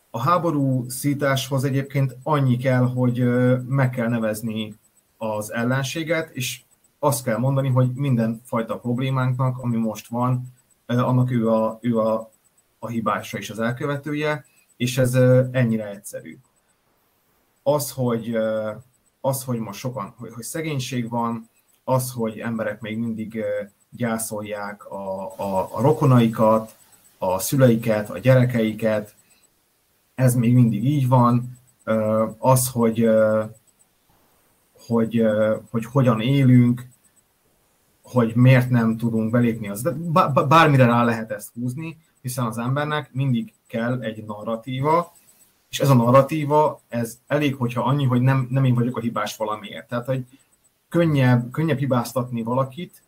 A 0.10 0.20
háború 0.20 0.90
szításhoz 0.90 1.64
egyébként 1.64 2.18
annyi 2.24 2.58
kell, 2.58 2.88
hogy 2.88 3.24
meg 3.68 3.90
kell 3.90 4.08
nevezni 4.08 4.76
az 5.18 5.54
ellenséget, 5.54 6.30
és 6.30 6.62
azt 7.00 7.24
kell 7.24 7.38
mondani, 7.38 7.70
hogy 7.70 7.92
minden 7.94 8.42
fajta 8.46 8.80
problémánknak, 8.80 9.58
ami 9.58 9.78
most 9.78 10.08
van, 10.08 10.60
annak 10.98 11.32
ő 11.32 11.50
a, 11.50 11.78
ő 11.82 12.00
a, 12.00 12.32
a 12.80 12.88
hibása 12.88 13.38
és 13.38 13.50
az 13.50 13.60
elkövetője, 13.60 14.46
és 14.78 14.98
ez 14.98 15.16
uh, 15.16 15.48
ennyire 15.52 15.90
egyszerű. 15.90 16.38
Az, 17.64 17.92
hogy, 17.92 18.36
az, 19.22 19.44
hogy 19.44 19.60
most 19.60 19.80
sokan, 19.80 20.14
hogy, 20.18 20.34
hogy 20.34 20.44
szegénység 20.44 21.10
van, 21.10 21.50
az, 21.84 22.12
hogy 22.12 22.40
emberek 22.40 22.82
még 22.82 22.98
mindig 22.98 23.44
gyászolják 23.90 24.92
a, 24.92 25.34
a, 25.38 25.70
a 25.72 25.82
rokonaikat, 25.82 26.76
a 27.18 27.40
szüleiket, 27.40 28.10
a 28.10 28.18
gyerekeiket, 28.18 29.16
ez 30.16 30.36
még 30.36 30.54
mindig 30.54 30.86
így 30.86 31.08
van. 31.08 31.60
Az, 32.38 32.70
hogy, 32.70 33.10
hogy, 34.88 35.26
hogy 35.72 35.86
hogyan 35.86 36.22
élünk, 36.22 36.88
hogy 38.12 38.36
miért 38.36 38.70
nem 38.70 38.98
tudunk 38.98 39.32
belépni, 39.32 39.70
az, 39.70 39.82
de 39.82 39.92
bármire 40.48 40.86
rá 40.86 41.04
lehet 41.04 41.32
ezt 41.32 41.52
húzni, 41.54 41.98
hiszen 42.22 42.46
az 42.46 42.58
embernek 42.58 43.14
mindig 43.14 43.54
kell 43.68 44.02
egy 44.02 44.26
narratíva, 44.26 45.14
és 45.70 45.80
ez 45.80 45.90
a 45.90 45.94
narratíva, 45.94 46.82
ez 46.88 47.20
elég, 47.28 47.56
hogyha 47.56 47.84
annyi, 47.84 48.06
hogy 48.06 48.22
nem, 48.22 48.48
nem 48.50 48.64
én 48.64 48.74
vagyok 48.74 48.98
a 48.98 49.02
hibás 49.02 49.38
valamiért. 49.38 49.88
Tehát, 49.88 50.06
hogy 50.06 50.26
könnyebb, 50.90 51.52
könnyebb 51.52 51.78
hibáztatni 51.78 52.44
valakit 52.44 53.04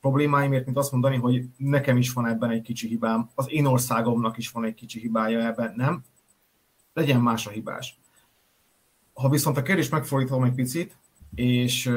problémáimért, 0.00 0.64
mint 0.64 0.76
azt 0.76 0.92
mondani, 0.92 1.16
hogy 1.16 1.44
nekem 1.56 1.96
is 1.96 2.12
van 2.12 2.26
ebben 2.26 2.50
egy 2.50 2.62
kicsi 2.62 2.88
hibám, 2.88 3.30
az 3.34 3.46
én 3.50 3.64
országomnak 3.64 4.38
is 4.38 4.50
van 4.50 4.64
egy 4.64 4.74
kicsi 4.74 5.00
hibája 5.00 5.40
ebben, 5.40 5.72
nem? 5.76 6.04
Legyen 6.92 7.20
más 7.20 7.46
a 7.46 7.50
hibás. 7.50 8.00
Ha 9.14 9.28
viszont 9.28 9.56
a 9.56 9.62
kérdés 9.62 9.88
megfordítom 9.88 10.44
egy 10.44 10.54
picit, 10.54 10.96
és 11.34 11.90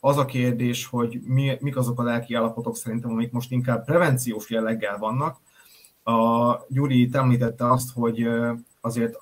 az 0.00 0.16
a 0.16 0.24
kérdés, 0.24 0.86
hogy 0.86 1.20
mi, 1.24 1.56
mik 1.60 1.76
azok 1.76 2.00
a 2.00 2.02
lelki 2.02 2.34
állapotok 2.34 2.76
szerintem, 2.76 3.10
amik 3.10 3.32
most 3.32 3.50
inkább 3.50 3.84
prevenciós 3.84 4.50
jelleggel 4.50 4.98
vannak. 4.98 5.40
A 6.02 6.54
Gyuri 6.68 7.08
említette 7.12 7.70
azt, 7.70 7.92
hogy 7.92 8.28
azért 8.80 9.18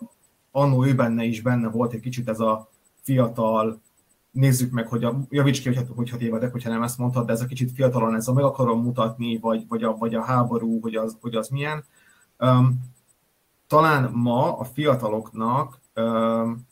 annó 0.51 0.84
ő 0.84 0.95
benne 0.95 1.24
is 1.24 1.40
benne 1.40 1.68
volt 1.68 1.93
egy 1.93 2.01
kicsit 2.01 2.28
ez 2.28 2.40
a 2.40 2.68
fiatal, 3.03 3.80
nézzük 4.30 4.70
meg, 4.72 4.86
hogy 4.88 5.05
a, 5.05 5.18
javíts 5.28 5.61
ki, 5.61 5.74
hogyha, 5.74 5.95
hogyha 5.95 6.16
tévedek, 6.16 6.53
hogyha 6.53 6.70
nem 6.70 6.82
ezt 6.82 6.99
mondtad, 6.99 7.26
de 7.26 7.32
ez 7.32 7.40
a 7.40 7.47
kicsit 7.47 7.72
fiatalon, 7.72 8.14
ez 8.14 8.28
a 8.28 8.32
meg 8.32 8.45
akarom 8.45 8.82
mutatni, 8.82 9.38
vagy, 9.38 9.64
vagy, 9.68 9.82
a, 9.82 9.97
vagy 9.97 10.14
a 10.14 10.22
háború, 10.22 10.80
hogy 10.80 10.95
az, 10.95 11.16
hogy 11.20 11.34
az 11.34 11.49
milyen. 11.49 11.84
Um, 12.38 12.80
talán 13.66 14.11
ma 14.12 14.59
a 14.59 14.64
fiataloknak 14.64 15.80
um, 15.95 16.66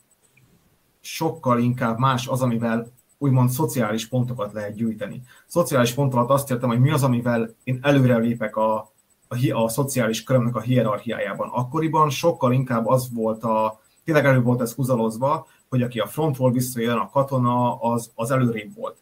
sokkal 1.01 1.59
inkább 1.59 1.98
más 1.98 2.26
az, 2.26 2.42
amivel 2.42 2.92
úgymond 3.18 3.51
szociális 3.51 4.09
pontokat 4.09 4.53
lehet 4.53 4.74
gyűjteni. 4.74 5.22
Szociális 5.46 5.92
pont 5.92 6.14
alatt 6.14 6.30
azt 6.30 6.51
értem, 6.51 6.68
hogy 6.68 6.80
mi 6.80 6.90
az, 6.90 7.03
amivel 7.03 7.55
én 7.64 7.78
előre 7.82 8.16
lépek 8.16 8.57
a, 8.57 8.92
a, 9.28 9.53
a 9.53 9.68
szociális 9.68 10.22
körömnek 10.22 10.57
a 10.57 10.61
hierarchiájában. 10.61 11.48
Akkoriban 11.48 12.11
sokkal 12.11 12.53
inkább 12.53 12.86
az 12.86 13.09
volt 13.14 13.44
a, 13.44 13.80
tényleg 14.05 14.24
elő 14.24 14.42
volt 14.42 14.61
ez 14.61 14.72
húzalozva, 14.72 15.46
hogy 15.68 15.82
aki 15.82 15.98
a 15.98 16.07
frontról 16.07 16.53
visszajön, 16.53 16.96
a 16.96 17.11
katona, 17.11 17.80
az, 17.80 18.11
az 18.14 18.30
előrébb 18.30 18.74
volt. 18.74 18.96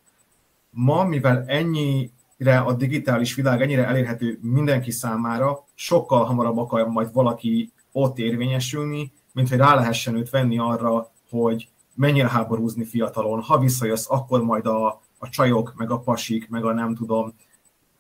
Ma, 0.71 1.05
mivel 1.05 1.45
ennyire 1.47 2.59
a 2.59 2.73
digitális 2.73 3.35
világ 3.35 3.63
ennyire 3.63 3.87
elérhető 3.87 4.39
mindenki 4.43 4.91
számára, 4.91 5.65
sokkal 5.75 6.25
hamarabb 6.25 6.59
akar 6.59 6.89
majd 6.89 7.13
valaki 7.13 7.73
ott 7.93 8.19
érvényesülni, 8.19 9.13
mint 9.33 9.49
hogy 9.49 9.59
rá 9.59 9.75
lehessen 9.75 10.17
őt 10.17 10.31
venni 10.31 10.59
arra, 10.59 11.11
hogy 11.31 11.69
mennyire 11.99 12.29
háborúzni 12.29 12.85
fiatalon, 12.85 13.41
ha 13.41 13.59
visszajössz, 13.59 14.11
akkor 14.11 14.43
majd 14.43 14.67
a, 14.67 14.87
a 15.19 15.29
csajok, 15.29 15.75
meg 15.77 15.91
a 15.91 15.99
pasik, 15.99 16.49
meg 16.49 16.65
a 16.65 16.73
nem 16.73 16.95
tudom. 16.95 17.35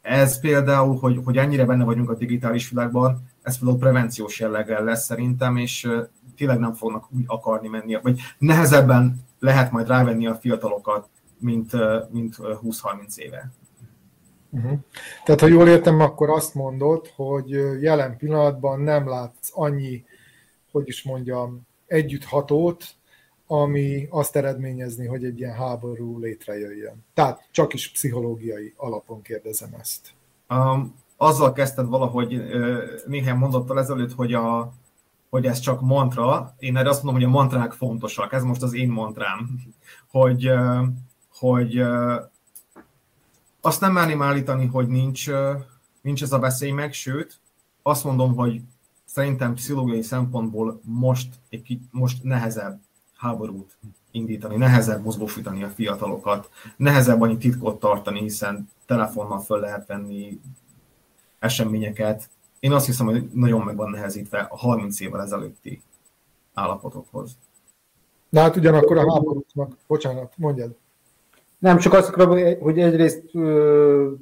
Ez 0.02 0.40
például, 0.40 0.98
hogy, 0.98 1.20
hogy 1.24 1.36
ennyire 1.36 1.64
benne 1.64 1.84
vagyunk 1.84 2.10
a 2.10 2.14
digitális 2.14 2.70
világban, 2.70 3.28
ez 3.42 3.58
például 3.58 3.78
prevenciós 3.78 4.40
jelleggel 4.40 4.84
lesz 4.84 5.04
szerintem, 5.04 5.56
és 5.56 5.88
tényleg 6.36 6.58
nem 6.58 6.72
fognak 6.72 7.04
úgy 7.16 7.24
akarni 7.26 7.68
menni, 7.68 7.98
vagy 8.02 8.20
nehezebben 8.38 9.20
lehet 9.38 9.70
majd 9.70 9.88
rávenni 9.88 10.26
a 10.26 10.34
fiatalokat, 10.34 11.08
mint, 11.38 11.72
mint 12.10 12.36
20-30 12.38 13.16
éve. 13.16 13.52
Uh-huh. 14.50 14.78
Tehát, 15.24 15.40
ha 15.40 15.46
jól 15.46 15.68
értem, 15.68 16.00
akkor 16.00 16.30
azt 16.30 16.54
mondod, 16.54 17.06
hogy 17.16 17.50
jelen 17.80 18.16
pillanatban 18.16 18.80
nem 18.80 19.08
látsz 19.08 19.50
annyi, 19.52 20.04
hogy 20.72 20.88
is 20.88 21.02
mondjam, 21.02 21.66
együtthatót, 21.86 22.97
ami 23.50 24.06
azt 24.10 24.36
eredményezni, 24.36 25.06
hogy 25.06 25.24
egy 25.24 25.38
ilyen 25.38 25.54
háború 25.54 26.18
létrejöjjön. 26.18 27.04
Tehát 27.14 27.48
csak 27.50 27.74
is 27.74 27.90
pszichológiai 27.90 28.74
alapon 28.76 29.22
kérdezem 29.22 29.74
ezt. 29.80 30.14
Um, 30.48 30.94
azzal 31.16 31.52
kezdted 31.52 31.86
valahogy 31.86 32.42
néhány 33.06 33.36
mondattal 33.36 33.78
ezelőtt, 33.78 34.12
hogy 34.12 34.34
a, 34.34 34.72
hogy 35.30 35.46
ez 35.46 35.58
csak 35.58 35.80
mantra, 35.80 36.54
én 36.58 36.76
erre 36.76 36.88
azt 36.88 37.02
mondom, 37.02 37.22
hogy 37.22 37.30
a 37.30 37.34
mantrák 37.34 37.72
fontosak, 37.72 38.32
ez 38.32 38.42
most 38.42 38.62
az 38.62 38.74
én 38.74 38.88
mantrám, 38.88 39.60
hogy, 40.10 40.50
hogy 41.34 41.82
azt 43.60 43.80
nem 43.80 43.92
merném 43.92 44.22
állítani, 44.22 44.66
hogy 44.66 44.88
nincs, 44.88 45.30
nincs 46.00 46.22
ez 46.22 46.32
a 46.32 46.38
veszély 46.38 46.70
meg, 46.70 46.92
sőt, 46.92 47.40
azt 47.82 48.04
mondom, 48.04 48.34
hogy 48.34 48.60
szerintem 49.04 49.54
pszichológiai 49.54 50.02
szempontból 50.02 50.80
most, 50.84 51.34
egy, 51.48 51.78
most 51.90 52.22
nehezebb 52.22 52.80
háborút 53.18 53.78
indítani, 54.10 54.56
nehezebb 54.56 55.04
mozgósítani 55.04 55.62
a 55.62 55.68
fiatalokat, 55.68 56.50
nehezebb 56.76 57.20
annyi 57.20 57.36
titkot 57.36 57.80
tartani, 57.80 58.20
hiszen 58.20 58.68
telefonnal 58.86 59.40
föl 59.40 59.60
lehet 59.60 59.86
venni 59.86 60.40
eseményeket, 61.38 62.28
én 62.60 62.72
azt 62.72 62.86
hiszem, 62.86 63.06
hogy 63.06 63.28
nagyon 63.32 63.60
meg 63.60 63.76
van 63.76 63.90
nehezítve 63.90 64.38
a 64.50 64.56
30 64.56 65.00
évvel 65.00 65.22
ezelőtti 65.22 65.82
állapotokhoz. 66.54 67.36
De 68.28 68.40
hát 68.40 68.56
ugyanakkor 68.56 68.96
a 68.96 69.12
háborúknak, 69.12 69.76
bocsánat, 69.86 70.32
mondjad. 70.36 70.76
Nem, 71.58 71.78
csak 71.78 71.92
azt 71.92 72.08
akarom, 72.08 72.58
hogy 72.60 72.78
egyrészt 72.78 73.22
ö, 73.32 74.12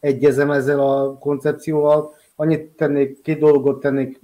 egyezem 0.00 0.50
ezzel 0.50 0.80
a 0.80 1.18
koncepcióval, 1.18 2.14
annyit 2.36 2.70
tennék, 2.70 3.22
két 3.22 3.38
dolgot 3.38 3.80
tennék 3.80 4.20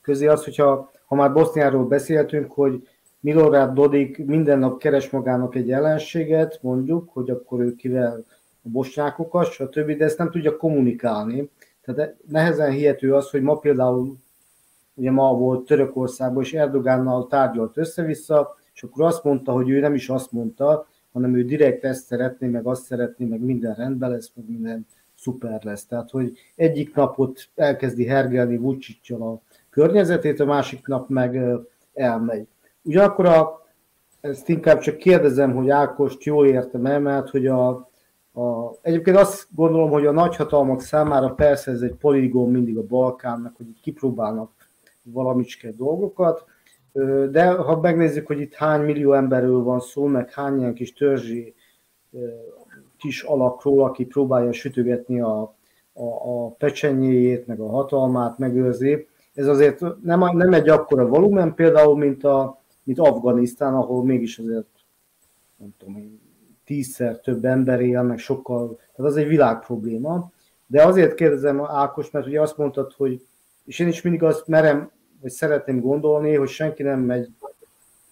közé 0.00 0.26
az, 0.26 0.44
hogyha 0.44 0.92
ha 1.06 1.14
már 1.14 1.32
Boszniáról 1.32 1.86
beszéltünk, 1.86 2.52
hogy 2.52 2.88
Milorad 3.24 3.74
Dodik 3.74 4.24
minden 4.24 4.58
nap 4.58 4.78
keres 4.78 5.10
magának 5.10 5.54
egy 5.54 5.70
ellenséget, 5.70 6.58
mondjuk, 6.62 7.10
hogy 7.12 7.30
akkor 7.30 7.60
ő 7.60 7.74
kivel 7.74 8.24
a 8.62 8.68
bosnyákokat, 8.68 9.50
stb., 9.50 9.90
de 9.90 10.04
ezt 10.04 10.18
nem 10.18 10.30
tudja 10.30 10.56
kommunikálni. 10.56 11.50
Tehát 11.82 12.16
nehezen 12.28 12.70
hihető 12.70 13.14
az, 13.14 13.30
hogy 13.30 13.42
ma 13.42 13.56
például, 13.56 14.16
ugye 14.94 15.10
ma 15.10 15.34
volt 15.34 15.66
Törökországban, 15.66 16.42
és 16.42 16.52
Erdogánnal 16.52 17.26
tárgyalt 17.26 17.76
össze-vissza, 17.76 18.56
és 18.74 18.82
akkor 18.82 19.04
azt 19.04 19.24
mondta, 19.24 19.52
hogy 19.52 19.68
ő 19.68 19.80
nem 19.80 19.94
is 19.94 20.08
azt 20.08 20.32
mondta, 20.32 20.86
hanem 21.12 21.36
ő 21.36 21.44
direkt 21.44 21.84
ezt 21.84 22.06
szeretné, 22.06 22.46
meg 22.46 22.66
azt 22.66 22.84
szeretné, 22.84 23.24
meg 23.24 23.40
minden 23.40 23.74
rendben 23.74 24.10
lesz, 24.10 24.32
meg 24.34 24.48
minden 24.48 24.86
szuper 25.14 25.64
lesz. 25.64 25.86
Tehát, 25.86 26.10
hogy 26.10 26.32
egyik 26.56 26.94
napot 26.94 27.48
elkezdi 27.54 28.04
hergelni 28.04 28.56
vucic 28.56 29.10
a 29.10 29.40
környezetét, 29.70 30.40
a 30.40 30.44
másik 30.44 30.86
nap 30.86 31.08
meg 31.08 31.40
elmegy. 31.94 32.46
Ugyanakkor 32.84 33.26
a, 33.26 33.66
ezt 34.20 34.48
inkább 34.48 34.78
csak 34.78 34.96
kérdezem, 34.96 35.54
hogy 35.54 35.70
Ákost 35.70 36.24
jól 36.24 36.46
értem 36.46 36.86
el, 36.86 37.00
mert 37.00 37.30
hogy 37.30 37.46
a, 37.46 37.68
a, 38.32 38.72
egyébként 38.82 39.16
azt 39.16 39.46
gondolom, 39.54 39.90
hogy 39.90 40.06
a 40.06 40.12
nagyhatalmak 40.12 40.80
számára 40.80 41.28
persze 41.28 41.70
ez 41.70 41.80
egy 41.80 41.94
poligón 41.94 42.50
mindig 42.50 42.76
a 42.76 42.86
Balkánnak, 42.86 43.56
hogy 43.56 43.66
kipróbálnak 43.82 44.50
valamicske 45.02 45.72
dolgokat, 45.72 46.44
de 47.30 47.50
ha 47.50 47.80
megnézzük, 47.80 48.26
hogy 48.26 48.40
itt 48.40 48.54
hány 48.54 48.80
millió 48.80 49.12
emberről 49.12 49.62
van 49.62 49.80
szó, 49.80 50.04
meg 50.04 50.32
hány 50.32 50.58
ilyen 50.58 50.74
kis 50.74 50.92
törzsi 50.92 51.54
kis 52.96 53.22
alakról, 53.22 53.84
aki 53.84 54.04
próbálja 54.04 54.52
sütögetni 54.52 55.20
a, 55.20 55.40
a, 55.92 56.04
a 56.04 56.48
pecsenyéjét, 56.48 57.46
meg 57.46 57.60
a 57.60 57.68
hatalmát 57.68 58.38
megőrzi. 58.38 59.06
Ez 59.34 59.46
azért 59.46 59.80
nem, 60.02 60.20
nem 60.36 60.52
egy 60.52 60.68
akkora 60.68 61.06
volumen 61.06 61.54
például, 61.54 61.96
mint, 61.96 62.24
a, 62.24 62.62
mint 62.84 62.98
Afganisztán, 62.98 63.74
ahol 63.74 64.04
mégis 64.04 64.38
azért 64.38 64.66
nem 65.56 65.74
tudom 65.78 65.96
én, 65.96 66.20
tízszer 66.64 67.20
több 67.20 67.44
ember 67.44 67.80
él, 67.80 68.02
meg 68.02 68.18
sokkal, 68.18 68.76
tehát 68.76 69.10
az 69.10 69.16
egy 69.16 69.28
világprobléma. 69.28 70.30
De 70.66 70.82
azért 70.84 71.14
kérdezem 71.14 71.60
Ákos, 71.60 72.10
mert 72.10 72.26
ugye 72.26 72.40
azt 72.40 72.56
mondtad, 72.56 72.92
hogy, 72.92 73.26
és 73.64 73.78
én 73.78 73.88
is 73.88 74.02
mindig 74.02 74.22
azt 74.22 74.46
merem, 74.46 74.90
vagy 75.20 75.30
szeretném 75.30 75.80
gondolni, 75.80 76.34
hogy 76.34 76.48
senki 76.48 76.82
nem 76.82 77.00
megy, 77.00 77.30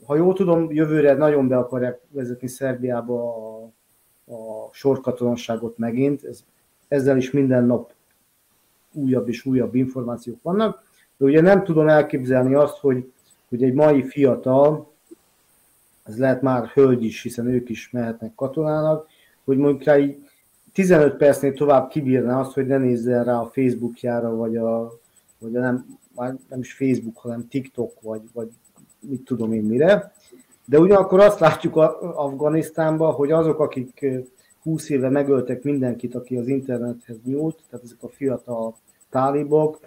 ha 0.06 0.16
jól 0.16 0.34
tudom, 0.34 0.72
jövőre 0.72 1.14
nagyon 1.14 1.48
be 1.48 1.56
akarják 1.56 2.00
vezetni 2.10 2.48
Szerbiába 2.48 3.34
a, 3.34 3.62
a 4.32 4.68
sorkatonaságot 4.72 5.78
megint, 5.78 6.24
ez, 6.24 6.44
ezzel 6.88 7.16
is 7.16 7.30
minden 7.30 7.64
nap 7.64 7.92
újabb 8.92 9.28
és 9.28 9.44
újabb 9.44 9.74
információk 9.74 10.42
vannak, 10.42 10.82
de 11.16 11.24
ugye 11.24 11.40
nem 11.40 11.64
tudom 11.64 11.88
elképzelni 11.88 12.54
azt, 12.54 12.78
hogy, 12.78 13.12
hogy 13.52 13.62
egy 13.62 13.72
mai 13.72 14.02
fiatal, 14.02 14.92
ez 16.02 16.18
lehet 16.18 16.42
már 16.42 16.66
hölgy 16.66 17.04
is, 17.04 17.22
hiszen 17.22 17.46
ők 17.46 17.68
is 17.68 17.90
mehetnek 17.90 18.34
katonának, 18.34 19.06
hogy 19.44 19.56
mondjuk 19.56 19.84
rá 19.84 19.98
így 19.98 20.16
15 20.72 21.16
percnél 21.16 21.52
tovább 21.52 21.88
kibírná 21.88 22.40
azt, 22.40 22.52
hogy 22.52 22.66
ne 22.66 22.78
nézzen 22.78 23.24
rá 23.24 23.38
a 23.40 23.50
Facebookjára, 23.52 24.36
vagy 24.36 24.56
a, 24.56 24.98
vagy 25.38 25.56
a 25.56 25.60
nem, 25.60 25.98
már 26.14 26.34
nem 26.48 26.60
is 26.60 26.72
Facebook, 26.72 27.16
hanem 27.16 27.48
TikTok, 27.48 28.00
vagy, 28.00 28.22
vagy 28.32 28.48
mit 29.00 29.24
tudom 29.24 29.52
én 29.52 29.64
mire. 29.64 30.12
De 30.64 30.78
ugyanakkor 30.78 31.20
azt 31.20 31.40
látjuk 31.40 31.76
Afganisztánban, 31.76 33.12
hogy 33.12 33.30
azok, 33.30 33.58
akik 33.58 34.06
20 34.62 34.88
éve 34.88 35.08
megöltek 35.08 35.62
mindenkit, 35.62 36.14
aki 36.14 36.36
az 36.36 36.48
internethez 36.48 37.16
nyúlt, 37.24 37.58
tehát 37.70 37.84
ezek 37.84 38.02
a 38.02 38.08
fiatal 38.08 38.76
tálibok, 39.10 39.80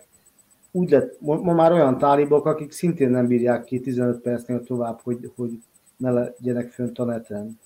úgy 0.76 0.90
lett, 0.90 1.22
ma 1.22 1.54
már 1.54 1.72
olyan 1.72 1.98
tálibok, 1.98 2.46
akik 2.46 2.72
szintén 2.72 3.10
nem 3.10 3.28
bírják 3.28 3.64
ki 3.64 3.80
15 3.80 4.22
percnél 4.22 4.64
tovább, 4.64 5.00
hogy, 5.04 5.32
hogy 5.36 5.52
ne 5.98 6.12
legyenek 6.12 6.72
fönt 6.72 7.00
a 7.00 7.04
neten. 7.04 7.60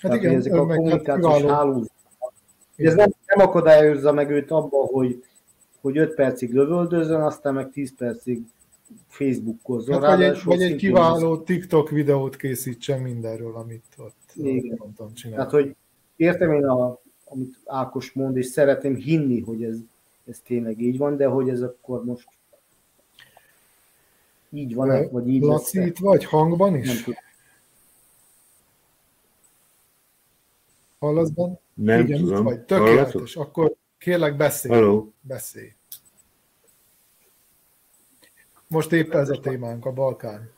Hát 0.00 0.10
Tehát, 0.10 0.16
igen, 0.16 0.34
ezek 0.34 0.54
a 0.54 0.66
kommunikációs 0.66 1.42
hálózatok. 1.42 2.32
Ez 2.76 2.94
nem, 2.94 3.10
nem 3.26 3.46
akadályozza 3.46 4.12
meg 4.12 4.30
őt 4.30 4.50
abban, 4.50 4.86
hogy, 4.86 5.24
hogy 5.80 5.98
5 5.98 6.14
percig 6.14 6.52
lövöldözön, 6.52 7.20
aztán 7.20 7.54
meg 7.54 7.70
10 7.70 7.94
percig 7.96 8.42
Facebookozzon. 9.08 10.02
Hát 10.02 10.16
vagy, 10.16 10.22
egy, 10.22 10.42
vagy 10.44 10.62
egy 10.62 10.76
kiváló 10.76 11.36
TikTok 11.36 11.90
videót 11.90 12.36
készítsen 12.36 13.00
mindenről, 13.00 13.54
amit 13.54 13.84
ott 13.98 14.32
Igen. 14.34 14.76
mondtam 14.78 15.14
csinálni. 15.14 15.36
Tehát, 15.36 15.64
hogy 15.64 15.76
értem 16.16 16.52
én, 16.52 16.64
a, 16.64 17.00
amit 17.24 17.58
Ákos 17.64 18.12
mond, 18.12 18.36
és 18.36 18.46
szeretném 18.46 18.94
hinni, 18.94 19.40
hogy 19.40 19.64
ez, 19.64 19.76
ez 20.26 20.40
tényleg 20.44 20.80
így 20.80 20.98
van, 20.98 21.16
de 21.16 21.26
hogy 21.26 21.48
ez 21.48 21.62
akkor 21.62 22.04
most 22.04 22.28
így 24.52 24.74
van 24.74 25.08
vagy 25.10 25.28
így 25.28 25.42
Laci, 25.42 25.78
lesz 25.78 25.86
itt 25.86 25.98
vagy 25.98 26.24
hangban 26.24 26.76
is? 26.76 26.86
Nem 26.86 26.96
tudom. 26.96 27.20
Hallasz 30.98 31.30
benne? 31.30 31.58
Nem 31.74 32.00
Igen, 32.00 32.18
tudom. 32.18 32.44
Vagy. 32.44 32.60
Tökéletes. 32.60 33.36
Akkor 33.36 33.74
kérlek 33.98 34.36
beszélj. 34.36 34.74
Hello. 34.74 35.06
Beszélj. 35.20 35.72
Most 38.66 38.92
épp 38.92 39.12
ez 39.12 39.28
a 39.28 39.40
témánk, 39.40 39.86
a 39.86 39.92
Balkán. 39.92 40.50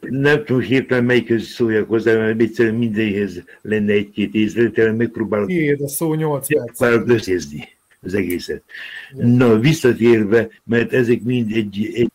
Nem 0.00 0.44
tudom 0.44 0.60
hirtelen 0.60 1.04
melyikhez 1.04 1.42
szóljak 1.42 1.88
hozzá, 1.88 2.16
mert 2.16 2.40
egyszerűen 2.40 2.74
mindenhez 2.74 3.42
lenne 3.62 3.92
egy-két 3.92 4.34
észrevétel, 4.34 4.92
megpróbálok. 4.92 5.46
Tiéd, 5.46 5.80
a 5.80 5.88
szó 5.88 6.14
8 6.14 6.46
perc. 6.46 6.80
Megpróbálok 6.80 7.08
összezni 7.08 7.68
az 8.02 8.14
egészet. 8.14 8.62
Ja. 9.14 9.26
Na, 9.26 9.58
visszatérve, 9.58 10.48
mert 10.64 10.92
ezek 10.92 11.22
mind 11.22 11.52
egy, 11.52 11.90
egy 11.94 12.11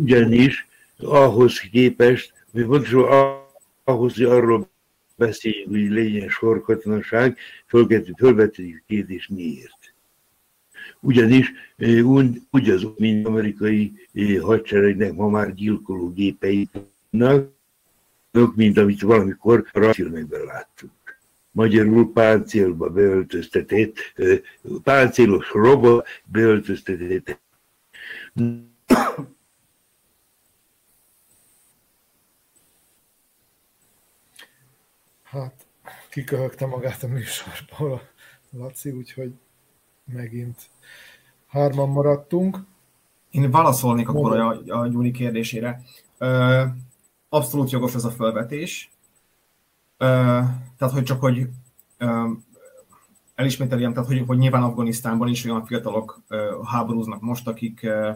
ugyanis 0.00 0.66
ahhoz 0.98 1.58
képest, 1.58 2.32
hogy 2.52 2.64
pontosan 2.64 3.04
ahhoz, 3.84 4.14
hogy 4.14 4.24
arról 4.24 4.68
beszéljünk, 5.16 5.70
hogy 5.70 5.90
legyen 5.90 6.28
sorkatonaság, 6.28 7.38
fölvetődik 7.66 8.76
a 8.80 8.84
kérdés 8.86 9.28
miért. 9.28 9.94
Ugyanis 11.00 11.52
úgy, 12.02 12.42
úgy 12.50 12.70
az, 12.70 12.86
mint 12.96 13.26
amerikai 13.26 13.92
hadseregnek 14.40 15.12
ma 15.12 15.28
már 15.28 15.54
gyilkoló 15.54 16.12
gépei 16.12 16.68
mint 18.54 18.78
amit 18.78 19.00
valamikor 19.00 19.66
a 19.72 19.92
láttunk. 20.44 20.92
Magyarul 21.50 22.12
páncélba 22.12 22.90
beöltöztetett, 22.90 23.96
páncélos 24.82 25.50
robot 25.52 26.06
beöltöztetett 26.24 27.40
Hát, 35.22 35.66
kiköhögte 36.10 36.66
magát 36.66 37.02
a 37.02 37.08
műsorból 37.08 37.92
a 38.52 38.56
Laci, 38.56 38.90
úgyhogy 38.90 39.34
megint 40.04 40.70
hárman 41.46 41.88
maradtunk. 41.88 42.58
Én 43.30 43.50
válaszolnék 43.50 44.08
akkor 44.08 44.40
a, 44.40 44.80
a 44.80 44.86
Júni 44.86 45.10
kérdésére. 45.10 45.82
Ö, 46.18 46.64
abszolút 47.28 47.70
jogos 47.70 47.94
ez 47.94 48.04
a 48.04 48.10
felvetés. 48.10 48.90
Ö, 49.96 50.06
tehát, 50.78 50.94
hogy 50.94 51.02
csak 51.02 51.20
hogy 51.20 51.48
ö, 51.98 52.30
elismételjem, 53.34 53.92
tehát 53.92 54.08
hogy, 54.08 54.24
hogy 54.26 54.38
nyilván 54.38 54.62
Afganisztánban 54.62 55.28
is 55.28 55.44
olyan 55.44 55.64
fiatalok 55.64 56.22
ö, 56.28 56.60
háborúznak 56.64 57.20
most, 57.20 57.48
akik, 57.48 57.82
ö, 57.82 58.10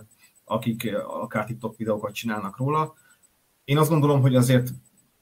akik 0.51 0.97
akár 1.07 1.45
TikTok 1.45 1.77
videókat 1.77 2.15
csinálnak 2.15 2.57
róla. 2.57 2.95
Én 3.65 3.79
azt 3.79 3.91
gondolom, 3.91 4.21
hogy 4.21 4.35
azért 4.37 4.69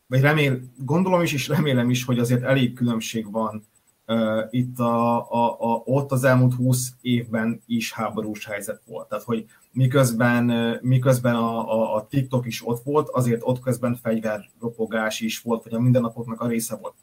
vagy 0.07 0.21
remél, 0.21 0.61
gondolom 0.77 1.23
is, 1.23 1.33
és 1.33 1.49
remélem 1.49 1.91
is, 1.91 2.05
hogy 2.05 2.19
azért 2.19 2.43
elég 2.43 2.75
különbség 2.75 3.31
van 3.31 3.65
uh, 4.07 4.45
itt 4.51 4.79
a, 4.79 5.31
a, 5.31 5.57
a, 5.61 5.83
ott 5.85 6.13
az 6.13 6.25
elmúlt 6.25 6.55
20 6.55 6.93
évben 7.01 7.63
is 7.67 7.93
háborús 7.93 8.47
helyzet 8.47 8.83
volt. 8.87 9.09
Tehát, 9.09 9.25
hogy 9.25 9.47
miközben, 9.73 10.51
uh, 10.51 10.81
miközben 10.83 11.35
a, 11.35 11.73
a, 11.73 11.95
a 11.95 12.07
TikTok 12.07 12.47
is 12.47 12.67
ott 12.67 12.83
volt, 12.83 13.09
azért 13.09 13.41
ott 13.45 13.61
közben 13.61 13.95
fegyverropogás 14.03 15.21
is 15.21 15.41
volt, 15.41 15.63
vagy 15.63 15.75
a 15.75 15.81
mindennapoknak 15.81 16.41
a 16.41 16.47
része 16.47 16.77
volt. 16.77 16.95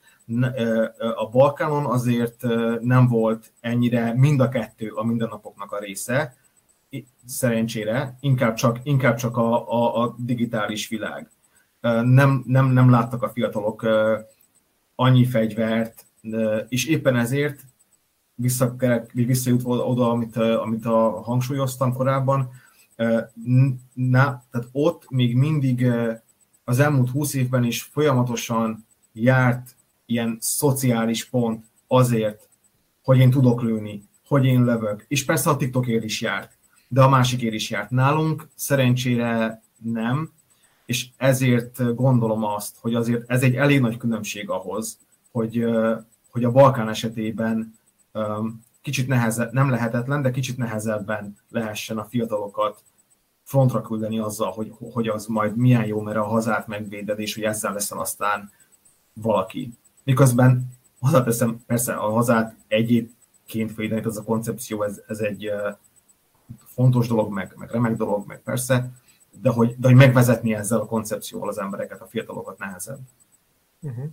A 1.16 1.30
Balkánon 1.30 1.86
azért 1.86 2.44
nem 2.82 3.08
volt 3.08 3.54
ennyire 3.60 4.14
mind 4.14 4.40
a 4.40 4.50
kettő 4.50 4.90
a 4.90 5.04
mindennapoknak 5.04 5.72
a 5.72 5.80
része, 5.80 6.36
szerencsére, 7.26 8.18
inkább 8.20 8.54
csak, 8.54 8.80
inkább 8.84 9.16
csak 9.16 9.38
a, 9.38 9.72
a, 9.72 10.04
a 10.04 10.16
digitális 10.18 10.88
világ. 10.88 11.30
Nem, 12.04 12.44
nem, 12.46 12.72
nem 12.72 12.90
láttak 12.90 13.24
a 13.24 13.30
fiatalok 13.30 13.88
annyi 14.96 15.26
fegyvert, 15.26 16.06
és 16.70 16.86
éppen 16.86 17.16
ezért 17.16 17.60
visszajutva 19.14 19.86
oda, 19.86 20.10
amit, 20.10 20.36
amit 20.38 20.86
a 20.86 21.22
hangsúlyoztam 21.22 21.94
korábban, 21.94 22.50
na, 23.94 24.44
tehát 24.52 24.68
ott 24.72 25.10
még 25.10 25.36
mindig 25.36 25.88
az 26.64 26.80
elmúlt 26.80 27.10
húsz 27.10 27.34
évben 27.34 27.64
is 27.64 27.82
folyamatosan 27.82 28.86
járt 29.14 29.76
ilyen 30.06 30.38
szociális 30.40 31.26
pont 31.26 31.66
azért, 31.88 32.50
hogy 33.04 33.18
én 33.18 33.30
tudok 33.30 33.62
lőni, 33.62 34.04
hogy 34.28 34.46
én 34.46 34.64
lövök. 34.64 35.06
És 35.08 35.26
persze 35.26 35.50
a 35.50 35.56
TikTokért 35.56 36.04
is 36.04 36.22
járt, 36.22 36.58
de 36.88 37.02
a 37.02 37.10
másikért 37.10 37.54
is 37.54 37.70
járt. 37.70 37.90
Nálunk 37.90 38.48
szerencsére 38.56 39.62
nem, 39.84 40.32
és 40.86 41.08
ezért 41.18 41.96
gondolom 41.96 42.44
azt, 42.44 42.76
hogy 42.80 42.96
azért 42.96 43.30
ez 43.30 43.42
egy 43.42 43.56
elég 43.56 43.80
nagy 43.80 43.98
különbség 43.98 44.50
ahhoz, 44.50 45.00
hogy, 45.32 45.66
hogy 46.30 46.44
a 46.44 46.52
Balkán 46.52 46.90
esetében 46.90 47.80
kicsit 48.82 49.08
nehezebb, 49.08 49.52
nem 49.54 49.70
lehetetlen, 49.70 50.22
de 50.22 50.32
kicsit 50.32 50.58
nehezebben 50.58 51.38
lehessen 51.50 51.98
a 51.98 52.06
fiatalokat 52.06 52.84
frontra 53.44 53.82
küldeni 53.82 54.20
azzal, 54.20 54.52
hogy, 54.52 54.74
hogy 54.92 55.08
az 55.08 55.26
majd 55.26 55.58
milyen 55.58 55.86
jó, 55.86 56.02
mert 56.02 56.18
a 56.18 56.24
hazát 56.24 56.68
megvéded, 56.68 57.20
és 57.20 57.34
hogy 57.34 57.44
ezzel 57.44 57.74
leszel 57.74 58.00
aztán 58.00 58.52
valaki. 59.14 59.74
Miközben 60.04 60.68
hozzáteszem, 61.00 61.64
persze 61.68 61.94
a 61.94 62.10
hazát 62.10 62.56
egyébként 62.68 63.76
védeni, 63.76 64.06
ez 64.06 64.18
a 64.18 64.24
koncepció, 64.24 64.84
ez, 64.84 65.02
ez 65.08 65.20
egy 65.20 65.52
fontos 66.66 67.08
dolog, 67.08 67.34
meg, 67.34 67.54
meg 67.56 67.72
remek 67.72 67.96
dolog, 67.96 68.28
meg 68.28 68.42
persze, 68.42 68.92
de 69.42 69.50
hogy, 69.50 69.76
de 69.78 69.88
hogy 69.88 69.96
megvezetni 69.98 70.54
ezzel 70.54 70.80
a 70.80 70.86
koncepcióval 70.86 71.50
az 71.50 71.58
embereket, 71.58 72.02
a 72.02 72.06
fiatalokat 72.06 72.58
nehezebb. 72.58 73.00
Uh-huh. 73.82 74.06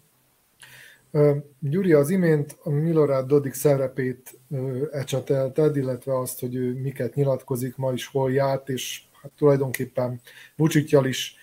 Uh, 1.10 1.36
Gyuri, 1.60 1.92
az 1.92 2.10
imént 2.10 2.56
a 2.62 2.70
Milorad 2.70 3.26
Dodik 3.26 3.52
szerepét 3.52 4.38
uh, 4.48 4.88
ecsetelted, 4.92 5.76
illetve 5.76 6.18
azt, 6.18 6.40
hogy 6.40 6.54
ő 6.54 6.80
miket 6.80 7.14
nyilatkozik, 7.14 7.76
ma 7.76 7.92
is 7.92 8.06
hol 8.06 8.32
járt, 8.32 8.68
és 8.68 9.02
hát 9.22 9.30
tulajdonképpen 9.36 10.20
Vucicjal 10.56 11.06
is 11.06 11.36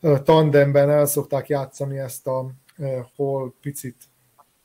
uh, 0.00 0.22
tandemben 0.22 0.90
el 0.90 1.06
szokták 1.06 1.48
játszani 1.48 1.98
ezt 1.98 2.26
a 2.26 2.50
hol 3.16 3.54
picit 3.60 3.96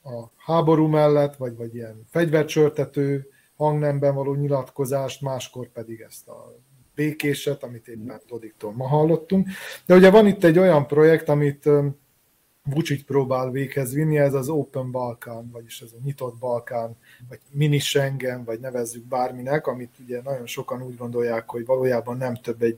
a 0.04 0.32
háború 0.38 0.88
mellett, 0.88 1.36
vagy, 1.36 1.56
vagy 1.56 1.76
ilyen 1.76 2.06
fegyvercsörtető 2.10 3.33
hangnemben 3.56 4.16
való 4.16 4.34
nyilatkozást, 4.34 5.22
máskor 5.22 5.68
pedig 5.68 6.00
ezt 6.00 6.28
a 6.28 6.56
békéset, 6.96 7.64
amit 7.64 7.88
éppen 7.88 8.22
Dodiktól 8.28 8.74
ma 8.74 8.88
hallottunk. 8.88 9.48
De 9.86 9.96
ugye 9.96 10.10
van 10.10 10.28
itt 10.28 10.44
egy 10.44 10.60
olyan 10.60 10.88
projekt, 10.88 11.30
amit 11.30 11.70
Vucic 12.66 13.06
próbál 13.06 13.52
véghez 13.52 13.94
vinni, 13.94 14.18
ez 14.18 14.34
az 14.34 14.50
Open 14.50 14.92
Balkán, 14.92 15.50
vagyis 15.52 15.82
ez 15.82 15.92
a 15.92 16.02
nyitott 16.04 16.38
Balkán, 16.38 16.98
vagy 17.30 17.40
mini 17.52 17.80
Schengen, 17.80 18.44
vagy 18.44 18.60
nevezzük 18.60 19.08
bárminek, 19.08 19.68
amit 19.68 19.96
ugye 20.04 20.22
nagyon 20.22 20.46
sokan 20.46 20.82
úgy 20.82 20.98
gondolják, 20.98 21.50
hogy 21.50 21.66
valójában 21.66 22.18
nem 22.18 22.36
több 22.36 22.62
egy 22.62 22.78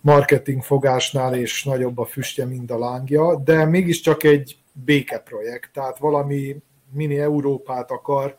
marketing 0.00 0.62
fogásnál, 0.62 1.34
és 1.34 1.64
nagyobb 1.64 1.98
a 1.98 2.04
füstje, 2.04 2.44
mint 2.44 2.70
a 2.70 2.78
lángja, 2.78 3.36
de 3.36 3.64
mégiscsak 3.64 4.22
egy 4.22 4.58
békeprojekt, 4.72 5.72
tehát 5.72 5.98
valami 5.98 6.56
mini 6.92 7.18
Európát 7.18 7.90
akar, 7.90 8.36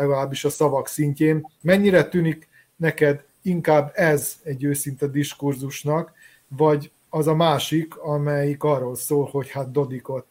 legalábbis 0.00 0.44
a 0.44 0.50
szavak 0.50 0.88
szintjén. 0.88 1.50
Mennyire 1.62 2.04
tűnik 2.04 2.48
neked 2.76 3.24
inkább 3.42 3.92
ez 3.94 4.36
egy 4.42 4.64
őszinte 4.64 5.06
diskurzusnak, 5.06 6.12
vagy 6.48 6.90
az 7.08 7.26
a 7.26 7.34
másik, 7.34 7.96
amelyik 7.96 8.62
arról 8.62 8.96
szól, 8.96 9.28
hogy 9.32 9.50
hát 9.50 9.70
Dodikot 9.70 10.26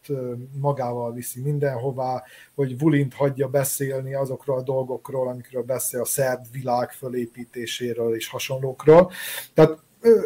magával 0.60 1.14
viszi 1.14 1.42
mindenhová, 1.42 2.24
hogy 2.56 2.80
Vulint 2.80 3.14
hagyja 3.14 3.48
beszélni 3.48 4.14
azokról 4.14 4.58
a 4.58 4.62
dolgokról, 4.62 5.28
amikről 5.28 5.64
beszél 5.64 6.02
a 6.02 6.06
szerb 6.06 6.46
világ 6.52 6.92
fölépítéséről 6.92 8.16
és 8.16 8.28
hasonlókról. 8.28 9.12
Tehát 9.54 9.80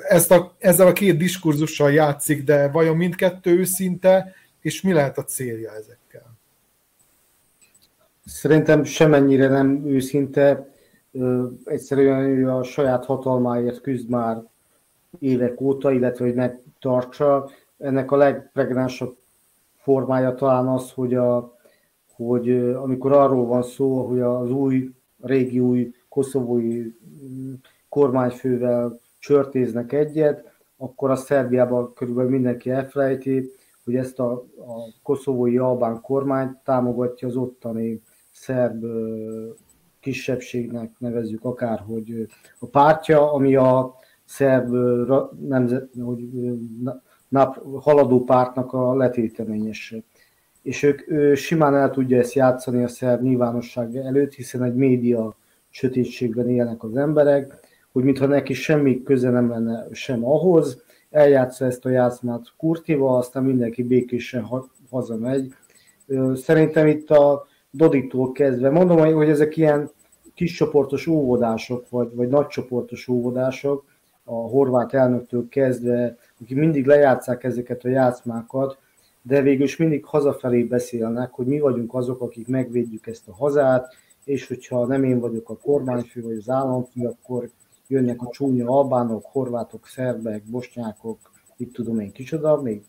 ezt 0.07 0.31
a, 0.31 0.55
ezzel 0.59 0.87
a 0.87 0.93
két 0.93 1.17
diskurzussal 1.17 1.91
játszik, 1.91 2.43
de 2.43 2.67
vajon 2.67 2.97
mindkettő 2.97 3.57
őszinte, 3.57 4.35
és 4.61 4.81
mi 4.81 4.93
lehet 4.93 5.17
a 5.17 5.23
célja 5.23 5.71
ezekkel? 5.71 6.02
Szerintem 8.25 8.83
semennyire 8.83 9.47
nem 9.47 9.85
őszinte, 9.85 10.73
egyszerűen 11.63 12.19
ő 12.19 12.49
a 12.49 12.63
saját 12.63 13.05
hatalmáért 13.05 13.81
küzd 13.81 14.09
már 14.09 14.43
évek 15.19 15.61
óta, 15.61 15.91
illetve 15.91 16.25
hogy 16.25 16.35
megtartsa. 16.35 17.49
Ennek 17.77 18.11
a 18.11 18.15
legpregnánsabb 18.15 19.17
formája 19.75 20.35
talán 20.35 20.67
az, 20.67 20.91
hogy, 20.91 21.13
a, 21.13 21.57
hogy 22.15 22.49
amikor 22.59 23.11
arról 23.11 23.45
van 23.45 23.63
szó, 23.63 24.07
hogy 24.07 24.19
az 24.19 24.51
új, 24.51 24.89
régi 25.21 25.59
új 25.59 25.93
koszovói 26.09 26.91
kormányfővel 27.89 28.99
csörtéznek 29.19 29.91
egyet, 29.91 30.51
akkor 30.77 31.09
a 31.09 31.15
Szerbiában 31.15 31.93
körülbelül 31.93 32.31
mindenki 32.31 32.69
elfelejti, 32.69 33.51
hogy 33.83 33.95
ezt 33.95 34.19
a, 34.19 34.31
a 34.31 34.91
koszovói 35.03 35.57
albán 35.57 36.01
kormányt 36.01 36.57
támogatja 36.63 37.27
az 37.27 37.35
ottani 37.35 38.01
szerb 38.33 38.85
kisebbségnek 39.99 40.91
nevezzük 40.97 41.43
akárhogy 41.43 42.27
a 42.59 42.65
pártja, 42.65 43.33
ami 43.33 43.55
a 43.55 43.95
szerb 44.25 44.73
nemzet, 45.47 45.89
hogy 45.99 46.23
nap, 47.29 47.81
haladó 47.81 48.23
pártnak 48.23 48.73
a 48.73 48.95
letéteményese. 48.95 49.97
És 50.61 50.83
ők, 50.83 51.11
ő 51.11 51.35
simán 51.35 51.75
el 51.75 51.89
tudja 51.89 52.17
ezt 52.17 52.33
játszani 52.33 52.83
a 52.83 52.87
szerb 52.87 53.21
nyilvánosság 53.21 53.95
előtt, 53.95 54.33
hiszen 54.33 54.63
egy 54.63 54.75
média 54.75 55.35
sötétségben 55.69 56.49
élnek 56.49 56.83
az 56.83 56.97
emberek, 56.97 57.59
hogy 57.91 58.03
mintha 58.03 58.25
neki 58.25 58.53
semmi 58.53 59.03
köze 59.03 59.29
nem 59.29 59.49
lenne 59.49 59.87
sem 59.91 60.25
ahhoz, 60.25 60.83
eljátsza 61.09 61.65
ezt 61.65 61.85
a 61.85 61.89
játszmát 61.89 62.53
Kurtival, 62.57 63.17
aztán 63.17 63.43
mindenki 63.43 63.83
békésen 63.83 64.47
hazamegy. 64.89 65.53
Szerintem 66.33 66.87
itt 66.87 67.09
a 67.09 67.47
Doditól 67.75 68.31
kezdve, 68.31 68.69
mondom, 68.69 68.97
hogy 68.97 69.29
ezek 69.29 69.57
ilyen 69.57 69.89
kiscsoportos 70.33 71.07
óvodások, 71.07 71.89
vagy, 71.89 72.15
vagy 72.15 72.27
nagycsoportos 72.27 73.07
óvodások, 73.07 73.85
a 74.23 74.33
horvát 74.33 74.93
elnöktől 74.93 75.49
kezdve, 75.49 76.17
akik 76.41 76.57
mindig 76.57 76.85
lejátszák 76.85 77.43
ezeket 77.43 77.83
a 77.83 77.89
játszmákat, 77.89 78.77
de 79.21 79.41
végül 79.41 79.63
is 79.63 79.77
mindig 79.77 80.05
hazafelé 80.05 80.63
beszélnek, 80.63 81.31
hogy 81.31 81.45
mi 81.45 81.59
vagyunk 81.59 81.93
azok, 81.93 82.21
akik 82.21 82.47
megvédjük 82.47 83.07
ezt 83.07 83.27
a 83.27 83.33
hazát, 83.33 83.95
és 84.23 84.47
hogyha 84.47 84.85
nem 84.85 85.03
én 85.03 85.19
vagyok 85.19 85.49
a 85.49 85.57
kormányfő 85.57 86.21
vagy 86.21 86.37
az 86.37 86.49
államfő, 86.49 87.05
akkor 87.05 87.49
jönnek 87.87 88.21
a 88.21 88.29
csúnya 88.31 88.67
albánok, 88.67 89.25
horvátok, 89.25 89.87
szerbek, 89.87 90.43
bosnyákok, 90.43 91.17
itt 91.57 91.73
tudom 91.73 91.99
én 91.99 92.11
kicsoda, 92.11 92.61
még, 92.61 92.83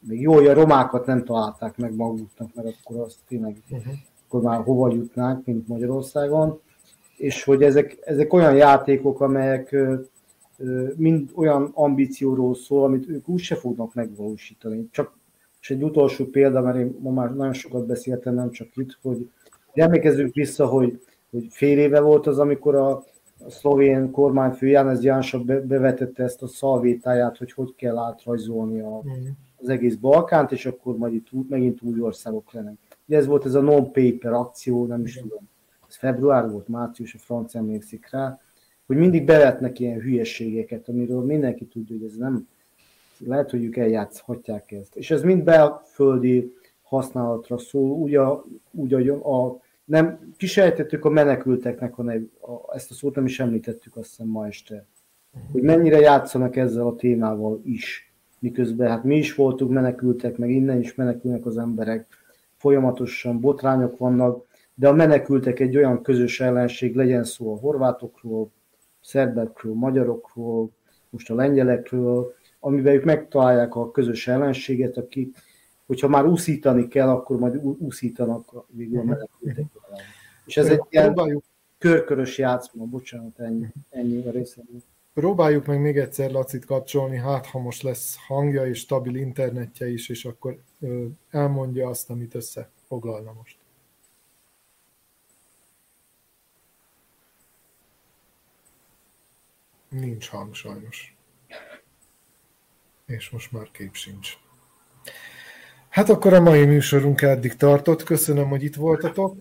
még 0.00 0.20
jó, 0.20 0.32
hogy 0.32 0.46
a 0.46 0.54
romákat 0.54 1.06
nem 1.06 1.24
találták 1.24 1.76
meg 1.76 1.94
maguknak, 1.94 2.54
mert 2.54 2.76
akkor 2.82 3.00
azt 3.00 3.18
tényleg, 3.28 3.56
uh-huh. 3.70 3.94
Akkor 4.30 4.50
már 4.50 4.62
hova 4.62 4.92
jutnánk, 4.92 5.46
mint 5.46 5.68
Magyarországon, 5.68 6.60
és 7.16 7.44
hogy 7.44 7.62
ezek, 7.62 7.98
ezek 8.00 8.32
olyan 8.32 8.56
játékok, 8.56 9.20
amelyek 9.20 9.76
mind 10.96 11.30
olyan 11.34 11.70
ambícióról 11.74 12.54
szól, 12.54 12.84
amit 12.84 13.08
ők 13.08 13.28
úgyse 13.28 13.54
fognak 13.54 13.94
megvalósítani. 13.94 14.88
Csak 14.90 15.18
és 15.60 15.70
egy 15.70 15.82
utolsó 15.82 16.24
példa, 16.24 16.60
mert 16.60 16.76
én 16.76 16.96
ma 17.00 17.10
már 17.10 17.34
nagyon 17.34 17.52
sokat 17.52 17.86
beszéltem, 17.86 18.34
nem 18.34 18.50
csak 18.50 18.68
itt, 18.76 18.98
hogy 19.02 19.30
emlékezzünk 19.72 20.34
vissza, 20.34 20.66
hogy, 20.66 21.02
hogy 21.30 21.46
fél 21.50 21.78
éve 21.78 22.00
volt 22.00 22.26
az, 22.26 22.38
amikor 22.38 22.74
a, 22.74 22.90
a 23.44 23.50
szlovén 23.50 24.10
kormányfő 24.10 24.66
János 24.66 25.02
Jánsa 25.02 25.38
be, 25.38 25.60
bevetette 25.60 26.22
ezt 26.22 26.42
a 26.42 26.46
szalvétáját, 26.46 27.36
hogy 27.36 27.52
hogy 27.52 27.74
kell 27.76 27.98
átrajzolni 27.98 28.80
a, 28.80 29.02
mm. 29.06 29.26
az 29.56 29.68
egész 29.68 29.94
Balkánt, 29.94 30.52
és 30.52 30.66
akkor 30.66 30.96
majd 30.96 31.14
itt 31.14 31.48
megint 31.48 31.82
új 31.82 32.00
országok 32.00 32.52
lennek. 32.52 32.76
Ugye 33.10 33.18
ez 33.18 33.26
volt 33.26 33.44
ez 33.44 33.54
a 33.54 33.60
non-paper 33.60 34.32
akció, 34.32 34.86
nem 34.86 35.04
is 35.04 35.14
tudom, 35.14 35.48
ez 35.88 35.96
február 35.96 36.50
volt, 36.50 36.68
március, 36.68 37.14
a 37.14 37.18
francia 37.18 37.60
emlékszik 37.60 38.10
rá, 38.10 38.40
hogy 38.86 38.96
mindig 38.96 39.24
bevetnek 39.24 39.78
ilyen 39.78 40.00
hülyeségeket, 40.00 40.88
amiről 40.88 41.22
mindenki 41.24 41.64
tudja, 41.64 41.96
hogy 41.96 42.04
ez 42.04 42.16
nem, 42.16 42.48
lehet, 43.18 43.50
hogy 43.50 43.64
ők 43.64 43.76
eljátszhatják 43.76 44.72
ezt. 44.72 44.96
És 44.96 45.10
ez 45.10 45.22
mind 45.22 45.44
belföldi 45.44 46.54
használatra 46.82 47.58
szól, 47.58 47.90
úgy, 47.90 48.14
a, 48.14 48.44
úgy 48.70 48.94
a, 48.94 49.44
a 49.44 49.60
nem 49.84 50.34
kisejtettük 50.36 51.04
a 51.04 51.10
menekülteknek, 51.10 51.98
a, 51.98 52.02
nev, 52.02 52.22
a, 52.40 52.74
ezt 52.74 52.90
a 52.90 52.94
szót 52.94 53.14
nem 53.14 53.24
is 53.24 53.40
említettük 53.40 53.96
azt 53.96 54.08
hiszem 54.08 54.26
ma 54.26 54.46
este, 54.46 54.86
hogy 55.52 55.62
mennyire 55.62 55.98
játszanak 55.98 56.56
ezzel 56.56 56.86
a 56.86 56.96
témával 56.96 57.60
is, 57.64 58.12
miközben 58.38 58.88
hát 58.88 59.04
mi 59.04 59.16
is 59.16 59.34
voltunk 59.34 59.70
menekültek, 59.70 60.36
meg 60.36 60.50
innen 60.50 60.80
is 60.80 60.94
menekülnek 60.94 61.46
az 61.46 61.58
emberek, 61.58 62.18
folyamatosan 62.60 63.40
botrányok 63.40 63.98
vannak, 63.98 64.46
de 64.74 64.88
a 64.88 64.92
menekültek 64.92 65.60
egy 65.60 65.76
olyan 65.76 66.02
közös 66.02 66.40
ellenség, 66.40 66.94
legyen 66.94 67.24
szó 67.24 67.54
a 67.54 67.58
horvátokról, 67.58 68.50
szerbekről, 69.00 69.74
magyarokról, 69.74 70.70
most 71.10 71.30
a 71.30 71.34
lengyelekről, 71.34 72.34
amiben 72.60 72.94
ők 72.94 73.04
megtalálják 73.04 73.74
a 73.74 73.90
közös 73.90 74.28
ellenséget, 74.28 74.96
akik, 74.96 75.36
hogyha 75.86 76.08
már 76.08 76.26
úszítani 76.26 76.88
kell, 76.88 77.08
akkor 77.08 77.38
majd 77.38 77.56
úszítanak 77.64 78.64
végül 78.68 78.98
a 78.98 79.02
mhm. 79.02 79.10
menekültek. 79.10 79.64
És 80.44 80.56
ez 80.56 80.66
egy 80.66 80.82
ilyen 80.88 81.42
körkörös 81.78 82.38
játszma, 82.38 82.84
bocsánat, 82.84 83.38
ennyi, 83.38 83.66
ennyi 83.90 84.26
a 84.26 84.30
részemről. 84.30 84.80
Próbáljuk 85.14 85.66
meg 85.66 85.80
még 85.80 85.96
egyszer 85.96 86.30
Lacit 86.30 86.64
kapcsolni, 86.64 87.16
hát 87.16 87.46
ha 87.46 87.58
most 87.58 87.82
lesz 87.82 88.16
hangja 88.26 88.66
és 88.66 88.78
stabil 88.78 89.14
internetje 89.14 89.88
is, 89.88 90.08
és 90.08 90.24
akkor 90.24 90.58
elmondja 91.30 91.88
azt, 91.88 92.10
amit 92.10 92.34
összefoglalna 92.34 93.32
most. 93.32 93.56
Nincs 99.88 100.28
hang 100.28 100.54
sajnos. 100.54 101.16
És 103.06 103.30
most 103.30 103.52
már 103.52 103.70
kép 103.70 103.94
sincs. 103.94 104.38
Hát 105.88 106.08
akkor 106.08 106.32
a 106.32 106.40
mai 106.40 106.64
műsorunk 106.64 107.22
eddig 107.22 107.56
tartott. 107.56 108.02
Köszönöm, 108.02 108.48
hogy 108.48 108.62
itt 108.62 108.74
voltatok. 108.74 109.36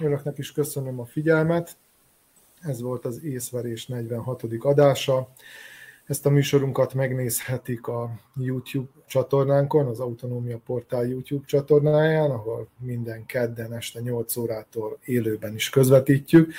Önöknek 0.00 0.38
is 0.38 0.52
köszönöm 0.52 1.00
a 1.00 1.06
figyelmet. 1.06 1.76
Ez 2.60 2.80
volt 2.80 3.04
az 3.04 3.22
észverés 3.22 3.86
46. 3.86 4.42
adása. 4.58 5.32
Ezt 6.06 6.26
a 6.26 6.30
műsorunkat 6.30 6.94
megnézhetik 6.94 7.86
a 7.86 8.10
YouTube 8.36 8.90
csatornánkon, 9.06 9.86
az 9.86 10.00
Autonómia 10.00 10.58
Portál 10.66 11.06
YouTube 11.06 11.44
csatornáján, 11.46 12.30
ahol 12.30 12.68
minden 12.78 13.26
kedden 13.26 13.72
este 13.72 14.00
8 14.00 14.36
órától 14.36 14.98
élőben 15.04 15.54
is 15.54 15.70
közvetítjük 15.70 16.52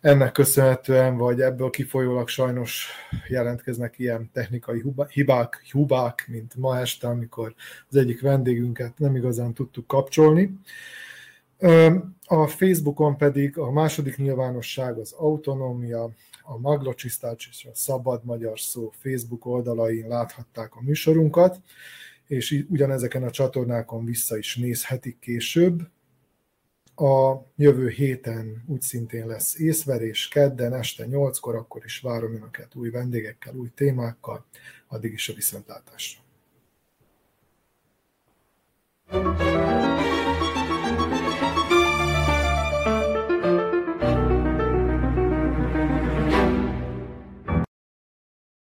ennek 0.00 0.32
köszönhetően, 0.32 1.16
vagy 1.16 1.40
ebből 1.40 1.70
kifolyólag 1.70 2.28
sajnos 2.28 2.88
jelentkeznek 3.28 3.98
ilyen 3.98 4.30
technikai 4.32 4.82
hibák, 5.08 5.62
hibák, 5.72 6.24
mint 6.28 6.54
ma 6.56 6.78
este, 6.78 7.08
amikor 7.08 7.54
az 7.88 7.96
egyik 7.96 8.20
vendégünket 8.20 8.98
nem 8.98 9.16
igazán 9.16 9.54
tudtuk 9.54 9.86
kapcsolni. 9.86 10.58
A 12.26 12.46
Facebookon 12.46 13.16
pedig 13.16 13.58
a 13.58 13.70
második 13.70 14.16
nyilvánosság, 14.16 14.98
az 14.98 15.12
autonómia, 15.12 16.10
a 16.48 16.58
Maglocsisztács 16.58 17.48
és 17.50 17.64
a 17.64 17.74
Szabad 17.74 18.24
Magyar 18.24 18.60
Szó 18.60 18.92
Facebook 19.00 19.46
oldalain 19.46 20.08
láthatták 20.08 20.74
a 20.74 20.80
műsorunkat, 20.82 21.60
és 22.26 22.64
ugyanezeken 22.68 23.22
a 23.22 23.30
csatornákon 23.30 24.04
vissza 24.04 24.36
is 24.36 24.56
nézhetik 24.56 25.18
később, 25.18 25.88
A 27.00 27.44
jövő 27.56 27.88
héten 27.88 28.64
úgy 28.66 28.82
szintén 28.82 29.26
lesz 29.26 29.58
észverés, 29.58 30.28
kedden 30.28 30.74
este 30.74 31.06
8-kor, 31.10 31.54
akkor 31.54 31.84
is 31.84 32.00
várom 32.00 32.34
Önöket 32.34 32.74
új 32.74 32.90
vendégekkel, 32.90 33.54
új 33.54 33.70
témákkal, 33.74 34.44
addig 34.88 35.12
is 35.12 35.28
a 35.28 35.34
viszontlátásra. 35.34 36.20
thank 39.10 39.40
you 39.40 39.67